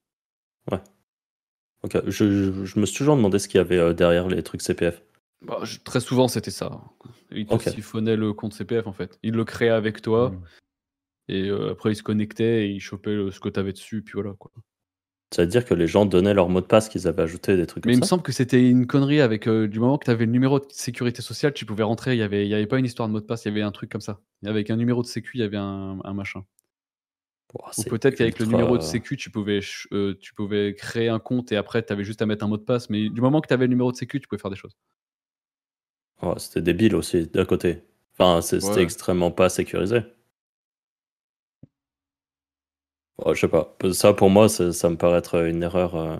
Ok. 1.85 1.97
Je, 2.07 2.11
je- 2.53 2.65
je 2.65 2.81
me 2.81 2.87
suis 2.87 2.99
toujours 2.99 3.17
demandé 3.17 3.39
ce 3.39 3.47
qu'il 3.49 3.59
y 3.59 3.61
avait 3.61 3.79
euh, 3.79 3.93
derrière 3.93 4.29
les 4.29 4.43
trucs 4.43 4.63
CPF. 4.63 5.03
Bah, 5.43 5.61
je- 5.63 5.79
très 5.79 6.01
souvent, 6.01 6.27
c'était 6.29 6.51
ça. 6.51 6.81
Il 7.31 7.47
te 7.47 7.51
le 8.11 8.33
compte 8.33 8.53
CPF, 8.55 8.87
en 8.87 8.93
fait. 8.93 9.19
Il 9.23 9.35
le 9.35 9.45
créait 9.45 9.69
avec 9.69 10.03
toi, 10.03 10.31
Mm. 10.31 10.43
et 11.29 11.49
euh, 11.49 11.71
après, 11.73 11.93
il 11.93 11.97
se 11.97 12.03
connectait 12.03 12.67
et 12.67 12.71
il 12.71 12.81
chopait 12.81 13.15
le- 13.15 13.31
ce 13.31 13.39
que 13.39 13.49
tu 13.49 13.61
avais 13.61 13.73
dessus, 13.73 14.03
puis 14.03 14.15
voilà, 14.15 14.33
quoi. 14.39 14.51
Ça 15.33 15.43
veut 15.43 15.49
dire 15.49 15.65
que 15.67 15.75
les 15.75 15.87
gens 15.87 16.07
donnaient 16.07 16.33
leur 16.33 16.49
mot 16.49 16.63
de 16.63 16.67
passe 16.67 16.89
qu'ils 16.89 17.07
avaient 17.07 17.23
ajouté 17.23 17.55
des 17.57 17.67
trucs 17.67 17.85
Mais 17.85 17.93
comme 17.93 17.99
il 17.99 18.01
me 18.01 18.05
ça? 18.05 18.09
semble 18.09 18.23
que 18.23 18.33
c'était 18.33 18.67
une 18.69 18.87
connerie 18.87 19.21
avec 19.21 19.47
euh, 19.47 19.69
du 19.69 19.79
moment 19.79 19.99
que 19.99 20.07
tu 20.07 20.11
avais 20.11 20.25
le 20.25 20.33
numéro 20.33 20.59
de 20.59 20.65
sécurité 20.71 21.21
sociale, 21.21 21.53
tu 21.53 21.67
pouvais 21.67 21.83
rentrer. 21.83 22.15
Il 22.15 22.19
y 22.19 22.23
avait, 22.23 22.47
il 22.47 22.49
y 22.49 22.55
avait 22.55 22.67
pas 22.67 22.79
une 22.79 22.87
histoire 22.87 23.07
de 23.09 23.13
mot 23.13 23.21
de 23.21 23.27
passe, 23.27 23.45
il 23.45 23.49
y 23.49 23.51
avait 23.51 23.61
un 23.61 23.71
truc 23.71 23.93
comme 23.93 24.01
ça. 24.01 24.21
Avec 24.47 24.71
un 24.71 24.77
numéro 24.77 25.03
de 25.03 25.07
sécu, 25.07 25.33
il 25.35 25.41
y 25.41 25.45
avait 25.45 25.59
un, 25.59 25.99
un 26.03 26.15
machin. 26.15 26.45
Ouah, 27.55 27.71
Ou 27.79 27.83
peut-être 27.85 28.15
qu'avec 28.17 28.39
le 28.39 28.47
numéro 28.47 28.77
de 28.77 28.83
sécu, 28.83 29.17
tu 29.17 29.31
pouvais, 29.31 29.61
euh, 29.93 30.15
tu 30.21 30.35
pouvais 30.35 30.75
créer 30.75 31.09
un 31.09 31.19
compte 31.19 31.51
et 31.51 31.57
après, 31.57 31.83
tu 31.83 31.93
avais 31.93 32.05
juste 32.05 32.21
à 32.21 32.27
mettre 32.27 32.45
un 32.45 32.49
mot 32.49 32.59
de 32.59 32.63
passe. 32.63 32.91
Mais 32.91 33.09
du 33.09 33.21
moment 33.23 33.41
que 33.41 33.49
tu 33.49 33.55
avais 33.55 33.65
le 33.65 33.71
numéro 33.71 33.91
de 33.91 33.97
sécu, 33.97 34.21
tu 34.21 34.29
pouvais 34.29 34.41
faire 34.41 34.51
des 34.51 34.57
choses. 34.57 34.77
Ouais, 36.21 36.35
c'était 36.39 36.61
débile 36.61 36.95
aussi, 36.95 37.27
d'un 37.27 37.45
côté. 37.47 37.83
Enfin, 38.19 38.43
c'était 38.43 38.67
Ouais. 38.67 38.83
extrêmement 38.83 39.31
pas 39.31 39.49
sécurisé. 39.49 40.01
Ouais, 43.25 43.35
je 43.35 43.41
sais 43.41 43.49
pas. 43.49 43.77
Ça, 43.93 44.13
pour 44.13 44.31
moi, 44.31 44.49
ça, 44.49 44.73
ça 44.73 44.91
me 44.91 44.97
paraît 44.97 45.19
être 45.19 45.47
une 45.47 45.63
erreur 45.63 45.95
euh, 45.97 46.17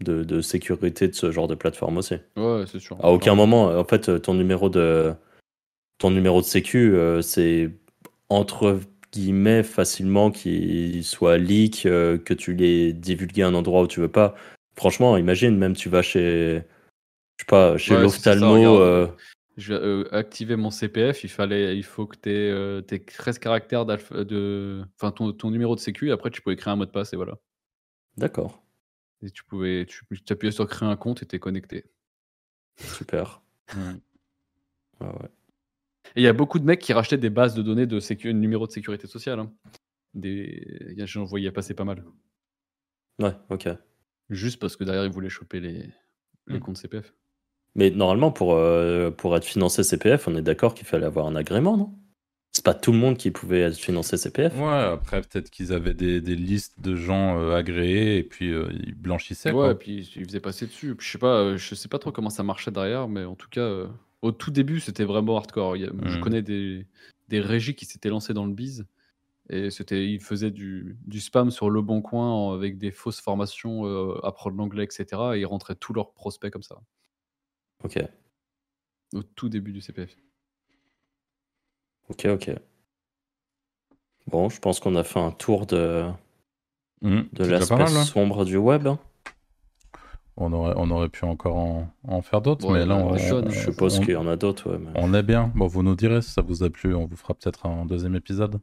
de, 0.00 0.24
de 0.24 0.40
sécurité 0.40 1.06
de 1.08 1.14
ce 1.14 1.30
genre 1.30 1.48
de 1.48 1.54
plateforme 1.54 1.98
aussi. 1.98 2.14
Ouais, 2.36 2.64
c'est 2.66 2.80
sûr. 2.80 2.96
À 3.04 3.10
aucun 3.12 3.34
moment, 3.34 3.66
en 3.66 3.84
fait, 3.84 4.22
ton 4.22 4.34
numéro 4.34 4.68
de, 4.68 5.12
ton 5.98 6.10
numéro 6.10 6.40
de 6.40 6.46
sécu, 6.46 6.94
euh, 6.94 7.22
c'est 7.22 7.70
entre 8.28 8.80
guillemets 9.14 9.62
facilement 9.62 10.30
qu'il 10.30 11.04
soit 11.04 11.38
leak, 11.38 11.86
euh, 11.86 12.18
que 12.18 12.34
tu 12.34 12.54
l'aies 12.54 12.92
divulgué 12.92 13.42
à 13.42 13.48
un 13.48 13.54
endroit 13.54 13.82
où 13.82 13.86
tu 13.86 14.00
veux 14.00 14.10
pas. 14.10 14.34
Franchement, 14.76 15.16
imagine, 15.16 15.56
même 15.56 15.74
tu 15.74 15.88
vas 15.88 16.02
chez, 16.02 16.56
je 17.38 17.42
sais 17.42 17.46
pas, 17.46 17.78
chez 17.78 17.94
Ouais, 17.94 18.02
l'ophtalmo. 18.02 18.78
euh, 18.80 19.08
Je 19.56 19.72
vais 19.74 19.80
euh, 19.80 20.08
activer 20.14 20.56
mon 20.56 20.70
CPF. 20.70 21.24
Il, 21.24 21.28
fallait, 21.30 21.76
il 21.76 21.84
faut 21.84 22.06
que 22.06 22.16
tu 22.20 22.30
aies, 22.30 22.82
tes 22.82 23.04
13 23.04 23.38
caractères 23.38 23.86
de. 23.86 24.82
Enfin, 24.96 25.12
ton, 25.12 25.32
ton 25.32 25.50
numéro 25.50 25.74
de 25.76 25.80
sécu. 25.80 26.08
Et 26.08 26.12
après, 26.12 26.30
tu 26.30 26.42
pouvais 26.42 26.56
créer 26.56 26.72
un 26.72 26.76
mot 26.76 26.86
de 26.86 26.90
passe 26.90 27.12
et 27.12 27.16
voilà. 27.16 27.38
D'accord, 28.16 28.62
Et 29.22 29.30
tu 29.30 29.44
pouvais. 29.44 29.86
Tu 29.86 30.04
appuyais 30.32 30.52
sur 30.52 30.68
créer 30.68 30.88
un 30.88 30.96
compte 30.96 31.22
et 31.22 31.26
t'es 31.26 31.38
connecté. 31.38 31.84
super. 32.78 33.42
Ouais, 33.76 35.06
ouais. 35.06 35.28
Et 36.16 36.20
il 36.20 36.24
y 36.24 36.28
a 36.28 36.32
beaucoup 36.32 36.58
de 36.58 36.64
mecs 36.64 36.80
qui 36.80 36.92
rachetaient 36.92 37.18
des 37.18 37.30
bases 37.30 37.54
de 37.54 37.62
données 37.62 37.86
de 37.86 37.98
sécu... 38.00 38.32
numéro 38.34 38.66
de 38.66 38.72
sécurité 38.72 39.06
sociale. 39.06 39.40
hein. 39.40 39.52
Des... 40.14 40.86
il 40.90 40.98
y 40.98 41.02
a- 41.02 41.06
J'en 41.06 41.24
voyais 41.24 41.50
passer 41.50 41.74
pas 41.74 41.84
mal. 41.84 42.04
Ouais, 43.20 43.32
ok. 43.50 43.68
Juste 44.30 44.60
parce 44.60 44.76
que 44.76 44.84
derrière, 44.84 45.04
ils 45.04 45.10
voulaient 45.12 45.28
choper 45.28 45.60
les, 45.60 45.90
les 46.46 46.56
Mm. 46.58 46.60
comptes 46.60 46.76
CPF. 46.78 47.14
Mais 47.76 47.90
normalement, 47.90 48.30
pour, 48.30 48.54
euh, 48.54 49.10
pour 49.10 49.36
être 49.36 49.44
financé 49.44 49.82
CPF, 49.82 50.28
on 50.28 50.36
est 50.36 50.42
d'accord 50.42 50.74
qu'il 50.74 50.86
fallait 50.86 51.06
avoir 51.06 51.26
un 51.26 51.34
agrément, 51.36 51.76
non? 51.76 51.92
C'est 52.52 52.64
pas 52.64 52.74
tout 52.74 52.92
le 52.92 52.98
monde 52.98 53.16
qui 53.16 53.32
pouvait 53.32 53.62
être 53.62 53.76
financé 53.76 54.16
CPF 54.16 54.56
Ouais, 54.56 54.68
après, 54.68 55.20
peut-être 55.22 55.50
qu'ils 55.50 55.72
avaient 55.72 55.92
des, 55.94 56.20
des 56.20 56.36
listes 56.36 56.80
de 56.80 56.94
gens 56.94 57.36
euh, 57.40 57.56
agréés 57.56 58.18
et 58.18 58.22
puis 58.22 58.52
euh, 58.52 58.68
ils 58.72 58.94
blanchissaient. 58.94 59.50
Ouais, 59.50 59.54
quoi. 59.56 59.70
et 59.72 59.74
puis 59.74 60.08
ils 60.14 60.24
faisaient 60.24 60.38
passer 60.38 60.66
dessus. 60.66 60.94
Puis 60.94 61.04
je 61.08 61.12
sais 61.12 61.18
pas, 61.18 61.36
euh, 61.40 61.56
je 61.56 61.74
sais 61.74 61.88
pas 61.88 61.98
trop 61.98 62.12
comment 62.12 62.30
ça 62.30 62.44
marchait 62.44 62.70
derrière, 62.70 63.08
mais 63.08 63.24
en 63.24 63.34
tout 63.34 63.48
cas, 63.48 63.60
euh, 63.62 63.88
au 64.24 64.32
tout 64.32 64.50
début, 64.50 64.80
c'était 64.80 65.04
vraiment 65.04 65.36
hardcore. 65.36 65.76
Il 65.76 65.82
y 65.82 65.86
a- 65.86 65.92
Je 66.08 66.18
connais 66.20 66.42
des, 66.42 66.86
des 67.28 67.40
régies 67.40 67.74
qui 67.74 67.84
s'étaient 67.84 68.08
lancées 68.08 68.32
dans 68.34 68.46
le 68.46 68.52
bise 68.54 68.86
et 69.50 69.70
c'était, 69.70 70.08
ils 70.10 70.20
faisaient 70.20 70.50
du, 70.50 70.96
du 71.06 71.20
spam 71.20 71.50
sur 71.50 71.68
le 71.68 71.82
bon 71.82 72.00
coin 72.00 72.30
en- 72.32 72.52
avec 72.52 72.78
des 72.78 72.90
fausses 72.90 73.20
formations, 73.20 73.86
euh, 73.86 74.18
apprendre 74.24 74.56
l'anglais, 74.56 74.84
etc. 74.84 75.06
Et 75.34 75.40
ils 75.40 75.44
rentraient 75.46 75.74
tous 75.76 75.92
leurs 75.92 76.12
prospects 76.12 76.50
comme 76.50 76.62
ça, 76.62 76.80
Ok, 77.84 77.98
au 79.12 79.22
tout 79.22 79.50
début 79.50 79.72
du 79.72 79.82
CPF. 79.82 80.16
ok, 82.08 82.26
ok. 82.26 82.50
Bon, 84.26 84.48
je 84.48 84.58
pense 84.58 84.80
qu'on 84.80 84.96
a 84.96 85.04
fait 85.04 85.20
un 85.20 85.32
tour 85.32 85.66
de, 85.66 86.06
Mm. 87.02 87.20
de 87.34 87.44
l'aspect 87.44 87.82
hein. 87.82 87.86
sombre 87.86 88.46
du 88.46 88.56
web. 88.56 88.86
hein. 88.86 88.98
On, 90.36 90.52
aurait, 90.52 90.74
on 90.76 90.90
aurait 90.90 91.08
pu 91.08 91.24
encore 91.24 91.56
en, 91.56 91.88
en 92.08 92.22
faire 92.22 92.40
d'autres, 92.40 92.66
Ouais, 92.66 92.80
mais 92.80 92.86
là, 92.86 92.96
ouais, 92.96 93.02
on, 93.02 93.10
on- 93.12 93.50
Je 93.50 93.70
on- 93.70 94.00
qu'il 94.00 94.10
y 94.14 94.16
en 94.16 94.26
a 94.26 94.36
d'autres, 94.36 94.70
ouais. 94.72 94.78
mais- 94.78 94.90
on 95.00 95.14
est 95.14 95.22
bien. 95.22 95.52
Bon, 95.54 95.66
vous 95.66 95.82
nous 95.82 95.94
direz 95.94 96.22
si 96.22 96.30
ça 96.30 96.42
vous 96.42 96.62
a 96.62 96.70
plu, 96.70 96.94
on 96.94 97.06
vous 97.06 97.16
fera 97.16 97.34
peut-être 97.34 97.66
un 97.66 97.84
deuxième 97.86 98.14
épisode. 98.16 98.60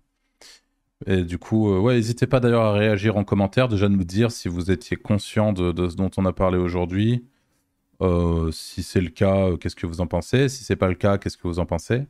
Et 1.08 1.24
du 1.24 1.40
coup, 1.40 1.72
euh, 1.72 1.80
ouais, 1.80 1.96
n'hésitez 1.96 2.28
pas 2.28 2.40
d'ailleurs 2.40 2.62
à 2.64 2.74
réagir 2.74 3.18
en 3.18 3.24
commentaire, 3.24 3.68
déjà 3.68 3.88
de 3.90 3.96
nous 3.96 4.04
dire 4.04 4.32
si 4.32 4.48
vous 4.48 4.70
étiez 4.70 4.98
conscient 4.98 5.52
de, 5.52 5.72
de 5.72 5.90
ce 5.90 5.96
dont 5.96 6.12
on 6.18 6.26
a 6.26 6.34
parlé 6.34 6.58
aujourd'hui. 6.60 7.26
Euh, 8.02 8.52
si 8.52 8.84
c'est 8.84 9.02
le 9.02 9.10
cas, 9.10 9.50
euh, 9.50 9.58
qu'est-ce 9.58 9.76
que 9.76 9.88
vous 9.88 10.02
en 10.02 10.08
pensez? 10.08 10.50
Si 10.50 10.64
c'est 10.64 10.76
pas 10.76 10.88
le 10.90 10.96
cas, 10.96 11.18
qu'est-ce 11.18 11.38
que 11.38 11.48
vous 11.48 11.60
en 11.60 11.66
pensez? 11.66 12.04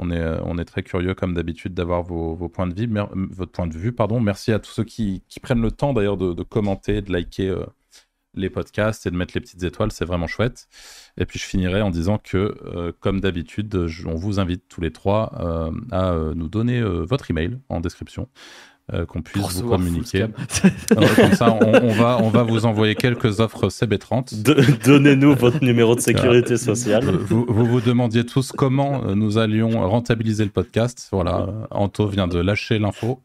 On 0.00 0.10
est, 0.12 0.24
on 0.44 0.58
est 0.58 0.64
très 0.64 0.82
curieux, 0.84 1.14
comme 1.14 1.34
d'habitude, 1.34 1.74
d'avoir 1.74 2.02
vos, 2.02 2.34
vos 2.36 2.48
points 2.48 2.68
de 2.68 2.74
vue. 2.74 2.86
Mer- 2.86 3.10
votre 3.14 3.50
point 3.52 3.66
de 3.66 3.76
vue, 3.76 3.92
pardon. 3.92 4.20
Merci 4.20 4.52
à 4.52 4.60
tous 4.60 4.70
ceux 4.70 4.84
qui, 4.84 5.22
qui 5.28 5.40
prennent 5.40 5.60
le 5.62 5.72
temps 5.72 5.92
d'ailleurs 5.92 6.16
de, 6.16 6.32
de 6.34 6.42
commenter, 6.44 7.02
de 7.02 7.12
liker 7.12 7.50
les 8.38 8.50
podcasts 8.50 9.06
et 9.06 9.10
de 9.10 9.16
mettre 9.16 9.32
les 9.34 9.40
petites 9.40 9.62
étoiles. 9.62 9.92
C'est 9.92 10.04
vraiment 10.04 10.26
chouette. 10.26 10.68
Et 11.18 11.26
puis 11.26 11.38
je 11.38 11.44
finirai 11.44 11.82
en 11.82 11.90
disant 11.90 12.18
que, 12.22 12.54
euh, 12.64 12.92
comme 13.00 13.20
d'habitude, 13.20 13.74
on 14.06 14.14
vous 14.14 14.40
invite 14.40 14.62
tous 14.68 14.80
les 14.80 14.92
trois 14.92 15.32
euh, 15.40 15.70
à 15.90 16.12
euh, 16.12 16.32
nous 16.34 16.48
donner 16.48 16.80
votre 16.82 17.30
email 17.30 17.58
en 17.68 17.80
description, 17.80 18.28
qu'on 19.08 19.20
puisse 19.20 19.42
Pour 19.42 19.50
vous 19.50 19.68
communiquer. 19.68 20.26
comme 20.94 21.34
ça, 21.34 21.52
on, 21.60 21.74
on 21.84 21.92
va, 21.92 22.18
on 22.22 22.30
va 22.30 22.42
vous 22.42 22.64
envoyer 22.64 22.94
quelques 22.94 23.38
offres 23.40 23.68
CB30. 23.68 24.42
De- 24.42 24.64
Donnez-nous 24.84 25.34
votre 25.34 25.62
numéro 25.62 25.94
de 25.94 26.00
sécurité 26.00 26.56
sociale. 26.56 27.04
Vous, 27.04 27.44
vous 27.48 27.66
vous 27.66 27.80
demandiez 27.82 28.24
tous 28.24 28.50
comment 28.52 29.14
nous 29.14 29.36
allions 29.36 29.86
rentabiliser 29.88 30.44
le 30.44 30.50
podcast. 30.50 31.08
Voilà, 31.12 31.46
Anto 31.70 32.06
vient 32.06 32.28
de 32.28 32.38
lâcher 32.38 32.78
l'info. 32.78 33.20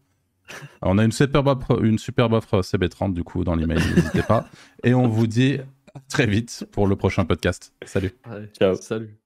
On 0.82 0.98
a 0.98 1.04
une 1.04 1.12
superbe 1.12 1.48
offre, 1.48 1.84
une 1.84 1.98
superbe 1.98 2.34
offre 2.34 2.62
CB30 2.62 3.14
du 3.14 3.24
coup 3.24 3.44
dans 3.44 3.56
l'email, 3.56 3.80
n'hésitez 3.96 4.24
pas. 4.24 4.48
Et 4.84 4.94
on 4.94 5.08
vous 5.08 5.28
dit 5.28 5.60
à 5.94 6.00
très 6.10 6.26
vite 6.26 6.66
pour 6.72 6.88
le 6.88 6.96
prochain 6.96 7.26
podcast. 7.26 7.74
Salut. 7.86 8.14
Ciao. 8.58 8.76
Salut. 8.76 9.23